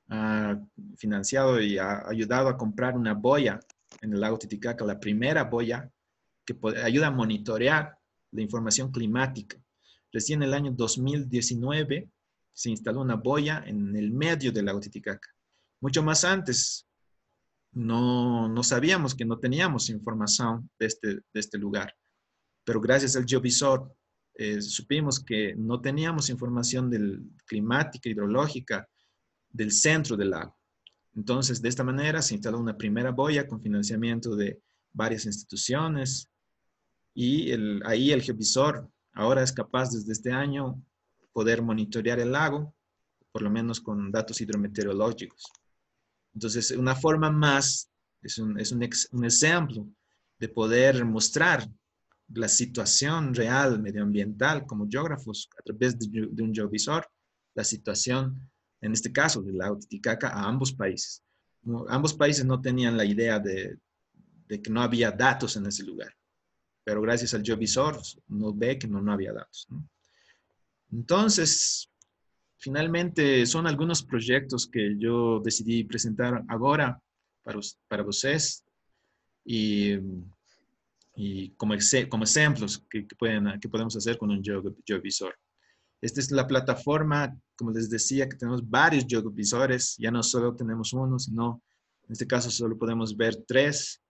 ha 0.09 0.59
financiado 0.97 1.61
y 1.61 1.79
ha 1.79 2.09
ayudado 2.09 2.49
a 2.49 2.57
comprar 2.57 2.97
una 2.97 3.13
boya 3.15 3.61
en 4.01 4.13
el 4.13 4.21
lago 4.21 4.39
Titicaca, 4.39 4.85
la 4.85 5.01
primera 5.01 5.45
boya 5.45 5.91
que 6.47 6.57
ayuda 6.83 7.09
a 7.09 7.11
monitorear 7.11 7.99
la 8.31 8.41
información 8.41 8.93
climática. 8.93 9.59
Recién 10.13 10.43
en 10.43 10.49
el 10.49 10.55
año 10.55 10.73
2019 10.73 12.09
se 12.53 12.71
instaló 12.71 13.01
una 13.01 13.17
boya 13.17 13.65
en 13.67 13.97
el 13.97 14.13
medio 14.13 14.53
del 14.53 14.67
lago 14.67 14.81
Titicaca. 14.81 15.29
Mucho 15.81 16.05
más 16.05 16.25
antes, 16.25 16.87
no, 17.73 18.49
no 18.49 18.63
sabíamos 18.63 19.15
que 19.15 19.25
no 19.25 19.39
teníamos 19.39 19.91
información 19.91 20.71
de 20.79 20.87
este, 20.87 21.15
de 21.15 21.41
este 21.41 21.59
lugar. 21.59 21.95
Pero 22.65 22.81
gracias 22.81 23.17
al 23.17 23.27
geovisor 23.27 23.95
eh, 24.35 24.61
supimos 24.61 25.21
que 25.21 25.55
no 25.57 25.81
teníamos 25.81 26.31
información 26.31 26.91
del, 26.91 27.23
climática, 27.47 28.09
hidrológica 28.09 28.89
del 29.51 29.73
centro 29.73 30.17
del 30.17 30.31
lago. 30.31 30.57
Entonces, 31.15 31.61
de 31.61 31.69
esta 31.69 31.85
manera 31.85 32.23
se 32.23 32.35
instaló 32.35 32.59
una 32.59 32.77
primera 32.77 33.11
boya 33.11 33.47
con 33.47 33.61
financiamiento 33.61 34.37
de 34.37 34.61
varias 34.93 35.27
instituciones 35.27 36.31
y 37.15 37.53
ahí 37.85 38.13
el 38.13 38.23
geovisor 38.23 38.89
ahora 39.13 39.43
es 39.43 39.53
capaz 39.53 39.91
desde 39.91 40.13
este 40.13 40.33
año 40.33 40.81
poder 41.33 41.63
monitorear 41.63 42.21
el 42.21 42.33
lago, 42.33 42.75
por 43.33 43.43
lo 43.43 43.51
menos 43.51 43.81
con 43.81 44.11
datos 44.11 44.41
hidrometeorológicos. 44.41 45.53
Entonces, 46.35 46.71
una 46.73 46.95
forma 46.95 47.31
más, 47.31 47.91
es 48.23 48.39
un, 48.39 48.59
es 48.59 48.73
un, 48.73 49.25
ejemplo 49.25 49.87
de 50.39 50.49
poder 50.49 51.05
mostrar 51.05 51.69
la 52.29 52.49
situación 52.49 53.35
real 53.35 53.81
medioambiental 53.81 54.67
como 54.67 54.89
geógrafos 54.89 55.49
a 55.59 55.63
través 55.63 55.99
de, 55.99 56.43
un 56.43 56.55
geovisor, 56.55 57.07
la 57.55 57.65
situación 57.65 58.49
en 58.81 58.93
este 58.93 59.13
caso 59.13 59.43
del 59.43 59.59
lago 59.59 59.79
Titicaca, 59.79 60.29
a 60.29 60.49
ambos 60.49 60.73
países. 60.73 61.23
ambos 61.89 62.15
países 62.15 62.45
no 62.45 62.61
tenían 62.61 62.97
la 62.97 63.05
idea 63.05 63.39
de, 63.39 63.77
de, 64.47 64.63
que 64.63 64.71
no 64.71 64.81
había 64.81 65.11
datos 65.11 65.57
en 65.57 65.67
ese 65.67 65.83
lugar, 65.83 66.15
pero 66.85 67.03
gracias 67.03 67.35
al 67.35 67.43
geovisor 67.43 68.01
nos 68.29 68.59
ve 68.59 68.79
que 68.79 68.87
no, 68.87 69.03
no 69.03 69.13
había 69.13 69.33
datos. 69.33 69.67
Entonces, 70.93 71.90
finalmente 72.61 73.47
son 73.47 73.67
algunos 73.67 74.03
proyectos 74.03 74.69
que 74.69 74.97
yo 74.99 75.41
decidí 75.41 75.83
presentar 75.85 76.45
ahora 76.49 77.01
para, 77.43 77.59
para 77.89 78.05
ustedes 78.07 78.65
y, 79.45 79.95
y 81.17 81.51
como, 81.57 81.75
como 82.09 82.25
ejemplos 82.25 82.85
que, 82.89 83.07
pueden, 83.19 83.59
que 83.59 83.69
podemos 83.69 83.97
hacer 83.97 84.19
con 84.19 84.31
un 84.31 84.43
geovisor. 84.87 85.35
Esta 86.03 86.21
es 86.21 86.31
la 86.31 86.47
plataforma, 86.47 87.35
como 87.57 87.73
les 87.73 87.91
decía, 87.91 88.29
que 88.29 88.37
tenemos 88.37 88.69
varios 88.69 89.05
geovisores, 89.09 89.97
ya 89.99 90.11
no 90.11 90.23
solo 90.23 90.55
tenemos 90.55 90.93
uno, 90.93 91.19
sino 91.19 91.63
en 92.07 92.13
este 92.13 92.27
caso 92.27 92.51
solo 92.51 92.77
podemos 92.77 93.17
ver 93.17 93.37
tres. 93.47 94.03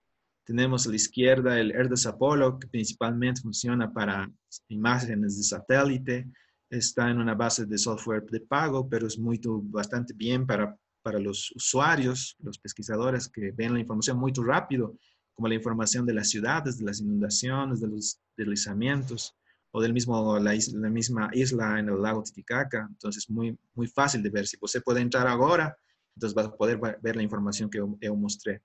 Tenemos 0.43 0.87
a 0.87 0.89
la 0.89 0.95
izquierda 0.95 1.59
el 1.59 1.71
ERDES 1.71 2.05
Apollo, 2.05 2.57
que 2.59 2.67
principalmente 2.67 3.41
funciona 3.41 3.91
para 3.91 4.29
imágenes 4.69 5.37
de 5.37 5.43
satélite. 5.43 6.27
Está 6.71 7.09
en 7.09 7.19
una 7.19 7.35
base 7.35 7.65
de 7.65 7.77
software 7.77 8.25
de 8.31 8.39
pago, 8.39 8.87
pero 8.87 9.05
es 9.05 9.19
muy, 9.19 9.39
bastante 9.43 10.13
bien 10.13 10.47
para, 10.47 10.75
para 11.03 11.19
los 11.19 11.51
usuarios, 11.51 12.37
los 12.39 12.57
pesquisadores 12.57 13.27
que 13.27 13.51
ven 13.51 13.73
la 13.73 13.79
información 13.81 14.17
muy 14.17 14.31
rápido, 14.33 14.97
como 15.33 15.49
la 15.49 15.55
información 15.55 16.05
de 16.05 16.13
las 16.13 16.29
ciudades, 16.29 16.77
de 16.77 16.85
las 16.85 17.01
inundaciones, 17.01 17.81
de 17.81 17.89
los 17.89 18.21
deslizamientos 18.37 19.35
o 19.71 19.81
del 19.81 19.93
mismo, 19.93 20.39
la, 20.39 20.53
la, 20.73 20.89
misma 20.89 21.29
isla 21.33 21.77
en 21.77 21.89
el 21.89 22.01
lago 22.01 22.23
Titicaca. 22.23 22.87
Entonces, 22.89 23.29
muy, 23.29 23.57
muy 23.73 23.87
fácil 23.87 24.23
de 24.23 24.29
ver. 24.29 24.47
Si 24.47 24.57
usted 24.59 24.81
puede 24.81 25.01
entrar 25.01 25.27
ahora, 25.27 25.77
entonces 26.15 26.37
va 26.37 26.47
a 26.47 26.55
poder 26.55 26.79
ver 27.01 27.15
la 27.15 27.23
información 27.23 27.69
que 27.69 27.79
yo, 27.79 28.15
mostré. 28.15 28.61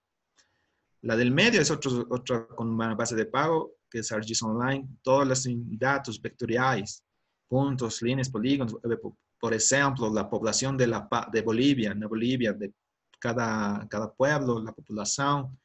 La 1.03 1.17
del 1.17 1.31
medio 1.31 1.61
es 1.61 1.71
otra 1.71 2.47
con 2.49 2.69
una 2.71 2.95
base 2.95 3.15
de 3.15 3.27
pago, 3.27 3.75
que 3.91 4.01
es 4.01 4.11
ArcGIS 4.11 4.43
Online. 4.43 4.89
Todos 5.03 5.27
los 5.27 5.47
datos 5.79 6.21
vectoriales, 6.21 7.05
puntos, 7.49 8.03
líneas, 8.03 8.29
polígonos. 8.29 8.77
Por 9.39 9.55
ejemplo, 9.55 10.13
la 10.13 10.29
población 10.29 10.77
de, 10.77 10.87
la, 10.87 11.09
de 11.33 11.43
Bolivia, 11.43 11.93
en 11.93 12.01
Bolivia, 12.01 12.53
de 12.53 12.73
cada, 13.19 13.87
cada 13.89 14.13
pueblo, 14.13 14.63
la 14.63 14.73
población, 14.73 15.59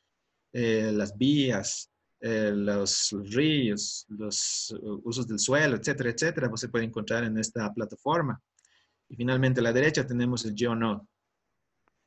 eh, 0.53 0.91
las 0.93 1.17
vías, 1.17 1.89
eh, 2.19 2.51
los 2.53 3.15
ríos, 3.31 4.05
los 4.09 4.75
usos 5.03 5.27
del 5.27 5.39
suelo, 5.39 5.77
etcétera, 5.77 6.11
etcétera, 6.11 6.49
pues 6.49 6.61
se 6.61 6.69
puede 6.69 6.85
encontrar 6.85 7.23
en 7.23 7.37
esta 7.37 7.73
plataforma. 7.73 8.39
Y 9.09 9.15
finalmente 9.15 9.59
a 9.59 9.63
la 9.63 9.73
derecha 9.73 10.05
tenemos 10.05 10.45
el 10.45 10.53
GeoNode, 10.55 11.01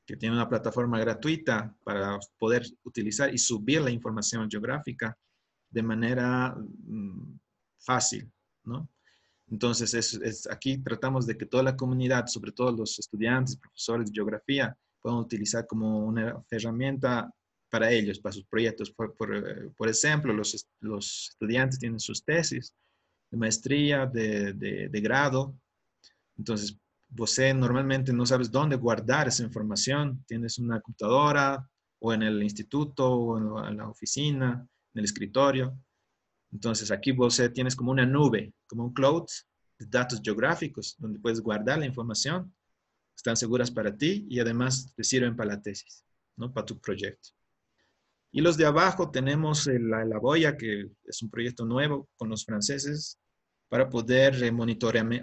que 0.06 0.16
tiene 0.16 0.34
una 0.34 0.48
plataforma 0.48 1.00
gratuita 1.00 1.74
para 1.82 2.18
poder 2.38 2.64
utilizar 2.84 3.32
y 3.32 3.38
subir 3.38 3.80
la 3.80 3.90
información 3.90 4.48
geográfica 4.50 5.16
de 5.70 5.82
manera 5.82 6.54
mm, 6.56 7.38
fácil, 7.78 8.30
¿no? 8.64 8.88
Entonces, 9.50 9.94
es, 9.94 10.48
aquí 10.50 10.78
tratamos 10.78 11.26
de 11.26 11.36
que 11.36 11.46
toda 11.46 11.62
la 11.62 11.76
comunidad, 11.76 12.26
sobre 12.26 12.52
todo 12.52 12.72
los 12.72 12.98
estudiantes, 12.98 13.56
profesores 13.56 14.06
de 14.06 14.14
geografía, 14.14 14.76
puedan 15.00 15.18
utilizar 15.18 15.66
como 15.66 16.06
una 16.06 16.42
herramienta 16.50 17.30
para 17.70 17.90
ellos, 17.90 18.18
para 18.18 18.32
sus 18.32 18.46
proyectos. 18.46 18.90
Por, 18.90 19.14
por, 19.14 19.36
eh, 19.36 19.70
ejemplo, 19.90 20.32
los, 20.32 20.66
los, 20.80 21.28
estudiantes 21.30 21.78
tienen 21.78 22.00
sus 22.00 22.24
tesis 22.24 22.74
de 23.30 23.36
maestría, 23.36 24.06
de, 24.06 24.54
de, 24.54 24.88
de 24.88 25.00
grado. 25.00 25.54
Entonces, 26.36 26.78
você 27.08 27.54
normalmente 27.54 28.12
no 28.12 28.26
sabes 28.26 28.50
dónde 28.50 28.76
guardar 28.76 29.28
esa 29.28 29.44
información. 29.44 30.24
Tienes 30.26 30.58
una 30.58 30.80
computadora 30.80 31.68
o 32.00 32.12
en 32.12 32.22
el 32.22 32.42
instituto 32.42 33.08
o 33.08 33.66
en 33.68 33.76
la 33.76 33.88
oficina, 33.88 34.66
en 34.94 34.98
el 34.98 35.04
escritorio. 35.04 35.78
Entonces, 36.54 36.92
aquí 36.92 37.10
você 37.10 37.48
tienes 37.48 37.74
como 37.74 37.90
una 37.90 38.06
nube, 38.06 38.54
como 38.68 38.84
un 38.84 38.94
cloud 38.94 39.26
de 39.76 39.86
datos 39.86 40.20
geográficos, 40.22 40.94
donde 40.98 41.18
puedes 41.18 41.40
guardar 41.40 41.78
la 41.80 41.86
información. 41.86 42.54
Están 43.16 43.36
seguras 43.36 43.70
para 43.72 43.94
ti 43.96 44.24
y 44.30 44.38
además 44.38 44.92
te 44.94 45.02
sirven 45.02 45.34
para 45.34 45.50
la 45.50 45.60
tesis, 45.60 46.04
¿no? 46.36 46.52
para 46.52 46.64
tu 46.64 46.78
proyecto. 46.80 47.30
Y 48.30 48.40
los 48.40 48.56
de 48.56 48.66
abajo 48.66 49.10
tenemos 49.10 49.66
la, 49.66 50.04
la 50.04 50.18
Boya, 50.18 50.56
que 50.56 50.90
es 51.04 51.22
un 51.22 51.30
proyecto 51.30 51.64
nuevo 51.64 52.08
con 52.16 52.28
los 52.28 52.44
franceses 52.44 53.18
para 53.68 53.88
poder 53.88 54.34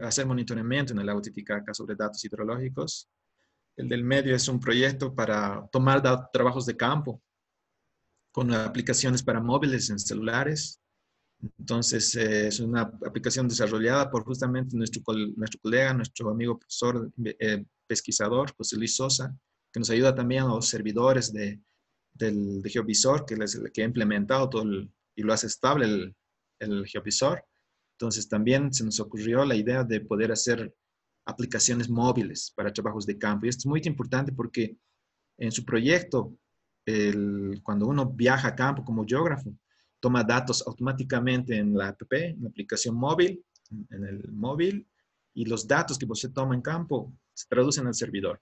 hacer 0.03 0.25
monitoreamiento 0.25 0.93
en 0.93 0.99
el 0.99 1.05
lago 1.05 1.21
Titicaca 1.21 1.73
sobre 1.73 1.95
datos 1.95 2.23
hidrológicos. 2.25 3.09
El 3.77 3.87
del 3.87 4.03
medio 4.03 4.35
es 4.35 4.49
un 4.49 4.59
proyecto 4.59 5.15
para 5.15 5.65
tomar 5.71 6.01
trabajos 6.31 6.65
de 6.65 6.75
campo 6.75 7.21
con 8.33 8.53
aplicaciones 8.53 9.23
para 9.23 9.39
móviles 9.39 9.89
en 9.89 9.99
celulares. 9.99 10.80
Entonces, 11.57 12.15
eh, 12.15 12.47
es 12.47 12.59
una 12.59 12.81
aplicación 12.81 13.47
desarrollada 13.47 14.09
por 14.11 14.23
justamente 14.23 14.75
nuestro, 14.77 15.01
nuestro 15.35 15.59
colega, 15.59 15.93
nuestro 15.93 16.29
amigo 16.29 16.57
profesor 16.59 17.11
eh, 17.23 17.65
pesquisador, 17.87 18.53
José 18.55 18.77
Luis 18.77 18.95
Sosa, 18.95 19.35
que 19.71 19.79
nos 19.79 19.89
ayuda 19.89 20.13
también 20.13 20.43
a 20.43 20.47
los 20.47 20.67
servidores 20.67 21.33
de, 21.33 21.61
del 22.13 22.61
de 22.61 22.69
Geovisor, 22.69 23.25
que, 23.25 23.35
les, 23.35 23.59
que 23.73 23.81
ha 23.81 23.85
implementado 23.85 24.49
todo 24.49 24.63
y 25.15 25.23
lo 25.23 25.33
hace 25.33 25.47
estable 25.47 25.85
el, 25.85 26.15
el 26.59 26.85
Geovisor. 26.85 27.43
Entonces 27.97 28.27
también 28.27 28.73
se 28.73 28.83
nos 28.83 28.99
ocurrió 28.99 29.45
la 29.45 29.55
idea 29.55 29.83
de 29.83 30.01
poder 30.01 30.31
hacer 30.31 30.73
aplicaciones 31.25 31.89
móviles 31.89 32.51
para 32.55 32.73
trabajos 32.73 33.05
de 33.05 33.17
campo. 33.17 33.45
Y 33.45 33.49
esto 33.49 33.61
es 33.61 33.65
muy 33.67 33.81
importante 33.85 34.31
porque 34.31 34.77
en 35.37 35.51
su 35.51 35.65
proyecto, 35.65 36.35
cuando 37.63 37.87
uno 37.87 38.05
viaja 38.07 38.49
a 38.49 38.55
campo 38.55 38.83
como 38.83 39.05
geógrafo, 39.05 39.55
toma 40.01 40.23
datos 40.23 40.63
automáticamente 40.67 41.55
en 41.55 41.77
la 41.77 41.89
app, 41.89 42.01
en 42.11 42.41
la 42.43 42.49
aplicación 42.49 42.95
móvil, 42.95 43.41
en 43.89 44.03
el 44.03 44.31
móvil, 44.33 44.85
y 45.33 45.45
los 45.45 45.65
datos 45.65 45.97
que 45.97 46.05
usted 46.05 46.31
toma 46.31 46.55
en 46.55 46.61
campo 46.61 47.13
se 47.33 47.47
traducen 47.47 47.87
al 47.87 47.93
servidor. 47.93 48.41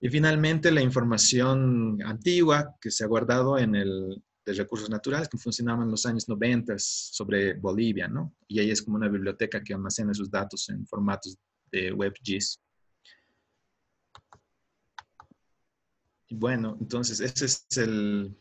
Y 0.00 0.08
finalmente 0.08 0.70
la 0.70 0.82
información 0.82 1.98
antigua 2.02 2.76
que 2.80 2.90
se 2.90 3.04
ha 3.04 3.06
guardado 3.06 3.58
en 3.58 3.74
el 3.74 4.22
de 4.44 4.54
recursos 4.54 4.88
naturales 4.88 5.28
que 5.28 5.38
funcionaban 5.38 5.84
en 5.84 5.90
los 5.90 6.06
años 6.06 6.28
90 6.28 6.74
sobre 6.78 7.54
Bolivia, 7.54 8.08
¿no? 8.08 8.34
Y 8.48 8.58
ahí 8.58 8.70
es 8.70 8.82
como 8.82 8.96
una 8.96 9.08
biblioteca 9.08 9.62
que 9.62 9.74
almacena 9.74 10.14
sus 10.14 10.30
datos 10.30 10.68
en 10.70 10.86
formatos 10.86 11.36
de 11.70 11.92
WebGIS. 11.92 12.60
Y 16.28 16.34
bueno, 16.36 16.76
entonces 16.80 17.20
ese 17.20 17.44
es 17.44 17.66
el, 17.76 18.34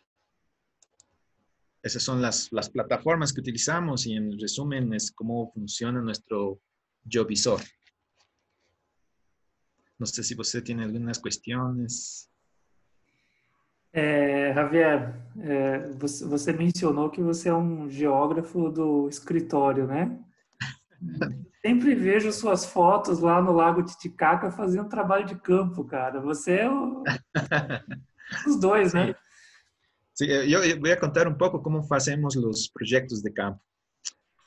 esas 1.82 2.04
son 2.04 2.22
las, 2.22 2.52
las 2.52 2.70
plataformas 2.70 3.32
que 3.32 3.42
utilizamos 3.42 4.06
y 4.06 4.14
en 4.14 4.38
resumen 4.40 4.94
es 4.94 5.12
cómo 5.12 5.52
funciona 5.54 6.02
nuestro 6.02 6.60
Jovisor. 7.10 7.62
No 9.98 10.06
sé 10.06 10.24
si 10.24 10.36
usted 10.38 10.64
tiene 10.64 10.84
algunas 10.84 11.20
cuestiones. 11.20 12.30
É, 13.92 14.54
Javier, 14.54 15.16
é, 15.42 15.90
você, 15.94 16.26
você, 16.26 16.54
mencionou 16.54 17.10
que 17.10 17.22
você 17.22 17.50
é 17.50 17.54
um 17.54 17.90
geógrafo 17.90 18.70
do 18.70 19.10
escritório, 19.10 19.88
né? 19.88 20.20
Sempre 21.66 21.96
vejo 21.96 22.32
suas 22.32 22.66
fotos 22.66 23.20
lá 23.20 23.42
no 23.42 23.52
Lago 23.52 23.84
Titicaca 23.84 24.52
fazendo 24.52 24.88
trabalho 24.88 25.26
de 25.26 25.36
campo, 25.36 25.84
cara. 25.84 26.22
Você 26.22 26.60
é 26.60 26.70
o... 26.70 27.04
os 28.48 28.60
dois, 28.60 28.94
né? 28.94 29.16
Sim, 30.20 30.26
eu, 30.26 30.82
vou 30.82 30.98
contar 30.98 31.30
um 31.30 31.34
pouco 31.34 31.62
como 31.62 31.82
fazemos 31.84 32.36
os 32.36 32.68
projetos 32.68 33.22
de 33.22 33.32
campo. 33.32 33.62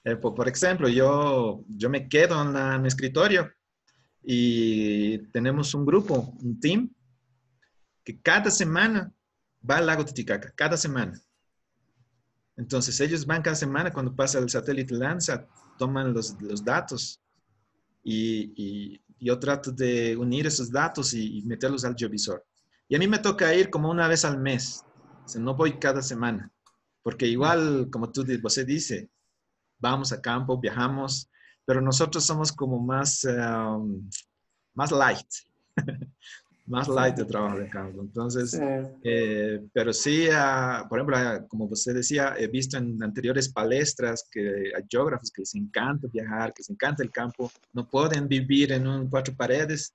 É, 0.05 0.15
por, 0.15 0.35
por 0.35 0.47
exemplo, 0.47 0.87
eu, 0.87 1.65
eu 1.81 1.89
me 1.89 2.07
quedo 2.07 2.35
na, 2.45 2.77
no 2.77 2.87
escritório 2.87 3.51
y 4.23 5.17
tenemos 5.33 5.73
un 5.73 5.87
grupo, 5.87 6.37
un 6.43 6.61
team, 6.61 6.91
que 8.05 8.19
cada 8.19 8.51
semana 8.51 9.11
va 9.65 9.79
al 9.79 9.87
lago 9.87 10.05
Titicaca, 10.05 10.53
cada 10.55 10.77
semana. 10.77 11.19
Entonces 12.59 13.01
ellos 13.01 13.25
van 13.25 13.41
cada 13.41 13.57
semana 13.57 13.91
cuando 13.91 14.15
pasa 14.15 14.41
el 14.41 14.51
satélite 14.51 14.95
Landsat, 14.95 15.49
toman 15.79 16.13
los, 16.13 16.37
los 16.43 16.63
datos 16.63 17.19
y, 18.05 18.53
y, 18.57 19.03
yo 19.19 19.39
trato 19.39 19.73
de 19.73 20.19
unir 20.19 20.47
esos 20.47 20.71
datos 20.71 21.15
y, 21.15 21.43
meterlos 21.47 21.87
al 21.87 21.95
geovisor. 21.97 22.45
Y 22.89 22.97
a 22.97 22.99
mí 22.99 23.07
me 23.07 23.21
toca 23.21 23.55
ir 23.55 23.71
como 23.71 23.89
una 23.89 24.07
vez 24.07 24.27
al 24.27 24.39
mes, 24.39 24.85
o 25.25 25.39
no 25.39 25.55
voy 25.55 25.79
cada 25.79 26.03
semana, 26.03 26.51
porque 27.03 27.27
igual, 27.27 27.89
como 27.91 28.11
tú 28.11 28.25
dice, 28.25 29.11
vamos 29.79 30.13
a 30.13 30.21
campo, 30.21 30.59
viajamos, 30.59 31.29
pero 31.65 31.81
nosotros 31.81 32.25
somos 32.25 32.53
como 32.53 32.79
más, 32.79 33.25
um, 33.25 34.09
más 34.75 34.91
light. 34.91 35.27
más 36.67 36.89
light 36.89 37.19
el 37.19 37.27
trabajo 37.27 37.59
de 37.59 37.69
campo. 37.69 38.03
Entonces, 38.03 38.59
eh, 39.03 39.61
pero 39.73 39.93
sí, 39.93 40.29
ah, 40.33 40.87
por 40.89 40.99
ejemplo, 40.99 41.17
ah, 41.17 41.45
como 41.49 41.65
usted 41.67 41.95
decía, 41.95 42.35
he 42.39 42.47
visto 42.47 42.79
en 42.79 43.03
anteriores 43.03 43.53
palestras 43.53 44.27
que 44.31 44.73
hay 44.75 44.83
geógrafos 44.89 45.31
que 45.31 45.43
les 45.43 45.55
encanta 45.55 46.09
viajar, 46.13 46.53
que 46.53 46.61
les 46.61 46.71
encanta 46.71 47.03
el 47.03 47.11
campo, 47.11 47.51
no 47.73 47.89
pueden 47.89 48.29
vivir 48.29 48.73
en 48.73 48.87
un 48.87 49.09
cuatro 49.09 49.35
paredes, 49.35 49.95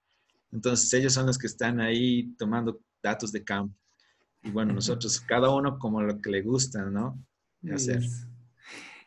entonces 0.51 0.93
ellos 0.93 1.13
son 1.13 1.25
los 1.25 1.38
que 1.38 1.47
están 1.47 1.80
ahí 1.80 2.34
tomando 2.38 2.80
datos 3.01 3.32
de 3.32 3.43
campo. 3.43 3.75
Y 4.43 4.51
bueno, 4.51 4.73
nosotros, 4.73 5.19
cada 5.21 5.49
uno 5.49 5.77
como 5.77 6.01
lo 6.01 6.19
que 6.21 6.29
le 6.29 6.41
gusta, 6.41 6.85
¿no? 6.85 7.19
Hacer. 7.73 8.01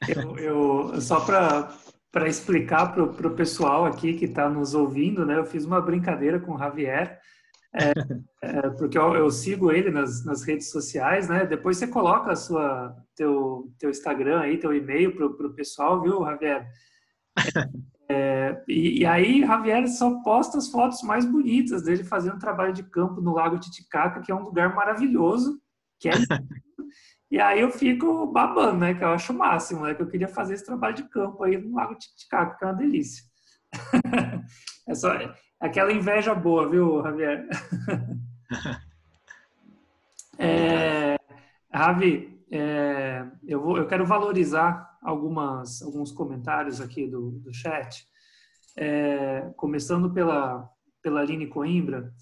Eu, 0.09 0.37
eu, 0.39 1.01
só 1.01 1.21
para 1.21 2.29
explicar 2.29 2.93
para 2.93 3.05
o 3.05 3.35
pessoal 3.35 3.85
aqui 3.85 4.15
que 4.15 4.25
está 4.25 4.49
nos 4.49 4.75
ouvindo, 4.75 5.25
né? 5.25 5.39
Eu 5.39 5.45
fiz 5.45 5.65
uma 5.65 5.81
brincadeira 5.81 6.41
com 6.41 6.55
o 6.55 6.59
Javier, 6.59 7.21
é, 7.75 7.93
é, 8.43 8.71
porque 8.71 8.99
eu, 8.99 9.15
eu, 9.15 9.31
sigo 9.31 9.71
ele 9.71 9.91
nas, 9.91 10.25
nas, 10.25 10.43
redes 10.43 10.71
sociais, 10.71 11.29
né? 11.29 11.47
Depois 11.47 11.77
você 11.77 11.87
coloca 11.87 12.33
a 12.33 12.37
sua, 12.37 12.97
teu, 13.15 13.73
teu 13.79 13.91
Instagram 13.91 14.41
aí, 14.41 14.59
teu 14.59 14.75
e-mail 14.75 15.15
para 15.15 15.47
o 15.47 15.55
pessoal, 15.55 16.03
viu, 16.03 16.25
Javier? 16.25 16.67
É, 18.13 18.61
e, 18.67 19.03
e, 19.03 19.07
aí, 19.07 19.47
Javier 19.47 19.87
só 19.87 20.21
posta 20.23 20.59
as 20.59 20.69
fotos 20.69 21.01
mais 21.03 21.25
bonitas 21.25 21.85
dele 21.85 22.03
fazendo 22.03 22.41
trabalho 22.41 22.73
de 22.73 22.83
campo 22.83 23.21
no 23.21 23.33
Lago 23.33 23.57
Titicaca, 23.57 24.21
que 24.21 24.33
é 24.33 24.35
um 24.35 24.43
lugar 24.43 24.75
maravilhoso, 24.75 25.63
que 26.01 26.09
é 26.09 26.13
E 27.31 27.39
aí 27.39 27.61
eu 27.61 27.71
fico 27.71 28.27
babando, 28.27 28.79
né? 28.79 28.93
Que 28.93 29.05
eu 29.05 29.11
acho 29.11 29.33
o 29.33 29.39
máximo, 29.39 29.85
né? 29.85 29.95
Que 29.95 30.03
eu 30.03 30.09
queria 30.09 30.27
fazer 30.27 30.55
esse 30.55 30.67
trabalho 30.67 30.97
de 30.97 31.05
campo 31.05 31.45
aí 31.45 31.57
no 31.57 31.77
Lago 31.77 31.95
Titicaca, 31.95 32.57
que 32.59 32.65
é 32.65 32.67
uma 32.67 32.75
delícia. 32.75 33.23
é 34.89 34.95
só 34.97 35.13
aquela 35.61 35.93
inveja 35.93 36.35
boa, 36.35 36.69
viu, 36.69 37.01
Javier? 37.05 37.47
é, 40.37 41.17
Ravi, 41.73 42.45
é, 42.51 43.25
eu, 43.47 43.61
vou, 43.61 43.77
eu 43.79 43.87
quero 43.87 44.05
valorizar 44.05 44.90
algumas, 45.01 45.83
alguns 45.83 46.13
comentários 46.13 46.81
aqui 46.81 47.07
do, 47.07 47.33
do 47.33 47.53
chat, 47.53 48.07
é, 48.77 49.53
começando 49.57 50.13
pela, 50.13 50.69
pela 51.03 51.21
Aline 51.21 51.47
Coimbra, 51.47 52.13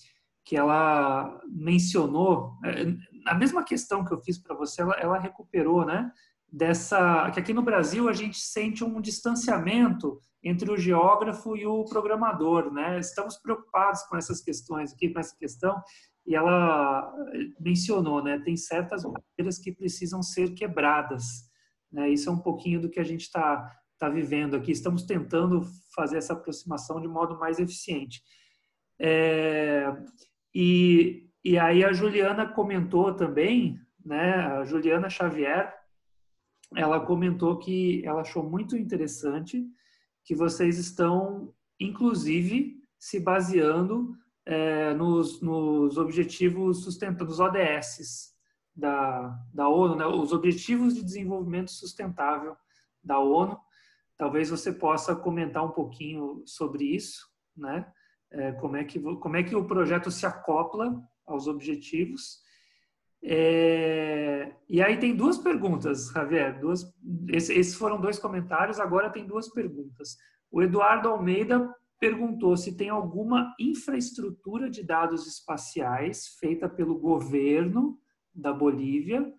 que 0.44 0.56
ela 0.56 1.38
mencionou, 1.46 2.54
é, 2.64 2.94
a 3.26 3.34
mesma 3.34 3.62
questão 3.62 4.04
que 4.04 4.12
eu 4.12 4.22
fiz 4.22 4.38
para 4.38 4.56
você, 4.56 4.80
ela, 4.80 4.94
ela 4.94 5.18
recuperou, 5.18 5.84
né? 5.84 6.10
Dessa 6.50 7.30
que 7.32 7.38
aqui 7.38 7.52
no 7.52 7.60
Brasil 7.60 8.08
a 8.08 8.12
gente 8.14 8.38
sente 8.38 8.82
um 8.82 9.02
distanciamento 9.02 10.18
entre 10.42 10.70
o 10.70 10.78
geógrafo 10.78 11.54
e 11.54 11.66
o 11.66 11.84
programador, 11.84 12.72
né? 12.72 12.98
Estamos 12.98 13.36
preocupados 13.36 14.02
com 14.04 14.16
essas 14.16 14.40
questões 14.40 14.94
aqui, 14.94 15.10
com 15.10 15.20
essa 15.20 15.36
questão, 15.36 15.78
e 16.26 16.34
ela 16.34 17.12
mencionou, 17.60 18.22
né? 18.22 18.38
Tem 18.38 18.56
certas 18.56 19.02
barreiras 19.02 19.58
que 19.58 19.72
precisam 19.72 20.22
ser 20.22 20.54
quebradas, 20.54 21.47
né? 21.90 22.08
Isso 22.10 22.28
é 22.28 22.32
um 22.32 22.38
pouquinho 22.38 22.80
do 22.80 22.90
que 22.90 23.00
a 23.00 23.04
gente 23.04 23.22
está 23.22 23.70
tá 23.98 24.08
vivendo 24.08 24.56
aqui. 24.56 24.72
Estamos 24.72 25.04
tentando 25.04 25.62
fazer 25.94 26.18
essa 26.18 26.32
aproximação 26.32 27.00
de 27.00 27.08
modo 27.08 27.38
mais 27.38 27.58
eficiente. 27.58 28.22
É, 29.00 29.86
e 30.54 31.28
e 31.44 31.58
aí 31.58 31.84
a 31.84 31.92
Juliana 31.92 32.46
comentou 32.46 33.14
também, 33.14 33.80
né, 34.04 34.34
a 34.34 34.64
Juliana 34.64 35.08
Xavier, 35.08 35.74
ela 36.76 37.00
comentou 37.00 37.58
que 37.58 38.04
ela 38.04 38.20
achou 38.20 38.42
muito 38.42 38.76
interessante 38.76 39.64
que 40.24 40.34
vocês 40.34 40.78
estão, 40.78 41.54
inclusive, 41.80 42.82
se 42.98 43.18
baseando 43.18 44.14
é, 44.44 44.92
nos, 44.92 45.40
nos, 45.40 45.96
objetivos 45.96 46.84
sustentáveis, 46.84 47.38
nos 47.38 47.40
ODS 47.40 48.34
da, 48.78 49.36
da 49.52 49.68
ONU, 49.68 49.96
né, 49.96 50.06
os 50.06 50.32
Objetivos 50.32 50.94
de 50.94 51.02
Desenvolvimento 51.02 51.72
Sustentável 51.72 52.56
da 53.02 53.18
ONU. 53.18 53.58
Talvez 54.16 54.50
você 54.50 54.72
possa 54.72 55.16
comentar 55.16 55.64
um 55.64 55.72
pouquinho 55.72 56.42
sobre 56.46 56.84
isso, 56.84 57.26
né? 57.56 57.90
É, 58.30 58.52
como, 58.52 58.76
é 58.76 58.84
que, 58.84 59.00
como 59.00 59.36
é 59.36 59.42
que 59.42 59.56
o 59.56 59.64
projeto 59.64 60.10
se 60.10 60.26
acopla 60.26 61.02
aos 61.26 61.48
objetivos. 61.48 62.40
É, 63.22 64.52
e 64.68 64.80
aí 64.80 64.96
tem 64.98 65.16
duas 65.16 65.38
perguntas, 65.38 66.10
Javier. 66.12 66.60
Duas, 66.60 66.84
esses 67.28 67.74
foram 67.74 68.00
dois 68.00 68.18
comentários, 68.18 68.78
agora 68.78 69.10
tem 69.10 69.26
duas 69.26 69.48
perguntas. 69.48 70.16
O 70.50 70.62
Eduardo 70.62 71.08
Almeida 71.08 71.74
perguntou 71.98 72.56
se 72.56 72.76
tem 72.76 72.90
alguma 72.90 73.54
infraestrutura 73.58 74.70
de 74.70 74.84
dados 74.84 75.26
espaciais 75.26 76.28
feita 76.38 76.68
pelo 76.68 76.98
governo 76.98 77.98
da 78.38 78.52
Bolívia. 78.52 79.32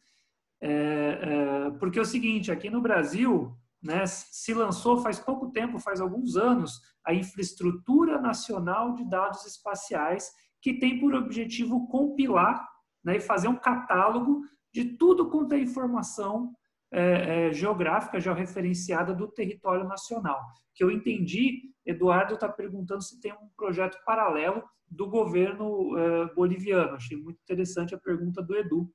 É, 0.61 0.69
é, 0.71 1.71
porque 1.79 1.97
é 1.97 2.01
o 2.01 2.05
seguinte, 2.05 2.51
aqui 2.51 2.69
no 2.69 2.81
Brasil, 2.81 3.55
né, 3.81 4.05
se 4.05 4.53
lançou 4.53 4.97
faz 4.97 5.19
pouco 5.19 5.51
tempo, 5.51 5.79
faz 5.79 6.01
alguns 6.01 6.35
anos, 6.35 6.81
a 7.05 7.13
Infraestrutura 7.13 8.19
Nacional 8.19 8.93
de 8.93 9.09
Dados 9.09 9.45
Espaciais, 9.45 10.29
que 10.61 10.79
tem 10.79 10.99
por 10.99 11.15
objetivo 11.15 11.87
compilar 11.87 12.67
né, 13.03 13.17
e 13.17 13.21
fazer 13.21 13.47
um 13.47 13.55
catálogo 13.55 14.41
de 14.73 14.97
tudo 14.97 15.29
quanto 15.29 15.53
é 15.53 15.59
informação 15.59 16.53
é, 16.91 17.47
é, 17.47 17.53
geográfica, 17.53 18.19
georreferenciada 18.19 19.13
do 19.13 19.27
território 19.27 19.87
nacional. 19.87 20.41
Que 20.73 20.83
eu 20.83 20.89
entendi, 20.89 21.71
Eduardo 21.85 22.33
está 22.33 22.49
perguntando 22.49 23.03
se 23.03 23.19
tem 23.19 23.33
um 23.33 23.49
projeto 23.55 23.97
paralelo 24.05 24.63
do 24.89 25.07
governo 25.07 25.97
é, 25.97 26.33
boliviano. 26.33 26.95
Achei 26.95 27.17
muito 27.17 27.39
interessante 27.43 27.93
a 27.93 27.99
pergunta 27.99 28.41
do 28.41 28.55
Edu. 28.55 28.91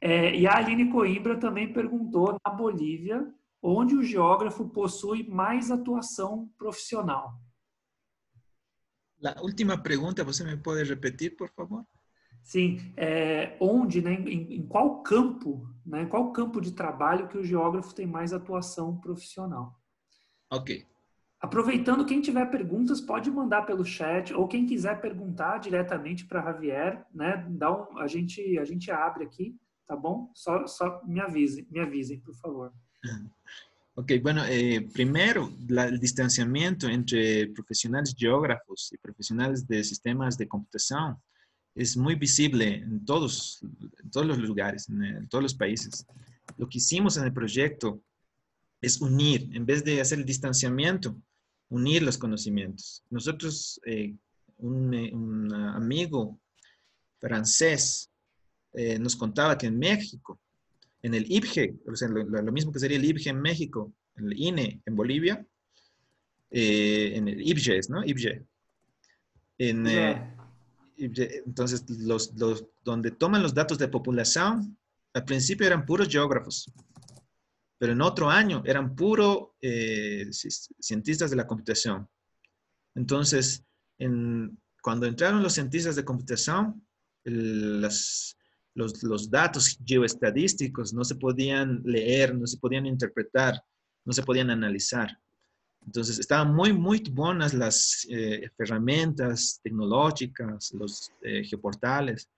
É, 0.00 0.34
e 0.34 0.46
a 0.46 0.56
Aline 0.56 0.90
Coimbra 0.90 1.38
também 1.38 1.72
perguntou 1.72 2.38
na 2.44 2.52
Bolívia 2.52 3.26
onde 3.62 3.96
o 3.96 4.02
geógrafo 4.02 4.68
possui 4.68 5.26
mais 5.26 5.70
atuação 5.70 6.52
profissional. 6.58 7.40
La 9.18 9.40
última 9.40 9.82
pergunta, 9.82 10.22
você 10.22 10.44
me 10.44 10.56
pode 10.58 10.84
repetir, 10.84 11.34
por 11.34 11.48
favor? 11.48 11.82
Sim, 12.44 12.92
é, 12.94 13.56
onde, 13.58 14.02
né, 14.02 14.12
em, 14.12 14.56
em, 14.56 14.66
qual 14.66 15.02
campo, 15.02 15.66
né, 15.84 16.02
em 16.02 16.06
qual 16.06 16.30
campo 16.30 16.60
de 16.60 16.72
trabalho 16.72 17.26
que 17.26 17.38
o 17.38 17.42
geógrafo 17.42 17.94
tem 17.94 18.06
mais 18.06 18.34
atuação 18.34 18.98
profissional? 18.98 19.80
Ok. 20.50 20.84
Aproveitando, 21.40 22.04
quem 22.04 22.20
tiver 22.20 22.44
perguntas 22.50 23.00
pode 23.00 23.30
mandar 23.30 23.62
pelo 23.62 23.82
chat 23.82 24.34
ou 24.34 24.46
quem 24.46 24.66
quiser 24.66 25.00
perguntar 25.00 25.56
diretamente 25.56 26.26
para 26.26 26.42
Javier, 26.42 27.02
né, 27.14 27.46
dá 27.48 27.72
um, 27.72 27.98
a 27.98 28.06
gente 28.06 28.58
a 28.58 28.64
gente 28.64 28.90
abre 28.90 29.24
aqui, 29.24 29.56
tá 29.86 29.96
bom? 29.96 30.30
Só 30.34 30.66
só 30.66 31.00
me 31.06 31.20
avisem, 31.20 31.66
me 31.70 31.80
avisem, 31.80 32.20
por 32.20 32.34
favor. 32.34 32.72
Ok, 33.96 34.18
bueno, 34.20 34.42
eh, 34.48 34.80
primero, 34.92 35.52
el 35.68 36.00
distanciamiento 36.00 36.88
entre 36.88 37.46
profesionales 37.54 38.12
geógrafos 38.18 38.92
y 38.92 38.98
profesionales 38.98 39.68
de 39.68 39.84
sistemas 39.84 40.36
de 40.36 40.48
computación 40.48 41.16
es 41.74 41.96
muy 41.96 42.14
visible 42.14 42.76
en 42.76 43.04
todos, 43.04 43.60
todos 44.10 44.26
los 44.26 44.38
lugares, 44.38 44.88
en, 44.88 45.28
todos 45.28 45.42
los 45.42 45.54
países. 45.54 46.06
Lo 46.56 46.68
que 46.68 46.78
hicimos 46.78 47.16
en 47.16 47.24
el 47.24 47.32
proyecto 47.32 48.00
es 48.80 49.00
unir, 49.00 49.50
en 49.54 49.66
vez 49.66 49.82
de 49.84 50.00
hacer 50.00 50.18
el 50.18 50.24
distanciamiento, 50.24 51.16
unir 51.68 52.02
los 52.02 52.18
conocimientos. 52.18 53.02
Nosotros, 53.10 53.80
eh, 53.86 54.14
un, 54.58 55.52
amigo 55.52 56.38
francés 57.18 58.10
eh, 58.72 58.98
nos 58.98 59.16
contaba 59.16 59.58
que 59.58 59.66
en 59.66 59.78
México 59.78 60.38
en 61.04 61.12
el 61.12 61.30
IBGE, 61.30 61.74
o 61.86 61.94
sea, 61.94 62.08
lo, 62.08 62.50
mismo 62.50 62.72
que 62.72 62.78
sería 62.78 62.96
el 62.96 63.04
IBGE 63.04 63.28
en 63.28 63.42
México, 63.42 63.92
el 64.16 64.32
INE 64.40 64.80
en 64.86 64.96
Bolivia, 64.96 65.46
eh, 66.50 67.12
en 67.14 67.28
el 67.28 67.46
IBGES, 67.46 67.90
¿no? 67.90 68.02
IBGE. 68.02 68.42
En, 69.58 69.86
eh, 69.86 70.34
entonces, 70.96 71.84
los, 71.88 72.32
los, 72.34 72.64
donde 72.84 73.10
toman 73.10 73.42
los 73.42 73.54
datos 73.54 73.78
de 73.78 73.88
población, 73.88 74.76
al 75.12 75.24
principio 75.24 75.66
eran 75.66 75.86
puros 75.86 76.08
geógrafos, 76.08 76.72
pero 77.78 77.92
en 77.92 78.00
otro 78.00 78.30
año 78.30 78.62
eran 78.64 78.94
puros 78.94 79.48
eh, 79.60 80.28
cientistas 80.80 81.30
de 81.30 81.36
la 81.36 81.46
computación. 81.46 82.08
Entonces, 82.94 83.64
en, 83.98 84.58
cuando 84.82 85.06
entraron 85.06 85.42
los 85.42 85.54
cientistas 85.54 85.96
de 85.96 86.04
computación, 86.04 86.86
las, 87.24 88.36
los, 88.74 89.30
datos 89.30 89.78
geoestadísticos 89.84 90.92
no 90.92 91.04
se 91.04 91.14
podían 91.14 91.82
leer, 91.84 92.34
no 92.34 92.46
se 92.46 92.58
podían 92.58 92.86
interpretar, 92.86 93.62
no 94.04 94.12
se 94.12 94.22
podían 94.22 94.50
analizar. 94.50 95.18
Entonces, 95.86 96.18
estaban 96.18 96.54
muy, 96.54 96.72
muy 96.72 97.02
buenas 97.10 97.52
las 97.54 98.06
eh, 98.10 98.48
herramientas 98.58 99.60
tecnológicas, 99.62 100.72
los 100.72 101.12
eh, 101.22 101.44
geoportales, 101.44 102.28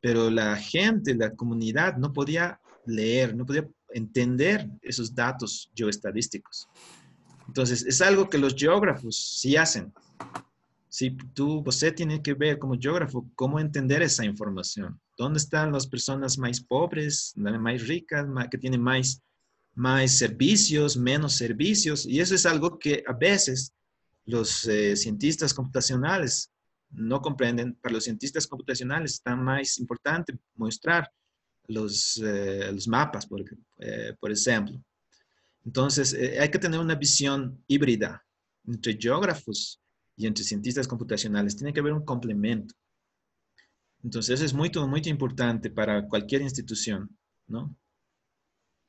pero 0.00 0.30
la 0.30 0.56
gente, 0.56 1.14
la 1.14 1.34
comunidad 1.34 1.96
no 1.96 2.12
podía 2.12 2.60
leer, 2.86 3.36
no 3.36 3.44
podía 3.44 3.68
entender 3.90 4.68
esos 4.82 5.14
datos 5.14 5.70
geoestadísticos. 5.74 6.68
Entonces, 7.46 7.84
es 7.84 8.00
algo 8.00 8.28
que 8.28 8.38
los 8.38 8.54
geógrafos 8.54 9.38
sí 9.40 9.56
hacen. 9.56 9.92
si 10.88 11.10
tú, 11.34 11.62
você 11.62 11.92
tiene 11.92 12.22
que 12.22 12.32
ver 12.34 12.58
como 12.58 12.78
geógrafo 12.78 13.26
cómo 13.34 13.60
entender 13.60 14.02
esa 14.02 14.24
información. 14.24 14.98
¿Dónde 15.18 15.38
están 15.38 15.72
las 15.72 15.86
personas 15.86 16.38
más 16.38 16.60
pobres, 16.60 17.34
más 17.36 17.86
ricas, 17.86 18.26
que 18.50 18.58
tienen 18.58 18.80
más, 18.80 19.22
más 19.76 20.12
servicios, 20.12 20.96
menos 20.96 21.34
servicios? 21.34 22.06
Y 22.06 22.18
eso 22.20 22.34
es 22.34 22.46
algo 22.46 22.78
que 22.78 23.04
a 23.06 23.12
veces 23.12 23.72
los 24.24 24.66
eh, 24.66 24.96
cientistas 24.96 25.54
computacionales 25.54 26.50
no 26.90 27.20
comprenden. 27.20 27.74
Para 27.74 27.94
los 27.94 28.04
cientistas 28.04 28.46
computacionales 28.46 29.12
está 29.12 29.36
más 29.36 29.78
importante 29.78 30.36
mostrar 30.54 31.08
los, 31.68 32.20
eh, 32.24 32.70
los 32.72 32.88
mapas, 32.88 33.26
por, 33.26 33.44
eh, 33.78 34.14
por 34.18 34.32
ejemplo. 34.32 34.82
Entonces, 35.64 36.14
hay 36.14 36.48
que 36.48 36.60
tener 36.60 36.78
una 36.78 36.94
visión 36.94 37.62
híbrida 37.66 38.24
entre 38.66 38.96
geógrafos 38.96 39.80
y 40.16 40.26
entre 40.26 40.44
cientistas 40.44 40.86
computacionales. 40.88 41.56
Tiene 41.56 41.72
que 41.72 41.80
haber 41.80 41.92
un 41.92 42.04
complemento. 42.04 42.74
Entonces, 44.02 44.34
eso 44.34 44.44
es 44.44 44.54
muy, 44.54 44.70
muy 44.88 45.02
importante 45.06 45.68
para 45.70 46.06
cualquier 46.06 46.42
institución, 46.42 47.10
¿no? 47.48 47.76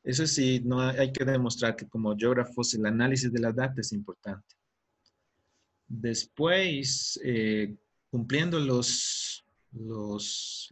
Eso 0.08 0.26
sí, 0.26 0.62
no 0.64 0.80
hay 0.80 1.12
que 1.12 1.26
demostrar 1.26 1.76
que 1.76 1.86
como 1.86 2.16
geógrafos 2.16 2.74
el 2.74 2.86
análisis 2.86 3.30
de 3.30 3.42
la 3.42 3.52
data 3.52 3.82
es 3.82 3.92
importante. 3.92 4.56
Después, 5.86 7.20
eh, 7.26 7.76
cumpliendo 8.10 8.58
los, 8.58 9.46
los, 9.74 10.70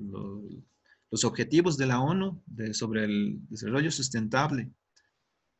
los, 1.12 1.26
objetivos 1.26 1.76
de 1.76 1.86
la 1.86 2.00
ONU 2.00 2.42
sobre 2.72 3.04
el 3.04 3.40
desarrollo 3.50 3.92
sustentable, 3.92 4.72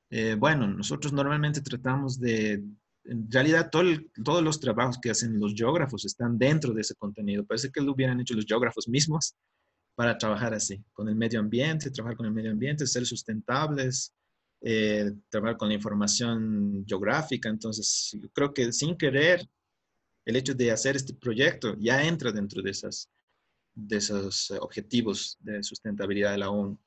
eh, 0.10 0.36
bueno, 0.36 0.68
nosotros 0.68 1.12
normalmente 1.12 1.60
tratamos 1.60 2.18
de 2.18 2.64
en 3.04 3.30
realidad 3.30 3.70
todos 3.72 4.42
los 4.42 4.60
trabajos 4.62 5.00
que 5.02 5.10
hacen 5.10 5.38
los 5.38 5.54
geógrafos 5.54 6.06
están 6.06 6.38
dentro 6.38 6.74
de 6.74 6.80
ese 6.80 6.96
contenido. 6.96 7.44
Parece 7.44 7.70
que 7.72 7.82
lo 7.82 7.92
hubieran 7.92 8.22
hecho 8.22 8.36
los 8.36 8.46
geógrafos 8.46 8.88
mismos 8.88 9.36
para 9.96 10.18
trabajar 10.18 10.54
así, 10.54 10.84
con 10.94 11.08
el 11.08 11.16
medio 11.16 11.40
ambiente, 11.40 11.90
trabajar 11.90 12.18
con 12.18 12.26
el 12.26 12.34
medio 12.34 12.52
ambiente, 12.52 12.86
ser 12.86 13.06
sustentables, 13.06 14.14
eh, 14.62 15.12
trabajar 15.30 15.58
con 15.58 15.70
la 15.70 15.76
información 15.76 16.84
geográfica. 16.86 17.50
Entonces, 17.50 18.16
yo 18.22 18.30
creo 18.30 18.54
que 18.54 18.72
sin 18.74 18.98
querer, 18.98 19.48
el 20.26 20.36
hecho 20.36 20.54
de 20.54 20.72
hacer 20.72 20.96
este 20.96 21.14
proyecto 21.14 21.76
ya 21.80 22.04
entra 22.04 22.32
dentro 22.32 22.62
de, 22.62 22.72
esas, 22.72 23.10
de 23.74 23.98
esos 23.98 24.52
objetivos 24.60 25.38
de 25.40 25.64
sustentabilidad 25.64 26.32
de 26.32 26.38
la 26.40 26.50
ONU. 26.50 26.78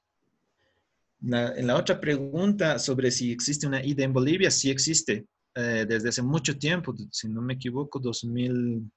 en 1.22 1.66
la 1.66 1.76
otra 1.76 2.00
pregunta 2.00 2.78
sobre 2.78 3.10
si 3.10 3.32
existe 3.32 3.66
una 3.66 3.84
IDE 3.84 4.04
en 4.04 4.12
Bolivia, 4.12 4.50
sí 4.50 4.70
existe. 4.70 5.26
Eh, 5.54 5.86
desde 5.88 6.10
hace 6.10 6.22
mucho 6.22 6.56
tiempo, 6.58 6.94
si 7.10 7.28
no 7.28 7.40
me 7.40 7.54
equivoco, 7.54 7.98
2000, 7.98 8.90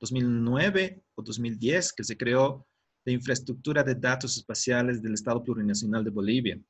2009 0.00 1.02
o 1.14 1.22
2010, 1.22 1.92
que 1.92 2.04
se 2.04 2.16
creó 2.16 2.66
la 3.04 3.12
infraestructura 3.12 3.82
de 3.82 3.94
datos 3.94 4.36
espaciales 4.36 5.02
del 5.02 5.14
Estado 5.14 5.42
Plurinacional 5.42 6.04
de 6.04 6.10
Bolivia. 6.10 6.60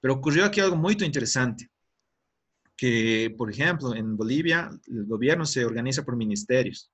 Pero 0.00 0.14
ocurrió 0.14 0.44
aquí 0.44 0.60
algo 0.60 0.76
muy 0.76 0.96
interesante, 1.00 1.70
que, 2.76 3.34
por 3.36 3.50
ejemplo, 3.50 3.94
en 3.94 4.16
Bolivia 4.16 4.70
el 4.86 5.06
gobierno 5.06 5.46
se 5.46 5.64
organiza 5.64 6.04
por 6.04 6.16
ministerios. 6.16 6.90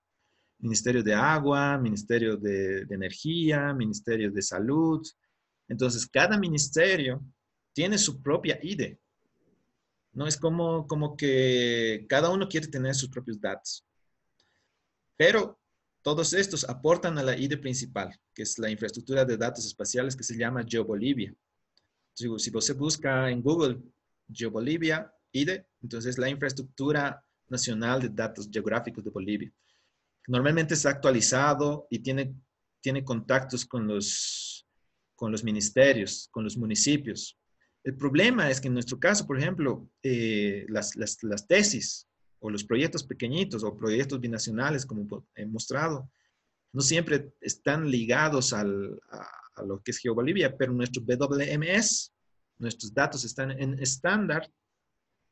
Ministerio 0.58 1.02
de 1.02 1.12
Agua, 1.12 1.76
Ministerio 1.76 2.36
de, 2.36 2.84
de 2.84 2.94
Energía, 2.94 3.74
Ministerio 3.74 4.30
de 4.30 4.42
Salud. 4.42 5.04
Entonces, 5.68 6.06
cada 6.06 6.38
ministerio 6.38 7.20
tiene 7.72 7.98
su 7.98 8.22
propia 8.22 8.58
IDE, 8.62 9.00
¿no? 10.12 10.26
Es 10.26 10.36
como, 10.36 10.86
como 10.86 11.16
que 11.16 12.06
cada 12.08 12.30
uno 12.30 12.48
quiere 12.48 12.68
tener 12.68 12.94
sus 12.94 13.08
propios 13.08 13.40
datos. 13.40 13.84
Pero 15.16 15.58
todos 16.02 16.32
estos 16.32 16.68
aportan 16.68 17.16
a 17.18 17.22
la 17.22 17.36
IDE 17.36 17.56
principal, 17.56 18.18
que 18.34 18.42
es 18.42 18.58
la 18.58 18.70
infraestructura 18.70 19.24
de 19.24 19.36
datos 19.36 19.64
espaciales 19.64 20.16
que 20.16 20.24
se 20.24 20.36
llama 20.36 20.64
GeoBolivia. 20.66 21.34
Si 22.14 22.28
usted 22.28 22.76
busca 22.76 23.30
en 23.30 23.40
Google 23.40 23.80
GeoBolivia, 24.32 25.12
IDE, 25.32 25.66
entonces 25.80 26.18
la 26.18 26.28
infraestructura 26.28 27.24
nacional 27.48 28.00
de 28.02 28.08
datos 28.08 28.48
geográficos 28.50 29.04
de 29.04 29.10
Bolivia. 29.10 29.52
Normalmente 30.26 30.74
está 30.74 30.90
actualizado 30.90 31.86
y 31.90 31.98
tiene, 32.00 32.34
tiene 32.80 33.04
contactos 33.04 33.64
con 33.64 33.86
los, 33.86 34.66
con 35.14 35.30
los 35.30 35.44
ministerios, 35.44 36.28
con 36.30 36.44
los 36.44 36.56
municipios. 36.56 37.38
El 37.84 37.96
problema 37.96 38.50
es 38.50 38.60
que 38.60 38.68
en 38.68 38.74
nuestro 38.74 38.98
caso, 38.98 39.26
por 39.26 39.38
ejemplo, 39.38 39.88
eh, 40.02 40.66
las, 40.68 41.46
tesis 41.48 42.08
o 42.42 42.50
los 42.50 42.64
proyectos 42.64 43.04
pequeñitos 43.04 43.62
o 43.62 43.76
proyectos 43.76 44.20
binacionales, 44.20 44.84
como 44.84 45.24
he 45.34 45.46
mostrado, 45.46 46.10
no 46.72 46.80
siempre 46.82 47.32
están 47.40 47.88
ligados 47.88 48.52
a, 48.52 48.64
lo 48.64 49.80
que 49.82 49.92
es 49.92 49.98
GeoBolivia, 49.98 50.56
pero 50.56 50.72
nuestro 50.72 51.02
WMS, 51.02 52.12
nuestros 52.58 52.92
datos 52.92 53.24
están 53.24 53.52
en 53.52 53.78
estándar 53.78 54.50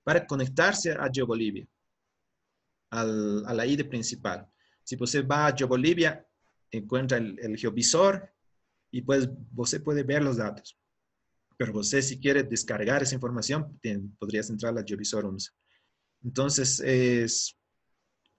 para 0.04 0.24
conectarse 0.24 0.92
a 0.92 1.11
GeoBolivia, 1.12 1.66
a 2.90 3.04
la 3.04 3.66
IDE 3.66 3.84
principal. 3.84 4.46
Si 4.84 4.96
usted 4.98 5.26
va 5.26 5.46
a 5.46 5.56
GeoBolivia, 5.56 6.24
encuentra 6.70 7.18
el, 7.18 7.38
el 7.40 7.56
geovisor 7.56 8.32
y 8.92 9.02
pues 9.02 9.28
usted 9.56 9.82
puede 9.82 10.04
ver 10.04 10.22
los 10.22 10.36
datos 10.36 10.80
pero 11.61 11.78
usted 11.78 12.00
si 12.00 12.18
quiere 12.18 12.42
descargar 12.42 13.02
esa 13.02 13.14
información, 13.14 13.78
podrías 14.18 14.48
entrar 14.48 14.78
a 14.78 14.82
GeoVisor 14.82 15.26
11. 15.26 15.50
Entonces, 16.23 16.81
es, 16.81 17.57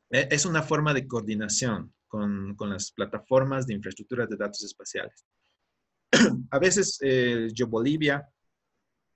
e, 0.10 0.28
es 0.32 0.46
una 0.46 0.64
forma 0.64 0.94
de 0.94 1.08
coordinación 1.08 1.94
con, 2.08 2.56
con 2.56 2.70
las 2.70 2.92
plataformas 2.92 3.66
de 3.66 3.74
infraestructura 3.74 4.26
de 4.26 4.36
datos 4.36 4.64
espaciales. 4.64 5.26
a 6.52 6.60
veces 6.60 6.98
eh, 7.02 7.48
GeoBolivia 7.54 8.28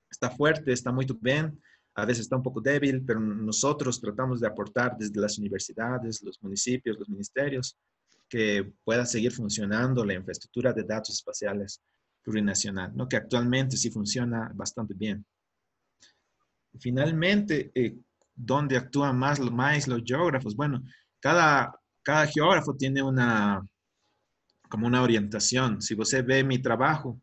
está 0.10 0.30
fuerte, 0.30 0.72
está 0.72 0.92
muy 0.92 1.06
bien, 1.20 1.62
a 1.96 2.06
veces 2.06 2.22
está 2.24 2.36
un 2.36 2.44
poco 2.44 2.62
débil, 2.62 3.04
pero 3.06 3.20
nosotros 3.20 4.00
tratamos 4.00 4.40
de 4.40 4.48
aportar 4.48 4.98
desde 4.98 5.20
las 5.20 5.38
universidades, 5.38 6.22
los 6.24 6.42
municipios, 6.42 6.98
los 6.98 7.10
ministerios, 7.10 7.78
que 8.28 8.74
pueda 8.84 9.06
seguir 9.06 9.32
funcionando 9.32 10.04
la 10.04 10.16
infraestructura 10.16 10.74
de 10.74 10.84
datos 10.84 11.16
espaciales 11.16 11.82
plurinacional, 12.24 12.92
¿no? 12.96 13.08
que 13.08 13.18
actualmente 13.18 13.78
sí 13.78 13.92
funciona 13.92 14.52
bastante 14.54 14.94
bien. 14.94 15.26
Finalmente, 16.80 17.72
eh, 17.74 17.96
¿dónde 18.36 18.78
actúan 18.78 19.18
más, 19.18 19.40
más 19.40 19.88
los 19.88 20.02
geógrafos? 20.06 20.56
Bueno, 20.56 20.84
cada, 21.20 21.74
cada 22.04 22.28
geógrafo 22.28 22.76
tiene 22.76 23.02
una, 23.02 23.66
como 24.70 24.88
una 24.88 25.02
orientación. 25.02 25.82
Si 25.82 26.00
usted 26.00 26.26
ve 26.26 26.44
mi 26.44 26.60
trabajo, 26.60 27.20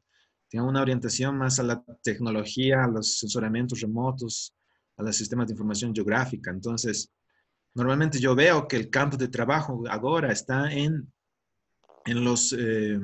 tiene 0.48 0.66
una 0.66 0.82
orientación 0.82 1.38
más 1.38 1.58
a 1.60 1.62
la 1.62 1.84
tecnología, 2.02 2.84
a 2.84 2.88
los 2.88 3.18
sensoramientos 3.18 3.80
remotos, 3.80 4.54
a 4.96 5.02
los 5.02 5.16
sistemas 5.16 5.46
de 5.46 5.52
información 5.52 5.94
geográfica. 5.94 6.50
Entonces, 6.50 7.10
normalmente 7.74 8.18
yo 8.18 8.34
veo 8.34 8.66
que 8.66 8.76
el 8.76 8.90
campo 8.90 9.16
de 9.16 9.28
trabajo 9.28 9.82
ahora 9.88 10.32
está 10.32 10.72
en, 10.72 11.12
en 12.04 12.24
los... 12.24 12.54
Eh, 12.58 12.98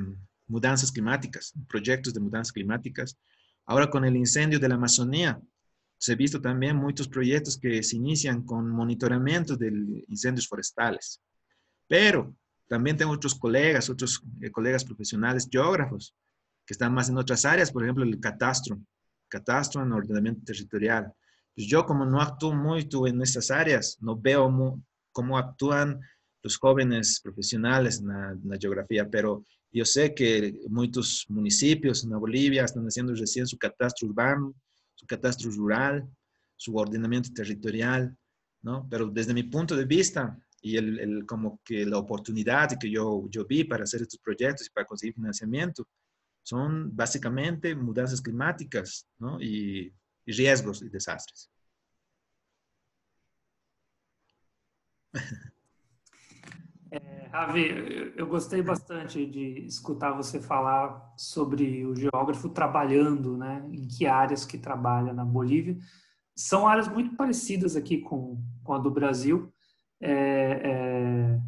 mudanzas 0.49 0.91
climáticas, 0.91 1.53
proyectos 1.69 2.13
de 2.13 2.19
mudanzas 2.19 2.51
climáticas. 2.51 3.17
Ahora 3.65 3.89
con 3.89 4.03
el 4.03 4.17
incendio 4.17 4.59
de 4.59 4.67
la 4.67 4.75
Amazonía, 4.75 5.39
se 5.99 6.13
ha 6.13 6.15
visto 6.15 6.41
también 6.41 6.77
muchos 6.77 7.09
proyectos 7.09 7.57
que 7.57 7.83
se 7.83 7.97
inician 7.97 8.43
con 8.43 8.69
monitoramiento 8.69 9.57
de 9.57 9.67
incendios 10.07 10.47
forestales. 10.47 11.21
Pero 11.87 12.33
también 12.67 12.95
tengo 12.95 13.11
otros 13.11 13.35
colegas, 13.35 13.89
otros 13.89 14.21
eh, 14.41 14.49
colegas 14.49 14.85
profesionales, 14.85 15.47
geógrafos, 15.51 16.15
que 16.65 16.73
están 16.73 16.93
más 16.93 17.09
en 17.09 17.17
otras 17.17 17.43
áreas, 17.43 17.71
por 17.71 17.83
ejemplo, 17.83 18.05
el 18.05 18.17
catastro, 18.19 18.79
catastro 19.27 19.83
en 19.83 19.91
ordenamiento 19.91 20.41
territorial. 20.45 21.13
Pues 21.53 21.67
yo 21.67 21.85
como 21.85 22.05
no 22.05 22.21
actúo 22.21 22.55
mucho 22.55 23.05
en 23.05 23.21
esas 23.21 23.51
áreas, 23.51 23.97
no 23.99 24.15
veo 24.15 24.81
cómo 25.11 25.37
actúan 25.37 25.99
los 26.41 26.57
jóvenes 26.57 27.19
profesionales 27.21 27.99
en 27.99 28.07
la 28.49 28.57
geografía, 28.57 29.09
pero 29.09 29.43
yo 29.69 29.83
sé 29.83 30.15
que 30.15 30.61
muchos 30.69 31.25
municipios 31.27 32.05
en 32.05 32.11
Bolivia 32.11 32.63
están 32.63 32.85
haciendo 32.85 33.13
recién 33.13 33.45
su 33.45 33.57
catastro 33.57 34.07
urbano, 34.07 34.55
su 34.99 35.07
catastro 35.07 35.49
rural, 35.51 36.05
su 36.57 36.75
ordenamiento 36.75 37.29
territorial, 37.33 38.13
¿no? 38.61 38.85
Pero 38.89 39.07
desde 39.07 39.33
mi 39.33 39.43
punto 39.43 39.77
de 39.77 39.85
vista 39.85 40.37
y 40.61 40.75
el, 40.75 41.25
como 41.25 41.61
que 41.63 41.85
la 41.85 41.97
oportunidad 41.97 42.77
que 42.77 42.91
yo, 42.91 43.29
yo 43.29 43.45
vi 43.45 43.63
para 43.63 43.85
hacer 43.85 44.01
estos 44.01 44.19
proyectos 44.19 44.67
y 44.67 44.71
para 44.71 44.85
conseguir 44.85 45.15
financiamiento 45.15 45.87
son 46.43 46.93
básicamente 46.93 47.73
mudanzas 47.75 48.21
climáticas, 48.21 49.07
¿no? 49.19 49.41
Y, 49.41 49.93
y 50.25 50.31
riesgos 50.33 50.81
y 50.81 50.89
desastres. 50.89 51.49
Ravi, 57.31 58.11
eu 58.15 58.25
gostei 58.25 58.61
bastante 58.61 59.23
de 59.23 59.65
escutar 59.65 60.13
você 60.13 60.41
falar 60.41 61.13
sobre 61.15 61.85
o 61.85 61.95
geógrafo 61.95 62.49
trabalhando, 62.49 63.37
né? 63.37 63.63
Em 63.71 63.87
que 63.87 64.07
áreas 64.07 64.45
que 64.45 64.57
trabalha 64.57 65.13
na 65.13 65.23
Bolívia. 65.23 65.77
São 66.35 66.67
áreas 66.67 66.87
muito 66.87 67.15
parecidas 67.15 67.75
aqui 67.75 67.99
com, 67.99 68.41
com 68.63 68.73
a 68.73 68.79
do 68.79 68.89
Brasil. 68.89 69.53
É, 70.01 70.61
é, 70.63 71.39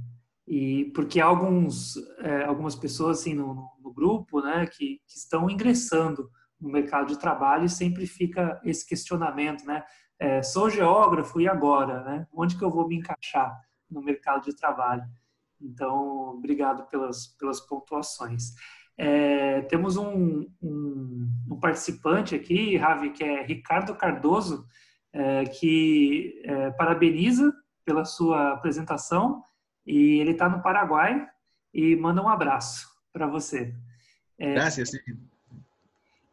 E 0.48 0.92
porque 0.94 1.20
alguns, 1.20 1.96
é, 2.20 2.44
algumas 2.44 2.76
pessoas 2.76 3.20
assim 3.20 3.34
no, 3.34 3.68
no 3.82 3.92
grupo, 3.92 4.42
né, 4.42 4.68
que, 4.68 5.02
que, 5.08 5.18
estão 5.18 5.50
ingressando 5.50 6.30
no 6.60 6.70
mercado 6.70 7.08
de 7.08 7.18
trabalho 7.18 7.66
e 7.66 7.70
sempre 7.70 8.06
fica 8.06 8.62
esse 8.64 8.88
questionamento, 8.88 9.66
né? 9.66 9.84
É, 10.20 10.44
sou 10.44 10.70
geógrafo 10.70 11.42
e 11.42 11.48
agora, 11.48 12.04
né? 12.04 12.28
Onde 12.32 12.56
que 12.56 12.64
eu 12.64 12.70
vou 12.70 12.88
me 12.88 12.98
encaixar 12.98 13.60
no 13.90 14.02
mercado 14.04 14.44
de 14.44 14.56
trabalho? 14.56 15.04
Então, 15.62 16.36
obrigado 16.38 16.88
pelas 16.90 17.28
pelas 17.28 17.62
pontuações. 17.62 18.54
É, 18.98 19.62
temos 19.62 19.98
um, 19.98 20.48
um, 20.62 21.28
um, 21.50 21.60
participante 21.60 22.36
aqui, 22.36 22.78
Ravi, 22.78 23.12
que 23.12 23.24
é 23.24 23.44
Ricardo 23.44 23.96
Cardoso, 23.96 24.66
é, 25.14 25.46
que 25.46 26.42
é, 26.46 26.72
parabeniza 26.72 27.52
pela 27.84 28.06
sua 28.06 28.54
apresentação 28.54 29.42
e 29.86 30.20
ele 30.20 30.32
está 30.32 30.48
no 30.48 30.62
Paraguai 30.62 31.28
e 31.74 31.96
manda 31.96 32.22
um 32.22 32.30
abraço 32.30 32.88
para 33.12 33.26
você. 33.26 33.74
É, 34.38 34.54
Graças. 34.54 34.92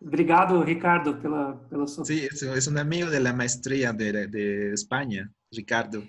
Obrigado, 0.00 0.62
Ricardo, 0.62 1.16
pela, 1.16 1.54
pela 1.70 1.86
sua... 1.86 2.04
Sí, 2.04 2.28
es 2.30 2.66
un 2.66 2.78
amigo 2.78 3.10
de 3.10 3.18
la 3.18 3.32
maestría 3.32 3.92
de, 3.92 4.28
de 4.28 4.72
España, 4.72 5.32
Ricardo. 5.50 6.04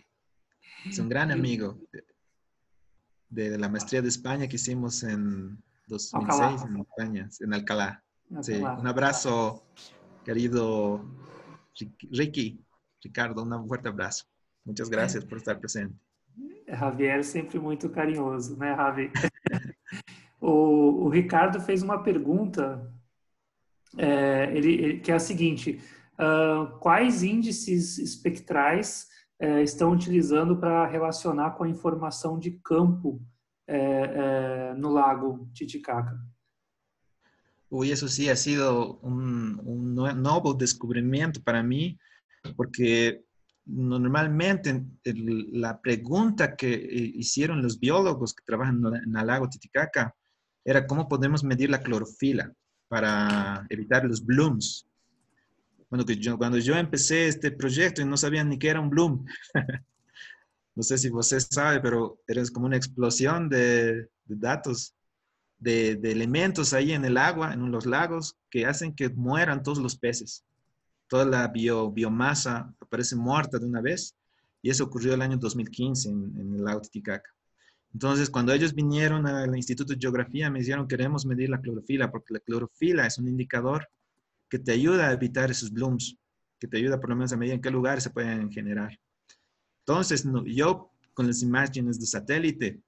Es 0.85 0.99
un 0.99 1.09
gran 1.09 1.31
amigo 1.31 1.79
de, 3.29 3.57
la 3.57 3.69
maestría 3.69 4.01
de 4.01 4.09
España 4.09 4.47
que 4.47 4.55
hicimos 4.55 5.03
en 5.03 5.57
2006 5.87 6.13
Alcalá. 6.13 6.67
en 6.67 6.79
España, 6.79 7.29
en 7.39 7.53
Alcalá. 7.53 8.03
Alcalá. 8.29 8.43
Sí, 8.43 8.53
un 8.53 8.87
abrazo, 8.87 9.63
querido 10.23 11.05
Ricky, 12.11 12.63
Ricardo, 13.03 13.43
um 13.43 13.67
forte 13.67 13.87
abraço. 13.87 14.25
Muitas 14.65 14.89
graças 14.89 15.23
por 15.23 15.37
estar 15.37 15.55
presente. 15.59 15.95
Javier 16.67 17.23
sempre 17.23 17.59
muito 17.59 17.89
carinhoso, 17.89 18.55
né, 18.57 18.75
Javi? 18.75 19.11
o, 20.39 21.05
o, 21.05 21.09
Ricardo 21.09 21.59
fez 21.59 21.81
uma 21.81 22.03
pergunta 22.03 22.93
é, 23.97 24.51
ele, 24.53 24.73
ele, 24.73 24.99
que 24.99 25.11
é 25.11 25.15
a 25.15 25.19
seguinte: 25.19 25.81
uh, 26.19 26.77
quais 26.79 27.23
índices 27.23 27.97
espectrais 27.97 29.08
uh, 29.41 29.59
estão 29.59 29.91
utilizando 29.91 30.57
para 30.57 30.85
relacionar 30.87 31.51
com 31.51 31.63
a 31.63 31.69
informação 31.69 32.39
de 32.39 32.51
campo 32.63 33.21
uh, 33.69 34.77
no 34.77 34.91
lago 34.91 35.49
Titicaca? 35.53 36.19
Uy, 37.69 37.91
eso 37.91 38.07
sí 38.07 38.29
ha 38.29 38.35
sido 38.35 38.97
un, 39.03 39.59
un 39.63 39.93
nuevo 39.93 40.57
para 41.43 41.61
mí, 41.61 41.99
porque 42.55 43.23
normalmente 43.65 44.85
la 45.05 45.79
pregunta 45.79 46.55
que 46.55 46.71
hicieron 47.15 47.61
los 47.61 47.79
biólogos 47.79 48.33
que 48.33 48.43
trabajan 48.43 48.81
en 49.05 49.15
el 49.15 49.27
lago 49.27 49.47
Titicaca 49.47 50.15
era 50.65 50.87
cómo 50.87 51.07
podemos 51.07 51.43
medir 51.43 51.69
la 51.69 51.81
clorofila 51.81 52.51
para 52.87 53.67
evitar 53.69 54.03
los 54.03 54.25
blooms. 54.25 54.88
Bueno, 55.89 56.05
que 56.05 56.17
yo, 56.17 56.37
cuando 56.37 56.57
yo 56.57 56.75
empecé 56.75 57.27
este 57.27 57.51
proyecto 57.51 58.01
y 58.01 58.05
no 58.05 58.17
sabía 58.17 58.43
ni 58.43 58.59
qué 58.59 58.69
era 58.69 58.79
un 58.79 58.89
bloom, 58.89 59.25
no 60.75 60.83
sé 60.83 60.97
si 60.97 61.09
usted 61.11 61.39
sabe, 61.39 61.79
pero 61.81 62.21
era 62.27 62.43
como 62.53 62.67
una 62.67 62.77
explosión 62.77 63.49
de, 63.49 64.07
datos, 64.25 64.93
de, 65.57 65.95
de, 65.95 66.11
elementos 66.11 66.73
ahí 66.73 66.91
en 66.91 67.05
el 67.05 67.17
agua, 67.17 67.53
en 67.53 67.71
los 67.71 67.85
lagos, 67.85 68.37
que 68.49 68.65
hacen 68.65 68.93
que 68.93 69.09
mueran 69.09 69.63
todos 69.63 69.79
los 69.79 69.97
peces 69.97 70.45
toda 71.09 71.25
la 71.25 71.47
biomasa 71.47 72.73
aparece 72.79 73.15
muerta 73.17 73.59
de 73.59 73.65
una 73.65 73.81
vez, 73.81 74.15
y 74.61 74.69
eso 74.69 74.85
ocurrió 74.85 75.13
el 75.13 75.21
año 75.21 75.37
2015 75.37 76.09
en, 76.09 76.53
el 76.55 76.63
lago 76.63 76.81
Titicaca. 76.81 77.29
Entonces, 77.91 78.29
cuando 78.29 78.53
ellos 78.53 78.73
vinieron 78.73 79.25
al 79.25 79.55
Instituto 79.55 79.93
de 79.93 79.99
Geografía, 79.99 80.49
me 80.49 80.59
dijeron, 80.59 80.87
queremos 80.87 81.25
medir 81.25 81.49
la 81.49 81.59
clorofila, 81.59 82.11
porque 82.11 82.35
la 82.35 82.39
clorofila 82.39 83.07
es 83.07 83.17
un 83.17 83.27
indicador 83.27 83.89
que 84.49 84.59
te 84.59 84.71
ayuda 84.71 85.09
a 85.09 85.13
evitar 85.13 85.51
esos 85.51 85.71
blooms, 85.71 86.17
que 86.59 86.67
te 86.67 86.77
ayuda 86.77 86.99
por 86.99 87.09
lo 87.09 87.15
menos 87.15 87.31
a 87.31 87.37
medir 87.37 87.53
en 87.53 87.61
qué 87.61 87.69
lugares 87.69 88.03
se 88.03 88.09
pueden 88.09 88.51
generar. 88.51 88.97
Entonces, 89.81 90.25
yo 90.45 90.91
con 91.13 91.27
las 91.27 91.41
imágenes 91.41 91.99
de 91.99 92.05
satélite, 92.05 92.81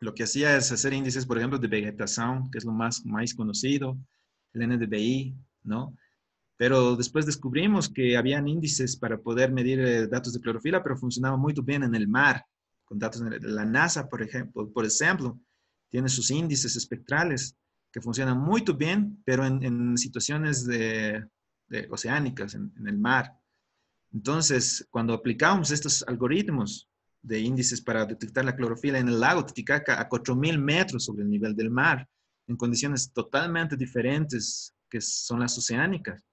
lo 0.00 0.14
que 0.14 0.22
hacía 0.22 0.56
es 0.56 0.72
hacer 0.72 0.92
índices, 0.92 1.26
por 1.26 1.38
ejemplo, 1.38 1.58
de 1.58 1.68
vegetación, 1.68 2.50
que 2.50 2.58
es 2.58 2.64
lo 2.64 2.72
más, 2.72 3.04
más 3.04 3.34
conocido, 3.34 3.98
el 4.54 4.68
NDVI, 4.68 5.34
¿no? 5.64 5.96
Pero 6.56 6.96
después 6.96 7.26
descubrimos 7.26 7.88
que 7.88 8.16
habían 8.16 8.48
índices 8.48 8.96
para 8.96 9.18
poder 9.18 9.52
medir 9.52 9.80
eh, 9.80 10.06
datos 10.06 10.32
de 10.32 10.40
clorofila, 10.40 10.82
pero 10.82 10.96
funcionaba 10.96 11.36
muy 11.36 11.54
bien 11.62 11.82
en 11.82 11.94
el 11.94 12.08
mar, 12.08 12.44
con 12.84 12.98
datos 12.98 13.22
de 13.22 13.40
la 13.40 13.64
NASA, 13.64 14.08
por 14.08 14.22
ejemplo, 14.22 14.68
por 14.70 14.84
ejemplo, 14.84 15.38
tiene 15.88 16.08
sus 16.08 16.30
índices 16.30 16.76
espectrales 16.76 17.56
que 17.92 18.00
funcionan 18.00 18.38
muy 18.38 18.64
bien, 18.76 19.22
pero 19.24 19.44
en, 19.44 19.96
situaciones 19.98 20.66
de, 20.66 21.26
oceánicas, 21.90 22.54
en, 22.54 22.72
el 22.86 22.98
mar. 22.98 23.36
Entonces, 24.12 24.86
cuando 24.90 25.14
aplicamos 25.14 25.70
estos 25.70 26.02
algoritmos 26.06 26.88
de 27.22 27.40
índices 27.40 27.80
para 27.80 28.06
detectar 28.06 28.44
la 28.44 28.56
clorofila 28.56 28.98
en 28.98 29.08
el 29.08 29.20
lago 29.20 29.44
Titicaca 29.44 30.00
a 30.00 30.08
4.000 30.08 30.58
metros 30.58 31.04
sobre 31.04 31.22
el 31.22 31.30
nivel 31.30 31.54
del 31.54 31.70
mar, 31.70 32.08
en 32.46 32.56
condiciones 32.56 33.12
totalmente 33.12 33.76
diferentes 33.76 34.74
que 34.88 35.00
son 35.00 35.40
las 35.40 35.56
oceánicas, 35.56 36.24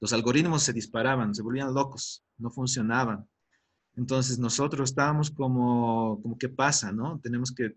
los 0.00 0.12
algoritmos 0.12 0.62
se 0.62 0.72
disparaban, 0.72 1.34
se 1.34 1.42
volvían 1.42 1.72
locos, 1.72 2.22
no 2.38 2.50
funcionaban. 2.50 3.26
Entonces 3.96 4.38
nosotros 4.38 4.90
estábamos 4.90 5.30
como, 5.30 6.20
como 6.22 6.36
¿qué 6.36 6.48
pasa? 6.48 6.92
¿no? 6.92 7.18
Tenemos 7.20 7.52
que... 7.52 7.74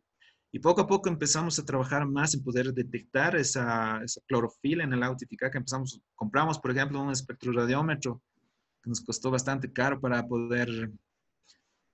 Y 0.52 0.60
poco 0.60 0.82
a 0.82 0.88
poco 0.88 1.10
empezamos 1.10 1.60
a 1.60 1.66
trabajar 1.66 2.08
más 2.08 2.34
en 2.34 2.44
poder 2.44 2.74
detectar 2.74 3.36
esa, 3.36 4.02
esa 4.04 4.22
clorofila 4.28 4.84
en 4.84 4.94
el 4.94 5.04
agua 5.04 5.18
que 5.18 5.58
empezamos, 5.58 6.02
compramos, 6.16 6.58
por 6.60 6.72
ejemplo, 6.72 7.02
un 7.02 7.12
espectroradiómetro 7.12 8.22
que 8.82 8.90
nos 8.90 9.02
costó 9.02 9.30
bastante 9.30 9.72
caro 9.72 10.00
para 10.00 10.26
poder, 10.26 10.92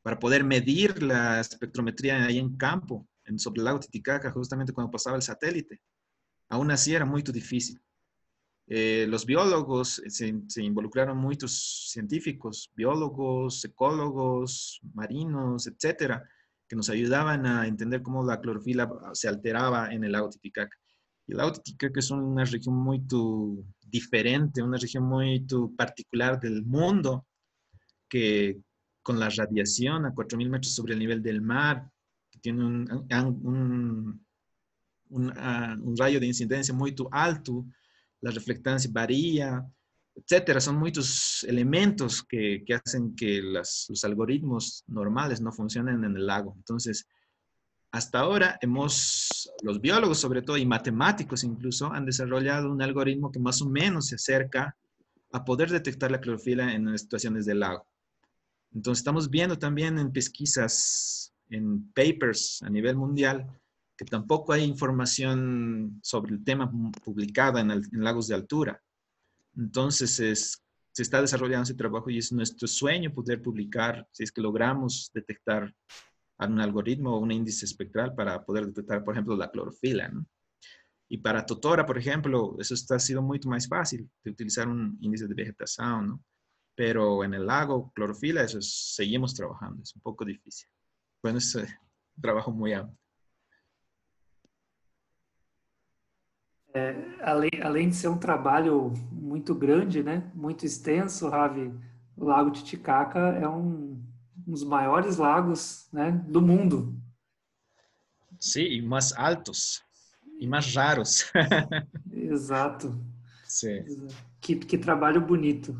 para 0.03 0.19
poder 0.19 0.43
medir 0.43 1.01
la 1.01 1.39
espectrometría 1.39 2.23
ahí 2.23 2.37
en 2.37 2.55
campo, 2.55 3.07
en, 3.25 3.39
sobre 3.39 3.59
el 3.59 3.65
lago 3.65 3.79
Titicaca, 3.79 4.31
justamente 4.31 4.71
cuando 4.71 4.91
pasaba 4.91 5.15
el 5.15 5.23
satélite. 5.23 5.81
Aún 6.49 6.69
así 6.69 6.93
era 6.93 7.05
muy 7.05 7.23
difícil. 7.23 7.81
Eh, 8.67 9.05
los 9.09 9.25
biólogos, 9.25 9.99
eh, 9.99 10.09
se, 10.47 10.63
involucraron 10.63 11.17
muchos 11.17 11.89
científicos, 11.91 12.71
biólogos, 12.75 13.65
ecólogos, 13.65 14.79
marinos, 14.93 15.67
etcétera, 15.67 16.23
que 16.67 16.75
nos 16.75 16.89
ayudaban 16.89 17.45
a 17.45 17.67
entender 17.67 18.01
cómo 18.01 18.25
la 18.25 18.39
clorofila 18.39 18.89
se 19.13 19.27
alteraba 19.27 19.93
en 19.93 20.03
el 20.03 20.11
lago 20.11 20.29
Titicaca. 20.29 20.75
Y 21.27 21.31
el 21.31 21.37
lago 21.37 21.53
Titicaca 21.53 21.99
es 21.99 22.11
una 22.11 22.45
región 22.45 22.75
muy 22.75 23.01
diferente, 23.81 24.61
una 24.61 24.77
región 24.77 25.03
muy 25.03 25.45
particular 25.75 26.39
del 26.39 26.63
mundo, 26.63 27.25
que 28.09 28.59
con 29.01 29.19
la 29.19 29.29
radiación 29.29 30.05
a 30.05 30.13
4.000 30.13 30.49
metros 30.49 30.73
sobre 30.73 30.93
el 30.93 30.99
nivel 30.99 31.21
del 31.21 31.41
mar, 31.41 31.89
que 32.31 32.39
tiene 32.39 32.65
un, 32.65 34.25
un 35.09 35.97
rayo 35.97 36.19
de 36.19 36.27
incidencia 36.27 36.73
muy 36.73 36.95
alto, 37.11 37.65
la 38.21 38.31
reflectancia 38.31 38.89
varía, 38.91 39.65
etcétera. 40.15 40.59
Son 40.59 40.77
muchos 40.77 41.43
elementos 41.43 42.23
que, 42.23 42.63
que 42.65 42.75
hacen 42.75 43.15
que 43.15 43.41
los 43.41 44.03
algoritmos 44.03 44.83
normales 44.87 45.41
no 45.41 45.51
funcionen 45.51 46.03
en 46.03 46.15
el 46.15 46.27
lago. 46.27 46.53
Entonces, 46.57 47.07
hasta 47.93 48.19
ahora 48.19 48.57
hemos, 48.61 49.51
los 49.61 49.79
biólogos 49.79 50.17
sobre 50.17 50.41
todo 50.41 50.57
y 50.57 50.65
matemáticos 50.65 51.43
incluso, 51.43 51.93
han 51.93 52.05
desarrollado 52.05 52.71
un 52.71 52.81
algoritmo 52.81 53.31
que 53.31 53.39
más 53.39 53.61
o 53.61 53.69
menos 53.69 54.07
se 54.07 54.15
acerca 54.15 54.75
a 55.31 55.45
poder 55.45 55.69
detectar 55.69 56.11
la 56.11 56.19
clorofila 56.19 56.73
en 56.73 56.97
situaciones 56.97 57.45
del 57.45 57.59
lago. 57.59 57.85
Entonces, 58.73 59.01
estamos 59.01 59.29
viendo 59.29 59.59
también 59.59 59.99
en 59.99 60.11
pesquisas, 60.11 61.33
en 61.49 61.91
papers 61.93 62.63
a 62.63 62.69
nivel 62.69 62.95
mundial, 62.95 63.47
que 63.95 64.05
tampoco 64.05 64.53
hay 64.53 64.63
información 64.63 65.99
sobre 66.01 66.33
el 66.33 66.43
tema 66.43 66.71
publicada 67.03 67.61
en, 67.61 67.83
lagos 67.91 68.27
de 68.27 68.35
altura. 68.35 68.81
Entonces, 69.55 70.61
se 70.91 71.01
está 71.01 71.21
desarrollando 71.21 71.63
ese 71.63 71.73
trabajo 71.73 72.09
y 72.09 72.17
es 72.17 72.31
nuestro 72.31 72.67
sueño 72.67 73.13
poder 73.13 73.41
publicar, 73.41 74.07
si 74.11 74.23
es 74.23 74.31
que 74.31 74.41
logramos 74.41 75.11
detectar 75.13 75.73
un 76.39 76.59
algoritmo 76.59 77.15
o 77.15 77.19
un 77.19 77.31
índice 77.31 77.65
espectral 77.65 78.13
para 78.15 78.43
poder 78.43 78.67
detectar, 78.67 79.03
por 79.03 79.13
ejemplo, 79.13 79.35
la 79.35 79.49
clorofila. 79.49 80.11
Y 81.09 81.17
para 81.17 81.45
Totora, 81.45 81.85
por 81.85 81.97
ejemplo, 81.97 82.55
eso 82.59 82.73
está, 82.73 82.95
ha 82.95 82.99
sido 82.99 83.21
mucho 83.21 83.49
más 83.49 83.67
fácil 83.67 84.09
de 84.23 84.31
utilizar 84.31 84.67
un 84.67 84.97
índice 85.01 85.27
de 85.27 85.33
vegetación, 85.33 86.07
¿no? 86.07 86.23
Pero 86.75 87.23
en 87.23 87.35
el 87.35 87.45
lago, 87.45 87.91
clorofila, 87.93 88.43
eso 88.43 88.59
seguimos 88.61 89.33
trabajando, 89.35 89.83
es 89.83 89.95
un 89.95 90.01
poco 90.01 90.25
difícil. 90.25 90.67
Bueno, 91.21 91.37
es 91.37 91.53
un 91.55 91.67
trabajo 92.19 92.51
muy 92.51 92.73
amplio. 92.73 93.02
É, 96.73 96.95
além, 97.21 97.51
além 97.61 97.89
de 97.89 97.95
ser 97.95 98.07
um 98.07 98.17
trabalho 98.17 98.93
muito 99.11 99.53
grande, 99.53 100.01
né, 100.01 100.31
muito 100.33 100.65
extenso, 100.65 101.29
Ravi, 101.29 101.71
o 102.17 102.25
Lago 102.25 102.51
Titicaca 102.51 103.19
é 103.19 103.47
um, 103.47 104.01
um 104.47 104.51
dos 104.51 104.63
maiores 104.63 105.17
lagos 105.17 105.87
né, 105.93 106.11
do 106.27 106.41
mundo. 106.41 106.95
Y 108.55 108.81
más 108.81 109.13
altos 109.13 109.83
e 110.39 110.47
mais 110.47 110.75
raros. 110.75 111.31
Exato. 112.11 112.99
Sim. 113.45 113.85
Que, 114.41 114.55
que 114.55 114.77
trabalho 114.77 115.21
bonito. 115.21 115.79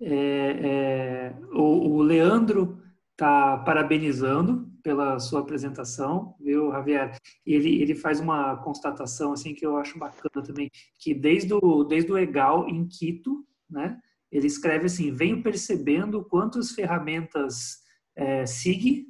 É, 0.00 0.12
é, 0.12 1.34
o, 1.52 1.96
o, 1.96 2.02
Leandro 2.02 2.82
está 3.12 3.56
parabenizando 3.58 4.67
pela 4.82 5.18
sua 5.18 5.40
apresentação, 5.40 6.34
viu, 6.40 6.70
Javier? 6.72 7.16
Ele, 7.44 7.82
ele 7.82 7.94
faz 7.94 8.20
uma 8.20 8.56
constatação 8.56 9.32
assim 9.32 9.54
que 9.54 9.64
eu 9.66 9.76
acho 9.76 9.98
bacana 9.98 10.44
também, 10.44 10.70
que 10.98 11.14
desde 11.14 11.54
o, 11.54 11.84
desde 11.84 12.12
o 12.12 12.18
EGAL 12.18 12.68
em 12.68 12.86
Quito, 12.86 13.46
né, 13.68 13.98
ele 14.30 14.46
escreve 14.46 14.86
assim, 14.86 15.14
venho 15.14 15.42
percebendo 15.42 16.24
quantas 16.24 16.72
ferramentas 16.72 17.78
é, 18.14 18.44
SIG 18.46 19.06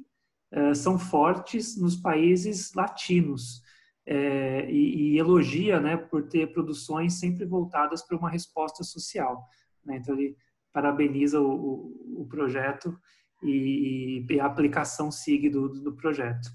é, 0.51 0.73
são 0.73 0.97
fortes 0.97 1.77
nos 1.77 1.95
países 1.95 2.73
latinos 2.73 3.61
é, 4.05 4.69
e, 4.71 5.13
e, 5.13 5.19
elogia 5.19 5.79
né, 5.79 5.95
por 5.95 6.27
ter 6.27 6.51
produções 6.51 7.19
sempre 7.19 7.45
voltadas 7.45 8.01
para 8.01 8.17
uma 8.17 8.29
resposta 8.29 8.83
social. 8.83 9.45
Né? 9.85 9.97
Então, 9.97 10.15
ele 10.15 10.35
parabeniza 10.73 11.39
o, 11.39 11.51
o, 11.51 12.21
o 12.21 12.27
projeto 12.27 12.97
e, 13.43 14.25
e, 14.29 14.39
a 14.39 14.45
aplicação 14.45 15.11
SIG 15.11 15.49
do, 15.49 15.69
do 15.69 15.93
projeto. 15.95 16.49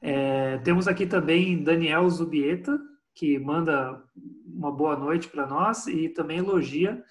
É, 0.00 0.58
temos 0.58 0.86
aqui 0.86 1.06
também 1.06 1.62
Daniel 1.62 2.08
Zubieta, 2.08 2.78
que 3.14 3.38
manda 3.38 4.02
uma 4.44 4.70
boa 4.70 4.96
noite 4.96 5.28
para 5.28 5.46
nós 5.46 5.86
e 5.86 6.08
também 6.08 6.38
elogia 6.38 7.02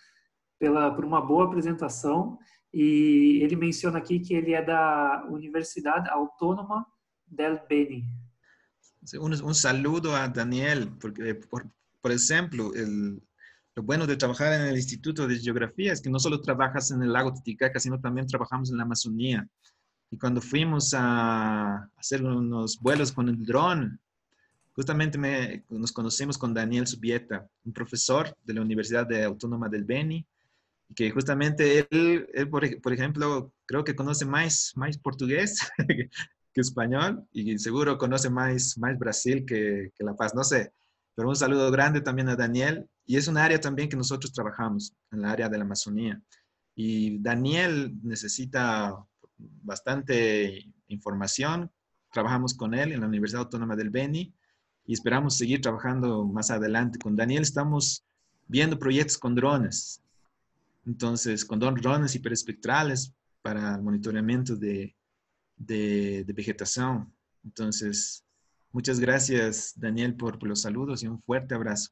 pela, 0.60 0.94
por 0.94 1.04
uma 1.04 1.22
boa 1.22 1.46
apresentação. 1.46 2.38
E 2.74 3.40
ele 3.42 3.56
menciona 3.56 3.98
aqui 3.98 4.20
que 4.20 4.34
ele 4.34 4.54
é 4.54 4.62
da 4.62 5.26
Universidade 5.30 6.10
Autônoma 6.10 6.86
del 7.28 7.60
Beni, 7.68 8.06
Un, 9.20 9.54
saludo 9.54 10.16
a 10.16 10.28
Daniel, 10.28 10.90
porque, 11.00 11.36
por, 11.36 11.70
por 12.02 12.12
ejemplo, 12.12 12.74
el, 12.74 13.22
lo 13.76 13.84
bueno 13.84 14.08
de 14.08 14.16
trabajar 14.16 14.54
en 14.54 14.68
el 14.68 14.78
Instituto 14.78 15.28
de 15.28 15.38
Geografía 15.38 15.92
es 15.92 16.02
que 16.02 16.10
no 16.10 16.18
solo 16.18 16.42
trabajas 16.42 16.92
en 16.92 17.04
el 17.04 17.12
lago 17.12 17.34
Titicaca, 17.34 17.80
sino 17.80 18.00
también 18.00 18.26
trabajamos 18.26 18.72
en 18.72 18.78
la 18.78 18.84
Amazonía. 18.84 19.48
Y 20.10 20.18
cuando 20.18 20.42
fuimos 20.42 20.94
a 20.94 21.90
hacer 21.98 22.24
unos 22.24 22.80
vuelos 22.80 23.12
con 23.12 23.28
el 23.28 23.44
dron, 23.44 24.00
justamente 24.74 25.18
me, 25.18 25.66
nos 25.70 25.92
conocimos 25.92 26.38
con 26.38 26.54
Daniel 26.54 26.88
Subieta, 26.88 27.46
un 27.66 27.74
profesor 27.74 28.36
de 28.46 28.54
la 28.54 28.62
Universidad 28.62 29.12
Autónoma 29.24 29.68
del 29.68 29.84
Beni, 29.84 30.26
que 30.96 31.12
justamente 31.12 31.88
él, 31.90 32.28
él 32.34 32.50
por, 32.50 32.82
por, 32.82 32.94
ejemplo, 32.94 33.52
creo 33.66 33.84
que 33.84 33.96
conoce 33.96 34.26
más, 34.26 34.72
más 34.76 34.98
portugués 34.98 35.60
que 36.56 36.62
español 36.62 37.28
y 37.34 37.58
seguro 37.58 37.98
conoce 37.98 38.30
más, 38.30 38.78
más 38.78 38.98
Brasil 38.98 39.44
que, 39.46 39.92
que, 39.98 40.04
La 40.04 40.16
Paz, 40.16 40.34
no 40.34 40.44
sé. 40.44 40.72
Pero 41.16 41.30
un 41.30 41.36
saludo 41.36 41.72
grande 41.72 42.02
también 42.02 42.30
a 42.30 42.36
Daniel 42.36 42.88
y 43.06 43.18
es 43.18 43.28
un 43.28 43.38
área 43.38 43.60
también 43.60 43.90
que 43.90 43.98
nosotros 43.98 44.34
trabajamos, 44.34 44.94
en 45.12 45.22
la 45.22 45.32
área 45.32 45.50
de 45.50 45.58
la 45.58 45.64
Amazonía. 45.64 46.22
Y 46.76 47.20
Daniel 47.20 47.96
necesita 48.04 48.94
bastante 49.38 50.66
información. 50.88 51.72
Trabajamos 52.12 52.54
con 52.54 52.74
él 52.74 52.92
en 52.92 53.02
la 53.02 53.08
Universidad 53.08 53.44
Autónoma 53.44 53.76
del 53.76 53.90
Beni 53.90 54.34
y 54.86 54.94
esperamos 54.94 55.38
seguir 55.38 55.62
trabajando 55.62 56.26
más 56.26 56.52
adelante. 56.52 57.00
Con 57.00 57.16
Daniel 57.16 57.44
estamos 57.44 58.04
viendo 58.48 58.78
proyectos 58.78 59.18
con 59.18 59.36
drones. 59.36 60.02
Entonces, 60.86 61.46
con 61.46 61.60
drones 61.60 62.14
hiperespectrales 62.16 63.14
para 63.42 63.76
el 63.76 63.82
monitoreamiento 63.82 64.56
de, 64.56 64.96
de, 65.58 66.26
vegetación. 66.36 67.14
Entonces, 67.44 68.25
muchas 68.76 69.00
gracias, 69.00 69.74
Daniel, 69.78 70.16
por, 70.18 70.38
por 70.38 70.50
los 70.50 70.62
saludos 70.62 71.02
y 71.02 71.08
un 71.08 71.22
fuerte 71.22 71.56
abrazo. 71.56 71.92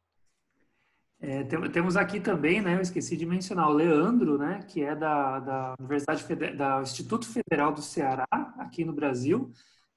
É, 1.22 1.42
temos 1.46 1.96
aqui 1.96 2.20
também, 2.20 2.62
né, 2.62 2.76
eu 2.76 2.82
esqueci 2.82 3.16
de 3.16 3.26
mencionar, 3.26 3.70
o 3.70 3.74
Leandro, 3.74 4.38
né, 4.38 4.62
que 4.68 4.82
é 4.84 4.94
da, 4.94 5.40
da 5.40 5.76
Universidade 5.80 6.22
Feder 6.22 6.58
da 6.58 6.82
Instituto 6.82 7.26
Federal 7.26 7.72
do 7.72 7.82
Ceará, 7.82 8.28
aqui 8.58 8.84
no 8.84 8.92
Brasil, 8.92 9.50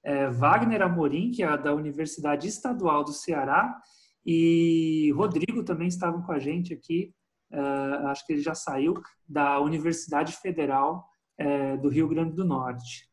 é, 0.05 0.31
Wagner 0.31 0.83
Amorim, 0.83 1.33
que 1.33 1.43
é 1.43 1.59
da 1.59 1.75
Universidade 1.75 2.47
Estadual 2.47 3.03
do 3.03 3.13
Ceará, 3.13 3.77
e 4.25 5.11
Rodrigo 5.17 5.65
também 5.65 5.89
estavam 5.89 6.23
com 6.23 6.31
a 6.31 6.39
gente 6.39 6.73
aqui, 6.73 7.13
é, 7.51 7.61
acho 8.07 8.25
que 8.25 8.35
ele 8.35 8.43
já 8.43 8.55
saiu, 8.55 8.95
da 9.29 9.59
Universidade 9.59 10.33
Federal 10.37 11.09
é, 11.37 11.77
do 11.77 11.89
Rio 11.89 12.07
Grande 12.07 12.37
do 12.37 12.45
Norte. 12.45 13.11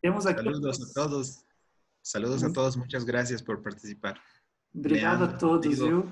Temos 0.00 0.24
aqui 0.24 0.42
Saludos 0.42 0.80
a 0.80 0.94
todos. 0.94 1.49
Saludos 2.10 2.42
a 2.42 2.52
todos. 2.52 2.74
Muchas 2.74 3.04
gracias 3.04 3.40
por 3.40 3.62
participar. 3.62 4.20
Obrigado 4.74 5.20
Leandro, 5.20 5.36
a 5.36 5.38
todos, 5.38 5.78
viu? 5.78 6.08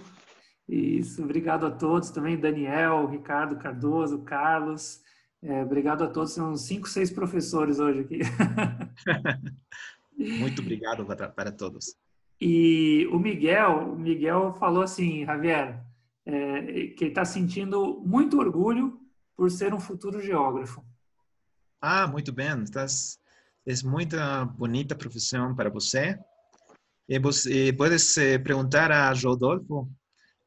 Isso, 0.68 1.24
obrigado 1.24 1.66
a 1.66 1.72
todos 1.72 2.10
também, 2.10 2.38
Daniel, 2.38 3.06
Ricardo 3.06 3.56
Cardoso, 3.56 4.22
Carlos. 4.22 5.02
É, 5.42 5.60
obrigado 5.60 6.04
a 6.04 6.06
todos, 6.06 6.32
são 6.32 6.56
cinco, 6.56 6.88
seis 6.88 7.10
professores 7.10 7.80
hoje 7.80 8.00
aqui. 8.00 8.18
Muito 10.16 10.62
obrigado 10.62 11.04
para, 11.04 11.28
para 11.28 11.50
todos. 11.50 11.96
E 12.40 13.08
o 13.10 13.18
Miguel, 13.18 13.94
o 13.94 13.98
Miguel 13.98 14.54
falou 14.54 14.84
assim, 14.84 15.24
Javier, 15.26 15.84
é, 16.24 16.62
que 16.96 17.04
ele 17.04 17.10
está 17.10 17.24
sentindo 17.24 18.00
muito 18.06 18.38
orgulho 18.38 19.00
por 19.36 19.50
ser 19.50 19.74
um 19.74 19.80
futuro 19.80 20.20
geógrafo. 20.20 20.84
Ah, 21.80 22.06
muito 22.06 22.32
bem. 22.32 22.62
Estás 22.62 23.17
es 23.68 23.84
muy 23.84 24.08
bonita 24.56 24.96
profesión 24.96 25.54
para 25.54 25.70
usted. 25.70 26.16
Eh, 27.06 27.20
eh, 27.50 27.72
puedes 27.74 28.16
eh, 28.16 28.38
preguntar 28.38 28.90
a 28.90 29.12
Rodolfo, 29.12 29.90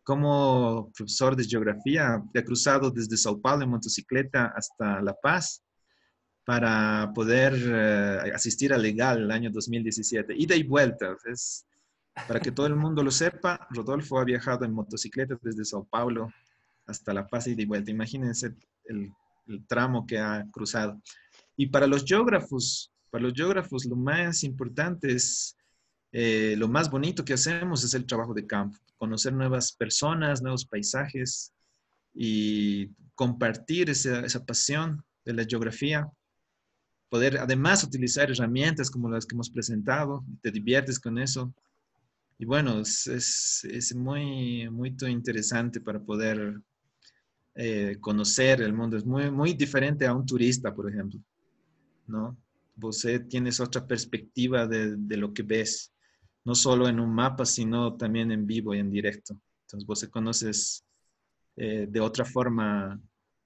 como 0.04 0.92
profesor 0.92 1.36
de 1.36 1.46
geografía, 1.46 2.20
que 2.34 2.40
ha 2.40 2.44
cruzado 2.44 2.90
desde 2.90 3.16
Sao 3.16 3.40
Paulo 3.40 3.64
en 3.64 3.70
motocicleta 3.70 4.52
hasta 4.56 5.00
La 5.04 5.14
Paz 5.14 5.64
para 6.44 7.12
poder 7.14 8.34
asistir 8.34 8.74
a 8.74 8.78
Legal 8.80 9.20
el 9.20 9.32
año 9.32 9.52
2017. 9.52 10.34
Ida 10.36 10.56
y 10.56 10.64
vuelta. 10.64 11.16
Es, 11.32 11.68
para 12.28 12.40
que 12.40 12.52
todo 12.52 12.66
el 12.66 12.76
mundo 12.76 13.04
lo 13.04 13.12
sepa, 13.12 13.68
Rodolfo 13.70 14.18
ha 14.18 14.26
viajado 14.26 14.66
en 14.66 14.74
motocicleta 14.74 15.38
desde 15.44 15.64
Sao 15.64 15.86
Paulo 15.86 16.34
hasta 16.88 17.14
La 17.14 17.28
Paz 17.28 17.46
y 17.46 17.66
vuelta. 17.66 17.92
Imagínense 17.92 18.56
el 18.86 19.14
tramo 19.68 20.08
que 20.08 20.18
ha 20.18 20.44
cruzado. 20.52 21.00
Y 21.56 21.68
para 21.68 21.86
los 21.86 22.04
geógrafos, 22.04 22.92
para 23.12 23.24
los 23.26 23.34
geógrafos 23.34 23.86
lo 23.86 23.96
más 23.96 24.44
importante 24.44 25.12
es, 25.14 25.56
eh, 26.14 26.56
lo 26.58 26.68
más 26.68 26.90
bonito 26.90 27.24
que 27.24 27.34
hacemos 27.34 27.84
es 27.84 27.94
el 27.94 28.06
trabajo 28.06 28.34
de 28.34 28.48
campo, 28.48 28.78
conocer 28.98 29.34
nuevas 29.34 29.74
personas, 29.74 30.42
nuevos 30.42 30.66
paisajes 30.66 31.54
y 32.14 32.88
compartir 33.14 33.90
esa, 33.90 34.22
esa 34.22 34.44
pasión 34.44 35.04
de 35.26 35.34
la 35.34 35.46
geografía, 35.46 36.10
poder 37.10 37.38
además 37.38 37.84
utilizar 37.84 38.32
herramientas 38.32 38.90
como 38.90 39.10
las 39.10 39.26
que 39.26 39.36
hemos 39.36 39.50
presentado, 39.50 40.24
te 40.42 40.50
diviertes 40.50 41.00
con 41.00 41.18
eso. 41.18 41.54
Y 42.40 42.46
bueno, 42.46 42.80
es, 42.80 43.06
es, 43.66 43.94
muy, 43.94 44.68
muy 44.70 44.96
interesante 45.08 45.80
para 45.80 46.00
poder 46.00 46.60
eh, 47.54 47.98
conocer 48.00 48.62
el 48.62 48.74
mundo. 48.74 48.98
Es 48.98 49.06
muy, 49.06 49.30
muy 49.30 49.54
diferente 49.54 50.08
a 50.08 50.14
un 50.14 50.26
turista, 50.26 50.74
por 50.74 50.90
ejemplo, 50.90 51.20
¿no? 52.08 52.36
Você 52.82 53.20
tienes 53.20 53.60
otra 53.60 53.86
perspectiva 53.86 54.68
de, 54.68 54.98
de, 54.98 55.18
lo 55.18 55.32
que 55.34 55.44
ves, 55.44 55.94
no 56.44 56.56
solo 56.56 56.90
en 56.90 57.00
un 57.00 57.14
mapa, 57.14 57.46
sino 57.46 57.96
también 57.96 58.32
en 58.32 58.46
vivo 58.46 58.74
y 58.74 58.80
en 58.80 58.90
directo. 58.90 59.40
Entonces, 59.66 59.86
vos 59.86 60.08
conoces 60.10 60.84
eh, 61.56 61.88
de 61.88 62.00
otra 62.00 62.26
forma 62.26 63.00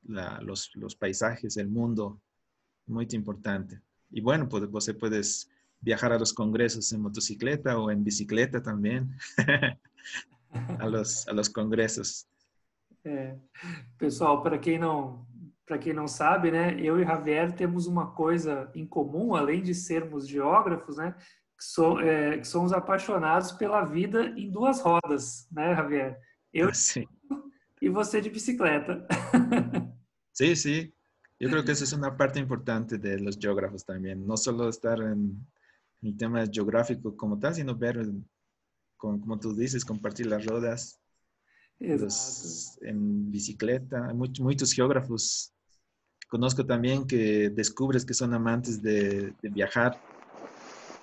la, 0.04 0.40
los, 0.42 0.72
los, 0.76 0.96
paisajes, 0.96 1.58
el 1.58 1.68
mundo, 1.68 2.22
muy 2.88 3.08
importante. 3.12 3.82
Y 4.10 4.22
bueno, 4.22 4.48
pues 4.48 4.68
vos 4.70 4.90
puedes 4.98 5.50
viajar 5.82 6.14
a 6.14 6.20
los 6.20 6.34
congresos 6.34 6.92
en 6.94 7.02
motocicleta 7.02 7.78
o 7.78 7.92
en 7.92 8.04
bicicleta 8.04 8.64
también, 8.64 9.18
a, 10.80 10.88
los, 10.88 11.28
a 11.28 11.34
los 11.34 11.50
congresos. 11.50 12.28
É, 13.04 13.36
pessoal, 14.00 14.42
para 14.42 14.58
quem 14.58 14.80
não 14.80 15.28
para 15.66 15.78
quem 15.78 15.94
não 15.94 16.08
sabe, 16.08 16.52
né, 16.52 16.80
eu 16.80 17.00
e 17.00 17.04
Javier 17.04 17.52
temos 17.56 17.88
uma 17.88 18.12
coisa 18.12 18.72
em 18.76 18.86
comum, 18.86 19.34
além 19.34 19.64
de 19.64 19.74
sermos 19.74 20.28
geógrafos, 20.28 20.98
né, 20.98 21.16
que, 21.58 21.64
so, 21.64 22.00
é, 22.00 22.38
que 22.38 22.48
somos 22.48 22.72
apaixonados 22.72 23.52
pela 23.52 23.84
vida 23.84 24.28
em 24.38 24.52
duas 24.52 24.82
rodas, 24.82 25.48
né, 25.52 25.76
Javier? 25.76 26.20
Eu 26.54 26.70
sim. 26.74 27.06
e 27.82 27.90
você 27.90 28.22
de 28.22 28.30
bicicleta. 28.30 29.06
Sim, 30.38 30.54
sim. 30.54 30.92
Eu 31.40 31.50
creo 31.50 31.64
que 31.64 31.72
essa 31.72 31.96
é 31.96 31.98
uma 31.98 32.12
parte 32.12 32.38
importante 32.40 32.98
de 32.98 33.16
los 33.16 33.36
geógrafos 33.36 33.84
também, 33.84 34.16
não 34.16 34.36
só 34.36 34.52
estar 34.68 34.98
em 35.00 36.14
tema 36.18 36.46
geográfico 36.46 37.14
como 37.14 37.40
tal, 37.40 37.54
sino 37.54 37.74
ver, 37.74 37.96
como, 38.98 39.18
como 39.22 39.40
tú 39.40 39.56
dices, 39.56 39.86
compartir 39.86 40.34
as 40.34 40.46
rodas 40.46 41.00
los, 41.80 42.78
en 42.82 43.32
bicicleta. 43.32 44.14
Muchos, 44.14 44.44
muchos 44.44 44.74
geógrafos 44.74 45.55
Conozco 46.28 46.66
también 46.66 47.06
que 47.06 47.50
descubres 47.50 48.04
que 48.04 48.14
son 48.14 48.34
amantes 48.34 48.82
de, 48.82 49.34
viajar 49.42 50.00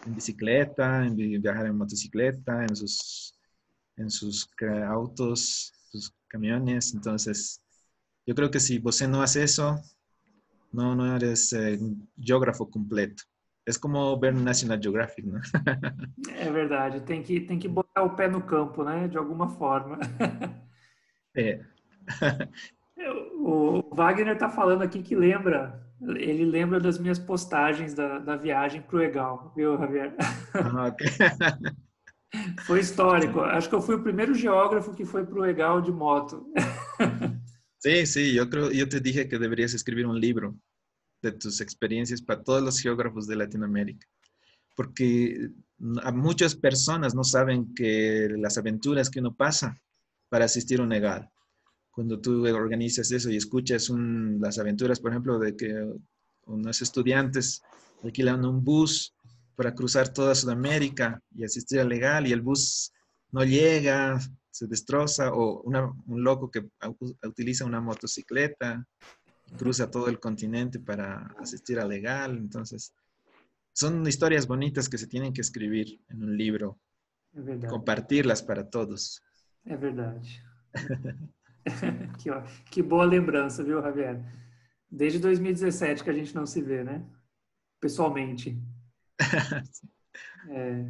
en 0.07 0.15
bicicleta, 0.15 1.07
en 1.07 1.17
viajar 1.17 1.67
en 1.67 1.77
motocicleta, 1.79 2.65
en 2.65 2.75
sus, 2.75 3.35
en 3.97 4.11
sus 4.11 4.49
autos, 4.89 5.73
sus 5.91 6.13
camiones. 6.29 6.93
Entonces, 6.95 7.63
yo 8.27 8.35
creo 8.35 8.51
que 8.51 8.61
si 8.61 8.79
vos 8.79 9.01
no 9.09 9.23
hace 9.23 9.45
eso, 9.45 9.81
no, 10.73 10.95
no 10.95 11.17
eres 11.17 11.53
eh, 11.53 11.79
geógrafo 12.19 12.69
completo. 12.69 13.23
É 13.65 13.79
como 13.79 14.19
ver 14.19 14.35
National 14.35 14.83
Geographic, 14.83 15.25
né? 15.25 15.41
É 16.37 16.51
verdade, 16.51 17.01
tem 17.03 17.23
que, 17.23 17.41
tem 17.41 17.61
que 17.61 17.69
botar 17.69 18.03
o 18.03 18.17
pé 18.17 18.27
no 18.27 18.43
campo, 18.43 18.83
né? 18.83 19.07
De 19.07 19.17
alguma 19.17 19.49
forma. 19.51 20.01
É. 21.37 21.61
O 23.53 23.95
Wagner 23.95 24.33
está 24.33 24.49
falando 24.49 24.83
aqui 24.83 25.03
que 25.03 25.15
lembra, 25.15 25.79
ele 26.01 26.47
lembra 26.47 26.81
das 26.81 26.99
minhas 26.99 27.19
postagens 27.19 27.93
da, 27.93 28.19
da 28.19 28.35
viagem 28.35 28.81
para 28.81 28.97
o 28.97 29.03
Egal, 29.03 29.53
viu, 29.55 29.77
Javier? 29.77 30.15
Ah, 30.55 30.89
okay. 30.89 31.09
Foi 32.65 32.81
histórico. 32.81 33.41
Acho 33.41 33.69
que 33.69 33.75
eu 33.75 33.83
fui 33.83 33.97
o 33.97 34.03
primeiro 34.03 34.35
geógrafo 34.35 34.95
que 34.95 35.05
foi 35.05 35.27
para 35.27 35.39
o 35.39 35.45
Egal 35.45 35.83
de 35.83 35.93
moto. 35.93 36.51
Sim, 37.79 38.07
sim. 38.07 38.33
Eu, 38.33 38.49
creo, 38.49 38.71
te 38.89 39.01
dije 39.01 39.27
que 39.27 39.39
deverias 39.39 39.75
escrever 39.75 40.07
um 40.07 40.15
livro 40.15 40.57
de 41.23 41.33
tus 41.33 41.61
experiencias 41.61 42.23
para 42.23 42.43
todos 42.43 42.63
los 42.63 42.81
geógrafos 42.81 43.27
de 43.27 43.37
Latinoamérica, 43.37 44.07
porque 44.75 45.51
a 46.03 46.11
muchas 46.11 46.55
personas 46.55 47.13
no 47.13 47.23
saben 47.23 47.75
que 47.75 48.29
las 48.39 48.57
aventuras 48.57 49.11
que 49.11 49.21
uno 49.21 49.35
pasa 49.35 49.79
para 50.31 50.47
asistir 50.47 50.81
a 50.81 50.85
un 50.85 50.93
EGAL. 50.93 51.29
Cuando 51.93 52.19
tú 52.19 52.45
organizas 52.47 53.13
eso 53.13 53.31
y 53.31 53.37
escuchas 53.37 53.91
las 53.91 54.59
aventuras, 54.59 54.99
por 54.99 55.13
ejemplo, 55.13 55.39
de 55.39 55.57
que 55.57 55.93
unos 56.47 56.83
estudiantes 56.83 57.63
alquilan 58.03 58.45
un 58.45 58.65
bus 58.65 59.15
para 59.55 59.75
cruzar 59.75 60.13
toda 60.13 60.35
Sudamérica 60.35 61.21
y 61.37 61.45
asistir 61.45 61.79
al 61.81 61.89
legal 61.89 62.27
y 62.27 62.33
el 62.33 62.41
bus 62.41 62.93
no 63.31 63.45
llega, 63.45 64.19
se 64.51 64.67
destroza, 64.67 65.33
o 65.33 65.63
un 65.63 66.25
loco 66.25 66.51
que 66.51 66.67
utiliza 67.23 67.65
una 67.65 67.81
motocicleta 67.81 68.87
cruza 69.57 69.91
todo 69.91 70.09
el 70.09 70.19
continente 70.19 70.79
para 70.79 71.35
asistir 71.39 71.79
a 71.79 71.87
legal. 71.87 72.37
Entonces, 72.37 72.95
son 73.73 74.07
historias 74.07 74.47
bonitas 74.47 74.89
que 74.89 74.99
se 74.99 75.07
tienen 75.07 75.33
que 75.33 75.41
escribir 75.41 76.01
en 76.09 76.23
un 76.23 76.37
libro. 76.37 76.79
Compartirlas 77.69 78.43
para 78.43 78.69
todos. 78.69 79.23
É 79.65 79.77
verdade. 79.77 80.43
que, 82.19 82.31
ó, 82.31 82.43
que 82.71 82.83
boa 82.83 83.05
lembrança, 83.05 83.63
viu, 83.63 83.81
Javier? 83.83 84.21
Desde 84.91 85.19
2017 85.19 86.05
que 86.05 86.11
a 86.11 86.15
gente 86.15 86.35
não 86.35 86.47
se 86.47 86.61
vê, 86.61 86.85
né? 86.85 87.05
Pessoalmente. 87.81 88.61
é. 90.51 90.87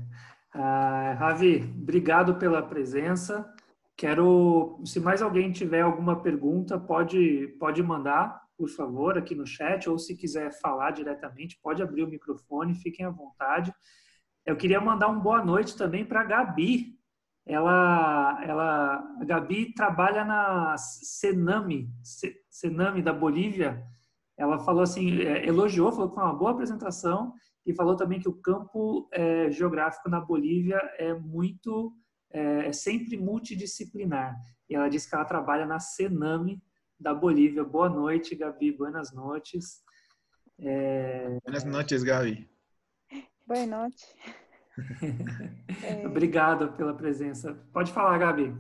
Ah, 0.55 1.16
Ravi, 1.18 1.62
obrigado 1.81 2.35
pela 2.35 2.62
presença. 2.62 3.51
Quero, 3.97 4.81
se 4.85 5.01
mais 5.01 5.23
alguém 5.23 5.53
tiver 5.53 5.81
alguma 5.81 6.20
pergunta, 6.20 6.79
pode, 6.79 7.49
pode 7.59 7.83
mandar 7.83 8.43
por 8.62 8.68
favor, 8.68 9.18
aqui 9.18 9.35
no 9.35 9.45
chat, 9.45 9.91
ou 9.91 9.99
se 9.99 10.16
quiser 10.16 10.53
falar 10.61 10.93
diretamente, 10.93 11.59
pode 11.61 11.83
abrir 11.83 12.05
o 12.05 12.09
microfone, 12.09 12.77
fiquem 12.77 13.05
à 13.05 13.11
vontade. 13.11 13.75
Eu 14.47 14.57
queria 14.57 14.81
mandar 14.81 15.09
uma 15.09 15.18
boa 15.18 15.45
noite 15.45 15.77
também 15.77 16.05
para 16.05 16.20
a 16.20 16.25
Gabi. 16.25 16.91
Ela, 17.45 18.40
ela, 18.45 19.16
a 19.20 19.24
Gabi 19.24 19.74
trabalha 19.74 20.24
na 20.24 20.76
Senami, 20.78 21.90
Senami 22.49 23.03
da 23.03 23.12
Bolívia. 23.12 23.84
Ela 24.36 24.59
falou 24.59 24.82
assim, 24.82 25.20
é, 25.22 25.47
elogiou, 25.47 25.93
falou 25.93 26.09
que 26.09 26.14
foi 26.14 26.24
uma 26.24 26.34
boa 26.34 26.53
apresentação 26.53 27.34
e 27.66 27.74
falou 27.74 27.97
também 27.97 28.20
que 28.20 28.28
o 28.28 28.40
campo 28.40 29.09
é, 29.12 29.51
geográfico 29.51 30.09
na 30.09 30.20
Bolívia 30.20 30.80
é 30.99 31.14
muito, 31.14 31.93
é, 32.30 32.68
é 32.68 32.72
sempre 32.72 33.16
multidisciplinar. 33.16 34.36
E 34.68 34.74
ela 34.74 34.88
disse 34.88 35.09
que 35.09 35.14
ela 35.14 35.24
trabalha 35.24 35.66
na 35.66 35.78
Senami 35.78 36.62
da 36.99 37.12
Bolívia. 37.12 37.64
Boa 37.64 37.88
noite, 37.88 38.36
Gabi. 38.36 38.72
Buenas 38.72 39.12
noches. 39.12 39.82
É... 40.59 41.38
Buenas 41.45 41.64
noches, 41.64 42.05
Gabi. 42.05 42.49
Boa 43.47 43.66
noite. 43.66 44.07
é... 45.85 46.07
Obrigado 46.07 46.73
pela 46.73 46.95
presença. 46.95 47.55
Pode 47.73 47.93
falar, 47.93 48.18
Gabi. 48.18 48.55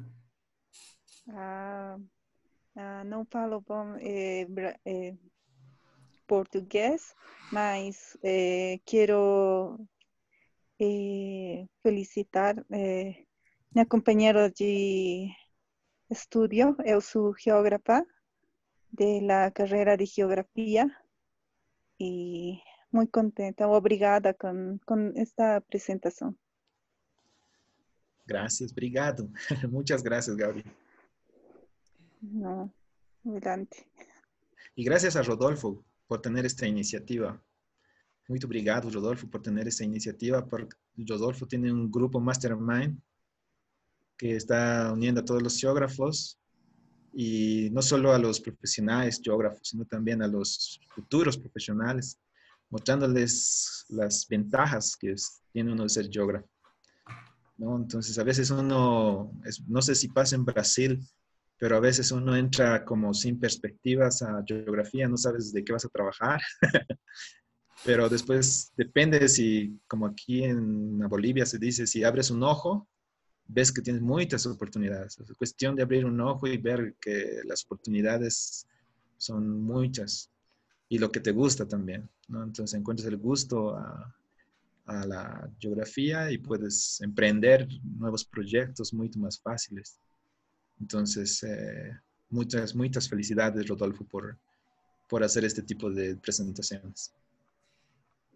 Ah, 1.28 1.98
ah, 2.76 3.04
não 3.04 3.24
falo 3.24 3.60
bom 3.60 3.96
é, 4.00 4.46
é, 4.84 5.14
português, 6.26 7.14
mas 7.52 8.16
é, 8.22 8.80
quero 8.84 9.78
felicitar 11.80 12.56
minha 12.68 13.86
companheira 13.88 14.50
de 14.50 15.30
estudio. 16.10 16.76
Eu 16.84 17.00
sou 17.00 17.36
geógrafa 17.38 18.04
de 18.90 19.20
la 19.20 19.50
carrera 19.52 19.96
de 19.96 20.06
geografía 20.06 20.90
y 21.98 22.62
muy 22.92 23.08
contenta, 23.08 23.66
obrigada 23.66 24.34
con, 24.34 24.78
con 24.84 25.12
esta 25.16 25.60
presentación. 25.60 26.38
Gracias, 28.26 28.72
obrigado. 28.72 29.28
Muchas 29.70 30.02
gracias, 30.02 30.36
Gaby. 30.36 30.62
No, 32.20 32.72
adelante. 33.24 33.86
Y 34.74 34.84
gracias 34.84 35.16
a 35.16 35.22
Rodolfo 35.22 35.84
por 36.06 36.22
tener 36.22 36.46
esta 36.46 36.66
iniciativa. 36.66 37.42
Muy 38.28 38.38
obrigado, 38.44 38.88
Rodolfo, 38.88 39.28
por 39.28 39.42
tener 39.42 39.66
esta 39.66 39.84
iniciativa. 39.84 40.46
Porque 40.46 40.76
Rodolfo 40.96 41.46
tiene 41.46 41.72
un 41.72 41.90
grupo 41.90 42.20
Mastermind 42.20 43.00
que 44.16 44.36
está 44.36 44.92
uniendo 44.92 45.20
a 45.20 45.24
todos 45.24 45.42
los 45.42 45.58
geógrafos 45.58 46.38
y 47.12 47.68
no 47.72 47.82
solo 47.82 48.12
a 48.12 48.18
los 48.18 48.40
profesionales 48.40 49.20
geógrafos, 49.22 49.68
sino 49.68 49.84
también 49.84 50.22
a 50.22 50.28
los 50.28 50.80
futuros 50.94 51.36
profesionales, 51.36 52.18
mostrándoles 52.72 53.84
las 53.90 54.26
ventajas 54.26 54.96
que 54.96 55.14
tiene 55.52 55.72
uno 55.72 55.82
de 55.82 55.90
ser 55.90 56.08
geógrafo. 56.10 56.48
¿no? 57.58 57.76
Entonces, 57.76 58.18
a 58.18 58.24
veces 58.24 58.50
uno, 58.50 59.30
no 59.68 59.82
sé 59.82 59.94
si 59.94 60.08
pasa 60.08 60.36
en 60.36 60.46
Brasil, 60.46 60.98
pero 61.58 61.76
a 61.76 61.80
veces 61.80 62.10
uno 62.10 62.34
entra 62.34 62.82
como 62.84 63.12
sin 63.12 63.38
perspectivas 63.38 64.22
a 64.22 64.42
geografía, 64.46 65.06
no 65.06 65.18
sabes 65.18 65.52
de 65.52 65.62
qué 65.62 65.72
vas 65.72 65.84
a 65.84 65.90
trabajar. 65.90 66.40
pero 67.84 68.08
después 68.08 68.72
depende 68.74 69.28
si, 69.28 69.78
como 69.86 70.06
aquí 70.06 70.42
en 70.42 70.98
Bolivia 71.10 71.44
se 71.44 71.58
dice, 71.58 71.86
si 71.86 72.02
abres 72.02 72.30
un 72.30 72.42
ojo, 72.42 72.88
ves 73.46 73.70
que 73.70 73.82
tienes 73.82 74.00
muchas 74.00 74.46
oportunidades. 74.46 75.20
Es 75.20 75.36
cuestión 75.36 75.76
de 75.76 75.82
abrir 75.82 76.06
un 76.06 76.18
ojo 76.22 76.46
y 76.46 76.56
ver 76.56 76.94
que 76.98 77.42
las 77.44 77.64
oportunidades 77.66 78.66
son 79.18 79.60
muchas 79.60 80.31
y 80.92 80.98
lo 80.98 81.10
que 81.10 81.20
te 81.20 81.32
gusta 81.32 81.66
también, 81.66 82.06
¿no? 82.28 82.42
Entonces 82.42 82.78
encuentras 82.78 83.08
el 83.08 83.16
gusto 83.16 83.74
a, 83.74 84.14
a 84.84 85.06
la 85.06 85.50
geografía 85.58 86.30
y 86.30 86.36
puedes 86.36 87.00
emprender 87.00 87.66
nuevos 87.82 88.26
proyectos 88.26 88.92
mucho 88.92 89.18
más 89.18 89.40
fáciles. 89.40 89.98
Entonces, 90.78 91.42
eh, 91.44 91.98
muchas, 92.28 92.74
muchas 92.74 93.08
felicidades, 93.08 93.66
Rodolfo, 93.66 94.04
por, 94.04 94.36
por 95.08 95.24
hacer 95.24 95.46
este 95.46 95.62
tipo 95.62 95.90
de 95.90 96.14
presentaciones. 96.16 97.14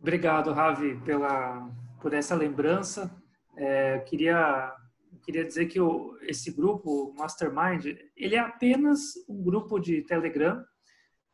Obrigado, 0.00 0.54
Ravi, 0.54 0.94
pela, 1.04 1.70
por 2.00 2.14
essa 2.14 2.34
lembrança. 2.34 3.14
É, 3.54 3.98
queria 4.08 4.74
queria 5.22 5.44
dizer 5.44 5.66
que 5.66 5.80
o, 5.80 6.16
esse 6.22 6.50
grupo 6.52 7.12
Mastermind, 7.18 7.84
ele 8.16 8.36
é 8.36 8.38
apenas 8.38 9.14
um 9.28 9.42
grupo 9.42 9.78
de 9.78 10.00
Telegram, 10.02 10.64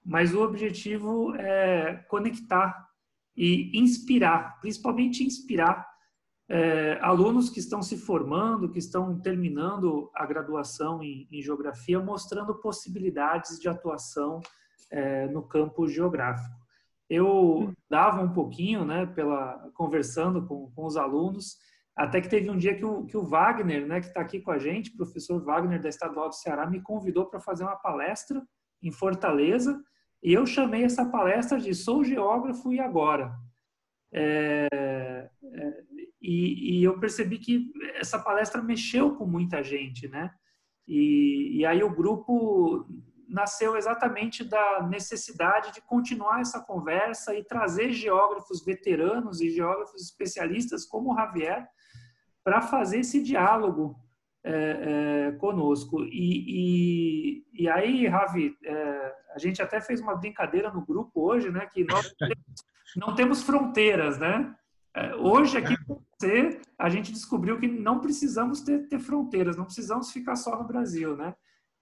mas 0.04 0.34
o 0.34 0.42
objetivo 0.42 1.34
é 1.36 1.94
conectar 2.08 2.88
e 3.36 3.78
inspirar, 3.78 4.60
principalmente 4.60 5.24
inspirar 5.24 5.86
é, 6.48 6.98
alunos 7.00 7.48
que 7.48 7.60
estão 7.60 7.82
se 7.82 7.96
formando, 7.96 8.70
que 8.70 8.78
estão 8.78 9.18
terminando 9.20 10.10
a 10.14 10.26
graduação 10.26 11.02
em, 11.02 11.26
em 11.30 11.40
geografia, 11.40 11.98
mostrando 12.00 12.60
possibilidades 12.60 13.58
de 13.58 13.68
atuação 13.68 14.40
é, 14.90 15.26
no 15.28 15.42
campo 15.42 15.88
geográfico. 15.88 16.54
Eu 17.08 17.72
dava 17.88 18.20
um 18.20 18.32
pouquinho, 18.32 18.84
né, 18.84 19.06
pela 19.06 19.70
conversando 19.74 20.46
com, 20.46 20.70
com 20.72 20.84
os 20.84 20.96
alunos, 20.96 21.56
até 21.96 22.20
que 22.20 22.28
teve 22.28 22.50
um 22.50 22.56
dia 22.56 22.74
que 22.74 22.84
o, 22.84 23.04
que 23.04 23.16
o 23.16 23.24
Wagner, 23.24 23.86
né, 23.86 24.00
que 24.00 24.06
está 24.06 24.20
aqui 24.20 24.40
com 24.40 24.50
a 24.50 24.58
gente, 24.58 24.96
professor 24.96 25.42
Wagner 25.42 25.80
da 25.80 25.88
Estadual 25.88 26.28
do 26.28 26.34
Ceará, 26.34 26.66
me 26.66 26.82
convidou 26.82 27.26
para 27.26 27.40
fazer 27.40 27.64
uma 27.64 27.76
palestra 27.76 28.42
em 28.82 28.90
Fortaleza 28.90 29.82
e 30.22 30.32
eu 30.32 30.46
chamei 30.46 30.84
essa 30.84 31.04
palestra 31.04 31.58
de 31.58 31.74
Sou 31.74 32.04
Geógrafo 32.04 32.72
e 32.72 32.78
Agora. 32.78 33.34
É, 34.14 34.68
é, 35.42 35.84
e, 36.20 36.78
e, 36.78 36.84
eu 36.84 37.00
percebi 37.00 37.38
que 37.38 37.72
essa 37.94 38.18
palestra 38.18 38.62
mexeu 38.62 39.16
com 39.16 39.26
muita 39.26 39.62
gente, 39.62 40.06
né? 40.06 40.30
E, 40.86 41.58
e 41.58 41.66
aí 41.66 41.82
o 41.82 41.94
grupo 41.94 42.86
nasceu 43.28 43.76
exatamente 43.76 44.44
da 44.44 44.86
necessidade 44.88 45.72
de 45.72 45.80
continuar 45.80 46.40
essa 46.40 46.60
conversa 46.60 47.34
e 47.34 47.42
trazer 47.42 47.90
geógrafos 47.90 48.62
veteranos 48.62 49.40
e 49.40 49.50
geógrafos 49.50 50.02
especialistas 50.02 50.84
como 50.84 51.12
o 51.12 51.16
Javier 51.16 51.66
para 52.44 52.60
fazer 52.60 52.98
esse 52.98 53.22
diálogo 53.22 53.96
é, 54.44 55.28
é, 55.28 55.32
conosco. 55.32 56.02
E, 56.04 57.44
e, 57.52 57.62
e, 57.62 57.68
aí, 57.68 58.06
Ravi, 58.06 58.56
é, 58.64 59.14
a 59.34 59.38
gente 59.38 59.62
até 59.62 59.80
fez 59.80 60.00
uma 60.00 60.16
brincadeira 60.16 60.70
no 60.70 60.84
grupo 60.84 61.22
hoje, 61.22 61.50
né, 61.50 61.66
que 61.66 61.84
nós 61.84 62.12
não 62.96 63.14
temos 63.14 63.42
fronteiras, 63.42 64.18
né? 64.18 64.54
É, 64.94 65.14
hoje 65.14 65.56
aqui 65.56 65.74
com 65.84 66.02
você, 66.20 66.60
a 66.78 66.90
gente 66.90 67.12
descobriu 67.12 67.58
que 67.58 67.66
não 67.66 68.00
precisamos 68.00 68.60
ter, 68.60 68.88
ter 68.88 68.98
fronteiras, 68.98 69.56
não 69.56 69.64
precisamos 69.64 70.10
ficar 70.10 70.36
só 70.36 70.56
no 70.58 70.66
Brasil, 70.66 71.16
né? 71.16 71.34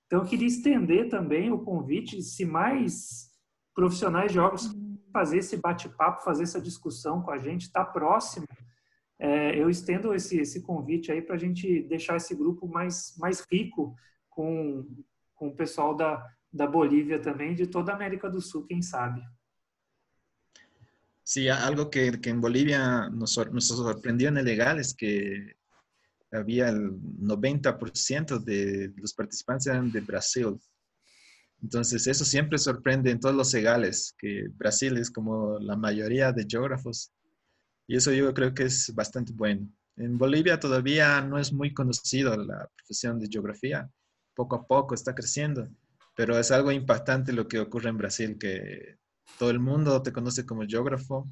Então, 0.06 0.20
eu 0.20 0.26
queria 0.26 0.46
estender 0.46 1.08
também 1.08 1.52
o 1.52 1.58
convite, 1.58 2.20
se 2.22 2.44
mais 2.44 3.30
profissionais 3.74 4.30
de 4.30 4.34
jogos 4.34 4.70
fazer 5.12 5.38
esse 5.38 5.56
bate-papo, 5.56 6.22
fazer 6.22 6.44
essa 6.44 6.60
discussão 6.60 7.22
com 7.22 7.30
a 7.30 7.38
gente, 7.38 7.62
está 7.62 7.84
próximo, 7.84 8.46
é, 9.20 9.54
eu 9.54 9.68
estendo 9.68 10.14
esse, 10.14 10.40
esse 10.40 10.62
convite 10.62 11.12
aí 11.12 11.20
para 11.20 11.36
a 11.36 11.38
gente 11.38 11.82
deixar 11.82 12.16
esse 12.16 12.34
grupo 12.34 12.66
mais, 12.66 13.14
mais 13.18 13.44
rico 13.52 13.94
com, 14.30 14.86
com 15.34 15.48
o 15.48 15.54
pessoal 15.54 15.94
da, 15.94 16.26
da 16.50 16.66
Bolívia 16.66 17.20
também, 17.20 17.54
de 17.54 17.66
toda 17.66 17.92
a 17.92 17.94
América 17.94 18.30
do 18.30 18.40
Sul, 18.40 18.66
quem 18.66 18.80
sabe. 18.80 19.20
Sí, 21.22 21.48
algo 21.50 21.90
que, 21.90 22.18
que 22.18 22.30
en 22.30 22.40
Bolivia 22.40 23.10
nos, 23.10 23.36
nos, 23.52 23.68
sorprendió 23.68 24.28
en 24.28 24.38
el 24.38 24.44
legal 24.46 24.80
es 24.80 24.94
que 24.94 25.54
había 26.32 26.70
el 26.70 26.90
90% 26.90 28.42
de 28.42 28.92
los 28.96 29.12
participantes 29.12 29.66
eran 29.66 29.92
de 29.92 30.00
Brasil. 30.00 30.58
Entonces, 31.62 32.06
eso 32.06 32.24
siempre 32.24 32.56
sorprende 32.56 33.10
en 33.10 33.20
todos 33.20 33.34
los 33.34 33.52
legales, 33.52 34.14
que 34.18 34.48
Brasil 34.56 34.96
es 34.96 35.10
como 35.10 35.58
la 35.58 35.76
mayoría 35.76 36.32
de 36.32 36.46
geógrafos. 36.48 37.12
Y 37.90 37.96
eso 37.96 38.12
yo 38.12 38.32
creo 38.32 38.54
que 38.54 38.62
es 38.62 38.94
bastante 38.94 39.32
bueno. 39.32 39.68
En 39.96 40.16
Bolivia 40.16 40.60
todavía 40.60 41.20
no 41.22 41.40
es 41.40 41.52
muy 41.52 41.74
conocido 41.74 42.36
la 42.36 42.70
profesión 42.76 43.18
de 43.18 43.26
geografía. 43.28 43.90
Poco 44.32 44.54
a 44.54 44.64
poco 44.64 44.94
está 44.94 45.12
creciendo, 45.12 45.68
pero 46.14 46.38
es 46.38 46.52
algo 46.52 46.70
impactante 46.70 47.32
lo 47.32 47.48
que 47.48 47.58
ocurre 47.58 47.88
en 47.90 47.98
Brasil, 47.98 48.38
que 48.38 48.96
todo 49.40 49.50
el 49.50 49.58
mundo 49.58 50.00
te 50.02 50.12
conoce 50.12 50.46
como 50.46 50.64
geógrafo 50.68 51.28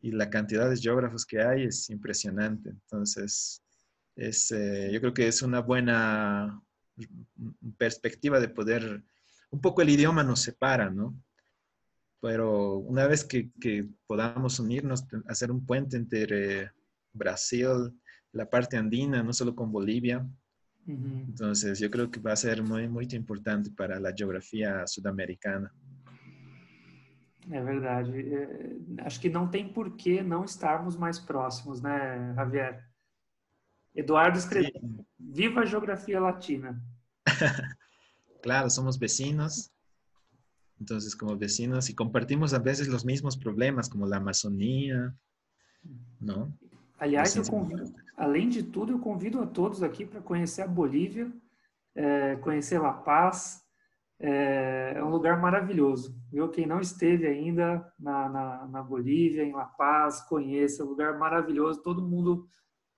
y 0.00 0.12
la 0.12 0.30
cantidad 0.30 0.70
de 0.70 0.76
geógrafos 0.76 1.26
que 1.26 1.42
hay 1.42 1.64
es 1.64 1.90
impresionante. 1.90 2.70
Entonces, 2.70 3.60
es, 4.14 4.52
eh, 4.52 4.90
yo 4.92 5.00
creo 5.00 5.12
que 5.12 5.26
es 5.26 5.42
una 5.42 5.58
buena 5.58 6.62
perspectiva 7.78 8.38
de 8.38 8.48
poder, 8.48 9.02
un 9.50 9.60
poco 9.60 9.82
el 9.82 9.90
idioma 9.90 10.22
nos 10.22 10.40
separa, 10.40 10.88
¿no? 10.88 11.20
Pero 12.20 12.78
una 12.78 13.06
vez 13.06 13.24
que, 13.24 13.50
que 13.60 13.88
podamos 14.06 14.58
unirnos, 14.58 15.06
hacer 15.28 15.50
un 15.50 15.64
puente 15.64 15.96
entre 15.96 16.72
Brasil, 17.12 17.92
la 18.32 18.48
parte 18.48 18.76
andina, 18.76 19.22
no 19.22 19.32
solo 19.32 19.54
con 19.54 19.70
Bolivia, 19.70 20.26
entonces 20.86 21.80
yo 21.80 21.90
creo 21.90 22.10
que 22.10 22.20
va 22.20 22.32
a 22.32 22.36
ser 22.36 22.62
muy, 22.62 22.88
muy 22.88 23.08
importante 23.12 23.70
para 23.70 23.98
la 23.98 24.12
geografía 24.12 24.86
sudamericana. 24.86 25.72
É 27.50 27.62
verdade. 27.62 28.10
É, 28.34 29.02
acho 29.02 29.20
que 29.20 29.28
não 29.28 29.48
tem 29.48 29.72
por 29.72 29.96
que 29.96 30.22
não 30.22 30.44
estarmos 30.44 30.96
mais 30.96 31.18
próximos, 31.18 31.80
né, 31.80 32.34
Javier? 32.34 32.84
Eduardo 33.94 34.36
escreveu: 34.36 34.72
Viva 35.18 35.60
a 35.60 35.64
geografia 35.64 36.20
latina. 36.20 36.82
claro, 38.42 38.68
somos 38.68 38.96
vecinos. 38.96 39.70
Entonces, 40.80 41.16
como 41.16 41.36
vecinos, 41.36 41.88
y 41.88 41.94
compartimos 41.94 42.52
a 42.52 42.58
veces 42.58 42.88
los 42.88 43.04
mismos 43.04 43.36
problemas, 43.36 43.88
como 43.88 44.06
la 44.06 44.18
Amazonía, 44.18 45.14
¿no? 46.20 46.52
Aliás, 46.98 47.36
eu 47.36 47.44
convido, 47.44 47.94
além 48.16 48.48
de 48.48 48.62
tudo, 48.62 48.92
eu 48.92 48.98
convido 48.98 49.40
a 49.40 49.46
todos 49.46 49.82
aqui 49.82 50.06
para 50.06 50.22
conhecer 50.22 50.62
a 50.62 50.66
Bolívia, 50.66 51.30
é, 51.94 52.36
conhecer 52.36 52.78
La 52.78 52.92
Paz, 52.92 53.62
é, 54.18 54.94
é, 54.96 55.04
um 55.04 55.10
lugar 55.10 55.40
maravilhoso. 55.40 56.18
Viu? 56.32 56.48
Quem 56.48 56.66
não 56.66 56.80
esteve 56.80 57.26
ainda 57.26 57.86
na, 57.98 58.28
na, 58.28 58.66
na 58.66 58.82
Bolívia, 58.82 59.44
em 59.44 59.52
La 59.52 59.66
Paz, 59.66 60.22
conheça. 60.22 60.82
É 60.82 60.86
um 60.86 60.88
lugar 60.88 61.18
maravilhoso. 61.18 61.82
Todo 61.82 62.06
mundo 62.06 62.46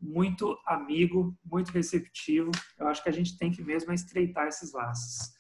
muito 0.01 0.57
amigo, 0.65 1.37
muito 1.45 1.71
receptivo. 1.71 2.53
Eu 2.79 2.87
acho 2.87 3.03
que 3.03 3.09
a 3.09 3.13
gente 3.13 3.37
tem 3.37 3.51
que 3.51 3.63
mesmo 3.63 3.93
estreitar 3.93 4.47
esses 4.47 4.73
laços. 4.73 5.33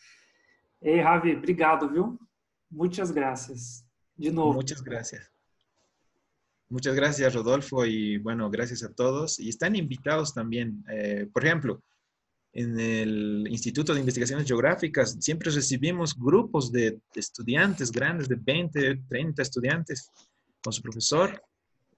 Ei, 0.82 1.00
Ravi, 1.00 1.36
obrigado, 1.36 1.88
viu? 1.88 2.18
Muitas 2.70 3.12
gracias. 3.12 3.84
De 4.16 4.30
novo. 4.30 4.54
Muchas 4.54 4.82
gracias. 4.82 5.30
Muchas 6.70 6.94
gracias, 6.94 7.34
Rodolfo, 7.34 7.86
y 7.86 8.18
bueno, 8.18 8.50
gracias 8.50 8.82
a 8.82 8.92
todos. 8.92 9.40
Y 9.40 9.48
están 9.48 9.74
invitados 9.74 10.34
también, 10.34 10.84
eh, 10.90 11.26
por 11.32 11.46
ejemplo, 11.46 11.82
en 12.52 12.78
el 12.78 13.46
Instituto 13.48 13.94
de 13.94 14.00
Investigaciones 14.00 14.46
Geográficas 14.46 15.16
siempre 15.20 15.50
recibimos 15.50 16.18
grupos 16.18 16.72
de 16.72 16.98
estudiantes 17.14 17.92
grandes, 17.92 18.28
de 18.28 18.36
20, 18.36 19.02
30 19.08 19.42
estudiantes 19.42 20.10
con 20.62 20.72
su 20.72 20.82
profesor 20.82 21.40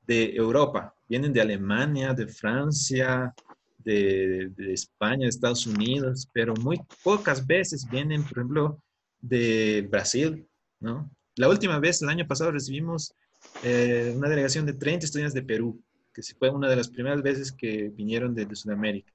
de 0.07 0.35
Europa. 0.35 0.95
Vienen 1.09 1.33
de 1.33 1.41
Alemania, 1.41 2.13
de 2.13 2.27
Francia, 2.27 3.33
de, 3.79 4.53
España, 4.59 5.23
de 5.23 5.29
Estados 5.29 5.67
Unidos, 5.67 6.29
pero 6.33 6.55
muy 6.55 6.81
pocas 7.03 7.47
veces 7.47 7.89
vienen, 7.89 8.23
por 8.25 8.39
ejemplo, 8.39 8.83
de 9.21 9.87
Brasil, 9.91 10.47
¿no? 10.81 11.11
La 11.37 11.49
última 11.49 11.79
vez, 11.79 12.03
el 12.03 12.09
año 12.09 12.27
pasado, 12.27 12.51
recibimos 12.51 13.15
eh, 13.63 14.13
una 14.17 14.29
delegación 14.29 14.67
de 14.67 14.75
30 14.75 15.07
estudiantes 15.07 15.35
de 15.35 15.43
Perú, 15.43 15.81
que 16.13 16.23
fue 16.39 16.51
una 16.51 16.69
de 16.69 16.77
las 16.77 16.89
primeras 16.89 17.23
veces 17.23 17.53
que 17.53 17.89
vinieron 17.91 18.35
de 18.35 18.55
Sudamérica 18.55 19.13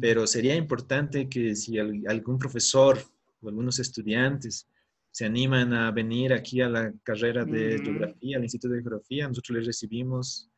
pero 0.00 0.26
sería 0.26 0.56
importante 0.56 1.28
que 1.28 1.54
si 1.54 1.78
algún 1.78 2.38
profesor 2.38 2.98
o 3.42 3.48
algunos 3.48 3.78
estudiantes 3.78 4.66
se 5.10 5.26
animan 5.26 5.72
a 5.74 5.90
venir 5.90 6.32
aquí 6.32 6.60
a 6.60 6.68
la 6.68 6.92
carrera 7.02 7.44
de 7.44 7.78
geografía, 7.78 8.36
al 8.36 8.42
Instituto 8.42 8.74
de 8.74 8.82
Geografía, 8.82 9.28
nosotros 9.28 9.58
les 9.58 9.66
recibimos, 9.66 10.50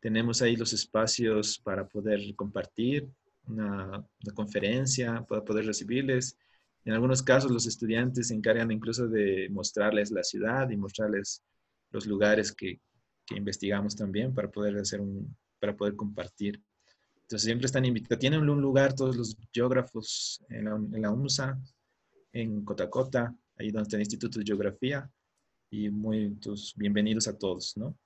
tenemos 0.00 0.42
ahí 0.42 0.56
los 0.56 0.72
espacios 0.72 1.58
para 1.58 1.86
poder 1.86 2.20
compartir 2.34 3.08
una, 3.46 4.04
conferencia, 4.34 5.24
para 5.26 5.42
poder 5.42 5.64
recibirles. 5.64 6.36
En 6.84 6.92
algunos 6.92 7.22
casos 7.22 7.50
los 7.50 7.66
estudiantes 7.66 8.28
se 8.28 8.34
encargan 8.34 8.70
incluso 8.70 9.08
de 9.08 9.48
mostrarles 9.50 10.10
la 10.10 10.24
ciudad 10.24 10.68
y 10.70 10.76
mostrarles 10.76 11.42
los 11.90 12.06
lugares 12.06 12.52
que, 12.52 12.80
que 13.26 13.36
investigamos 13.36 13.94
también 13.94 14.34
para 14.34 14.50
poder 14.50 14.76
hacer 14.78 15.00
un, 15.00 15.36
para 15.60 15.76
poder 15.76 15.94
compartir. 15.94 16.60
Entonces 17.22 17.44
siempre 17.44 17.66
están 17.66 17.84
invitados. 17.84 18.18
Tienen 18.18 18.48
un 18.48 18.60
lugar 18.60 18.94
todos 18.94 19.16
los 19.16 19.36
geógrafos 19.52 20.42
en 20.48 20.64
la, 20.64 20.74
en 20.74 21.02
la 21.02 21.10
UNSA, 21.10 21.60
en 22.32 22.64
Cotacota, 22.64 23.34
ahí 23.56 23.70
donde 23.70 23.82
está 23.82 23.96
el 23.96 24.02
Instituto 24.02 24.38
de 24.38 24.44
Geografía. 24.44 25.08
Y 25.70 25.88
muy 25.88 26.36
bienvenidos 26.76 27.28
a 27.28 27.38
todos, 27.38 27.76
¿no? 27.76 27.96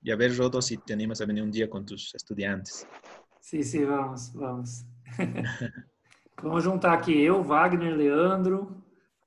Y 0.00 0.10
a 0.10 0.16
ver, 0.16 0.36
Rodo, 0.36 0.60
si 0.60 0.78
te 0.78 0.92
animas 0.92 1.20
a 1.20 1.26
venir 1.26 1.44
un 1.44 1.52
día 1.52 1.70
con 1.70 1.86
tus 1.86 2.12
estudiantes. 2.14 2.88
Sí, 3.40 3.62
sí, 3.62 3.84
vamos, 3.84 4.32
vamos. 4.34 4.84
vamos 6.40 6.62
juntar 6.62 6.92
aqui 6.92 7.20
eu, 7.20 7.42
Wagner, 7.42 7.94
Leandro, 7.94 8.76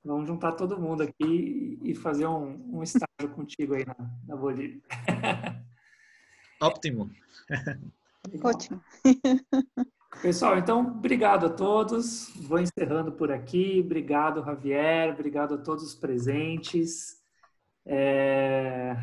vamos 0.04 0.28
juntar 0.28 0.54
todo 0.54 0.80
mundo 0.80 1.04
aqui 1.04 1.80
e 1.84 1.94
fazer 1.94 2.28
um, 2.28 2.78
um 2.78 2.84
estágio 2.84 3.34
contigo 3.34 3.74
aí 3.74 3.86
na, 3.86 3.96
na 4.28 4.36
Bolívia. 4.36 4.82
Ótimo. 6.62 7.12
Ótimo. 8.42 8.82
Pessoal, 10.22 10.58
então, 10.58 10.80
obrigado 10.80 11.46
a 11.48 11.50
todos. 11.50 12.32
Vou 12.42 12.60
encerrando 12.60 13.12
por 13.12 13.32
aqui. 13.32 13.82
Obrigado, 13.84 14.44
Javier. 14.44 15.14
Obrigado 15.14 15.56
a 15.56 15.58
todos 15.58 15.84
os 15.84 15.94
presentes. 15.94 17.22
É... 17.86 18.96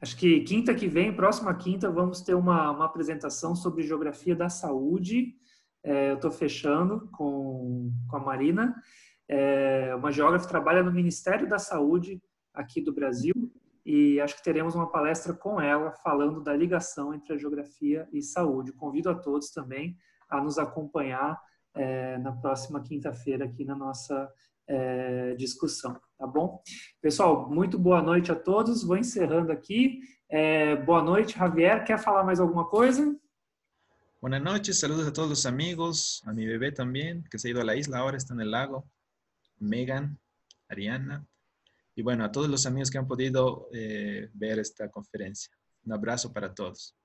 Acho 0.00 0.16
que 0.16 0.40
quinta 0.40 0.74
que 0.74 0.86
vem, 0.86 1.14
próxima 1.14 1.52
quinta, 1.54 1.90
vamos 1.90 2.20
ter 2.20 2.34
uma, 2.34 2.70
uma 2.70 2.84
apresentação 2.84 3.56
sobre 3.56 3.82
geografia 3.82 4.34
da 4.34 4.48
saúde. 4.48 5.34
É, 5.88 6.10
eu 6.10 6.16
estou 6.16 6.30
fechando 6.30 7.08
com, 7.12 7.90
com 8.10 8.16
a 8.18 8.20
Marina. 8.20 8.74
É, 9.26 9.94
uma 9.94 10.12
geógrafa 10.12 10.46
trabalha 10.46 10.82
no 10.82 10.92
Ministério 10.92 11.48
da 11.48 11.58
Saúde 11.58 12.20
aqui 12.52 12.82
do 12.82 12.92
Brasil 12.92 13.32
e 13.86 14.20
acho 14.20 14.36
que 14.36 14.42
teremos 14.42 14.74
uma 14.74 14.90
palestra 14.92 15.32
com 15.32 15.58
ela 15.58 15.92
falando 16.02 16.42
da 16.42 16.54
ligação 16.54 17.14
entre 17.14 17.32
a 17.32 17.38
geografia 17.38 18.06
e 18.12 18.20
saúde. 18.20 18.70
Convido 18.74 19.08
a 19.08 19.14
todos 19.14 19.50
também 19.50 19.96
a 20.28 20.42
nos 20.42 20.58
acompanhar 20.58 21.40
é, 21.74 22.18
na 22.18 22.32
próxima 22.32 22.82
quinta-feira 22.82 23.46
aqui 23.46 23.64
na 23.64 23.74
nossa 23.74 24.30
é, 24.66 25.34
discussão, 25.36 25.98
tá 26.18 26.26
bom? 26.26 26.60
Pessoal, 27.00 27.48
muito 27.48 27.78
boa 27.78 28.02
noite 28.02 28.30
a 28.30 28.36
todos. 28.36 28.84
Vou 28.84 28.98
encerrando 28.98 29.50
aqui. 29.50 30.00
É, 30.28 30.76
boa 30.76 31.02
noite, 31.02 31.38
Javier. 31.38 31.82
Quer 31.86 31.98
falar 31.98 32.24
mais 32.24 32.40
alguma 32.40 32.66
coisa? 32.66 33.17
Buenas 34.20 34.42
noches, 34.42 34.80
saludos 34.80 35.06
a 35.06 35.12
todos 35.12 35.28
los 35.28 35.46
amigos, 35.46 36.24
a 36.26 36.32
mi 36.32 36.44
bebé 36.44 36.72
también, 36.72 37.22
que 37.30 37.38
se 37.38 37.46
ha 37.46 37.50
ido 37.52 37.60
a 37.60 37.64
la 37.64 37.76
isla, 37.76 37.98
ahora 37.98 38.16
está 38.16 38.34
en 38.34 38.40
el 38.40 38.50
lago. 38.50 38.84
Megan, 39.60 40.18
Ariana. 40.68 41.24
Y 41.94 42.02
bueno, 42.02 42.24
a 42.24 42.32
todos 42.32 42.48
los 42.48 42.66
amigos 42.66 42.90
que 42.90 42.98
han 42.98 43.06
podido 43.06 43.68
eh, 43.72 44.28
ver 44.34 44.58
esta 44.58 44.90
conferencia. 44.90 45.56
Um 45.86 45.94
abraço 45.94 46.32
para 46.32 46.52
todos. 46.52 46.96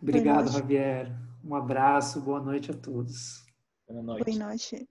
Obrigado, 0.00 0.50
Javier. 0.50 1.12
Um 1.44 1.54
abraço, 1.54 2.20
boa 2.20 2.40
noite 2.40 2.72
a 2.72 2.74
todos. 2.74 3.46
Boa 3.86 4.02
noite. 4.02 4.24
Boa 4.24 4.48
noite. 4.48 4.88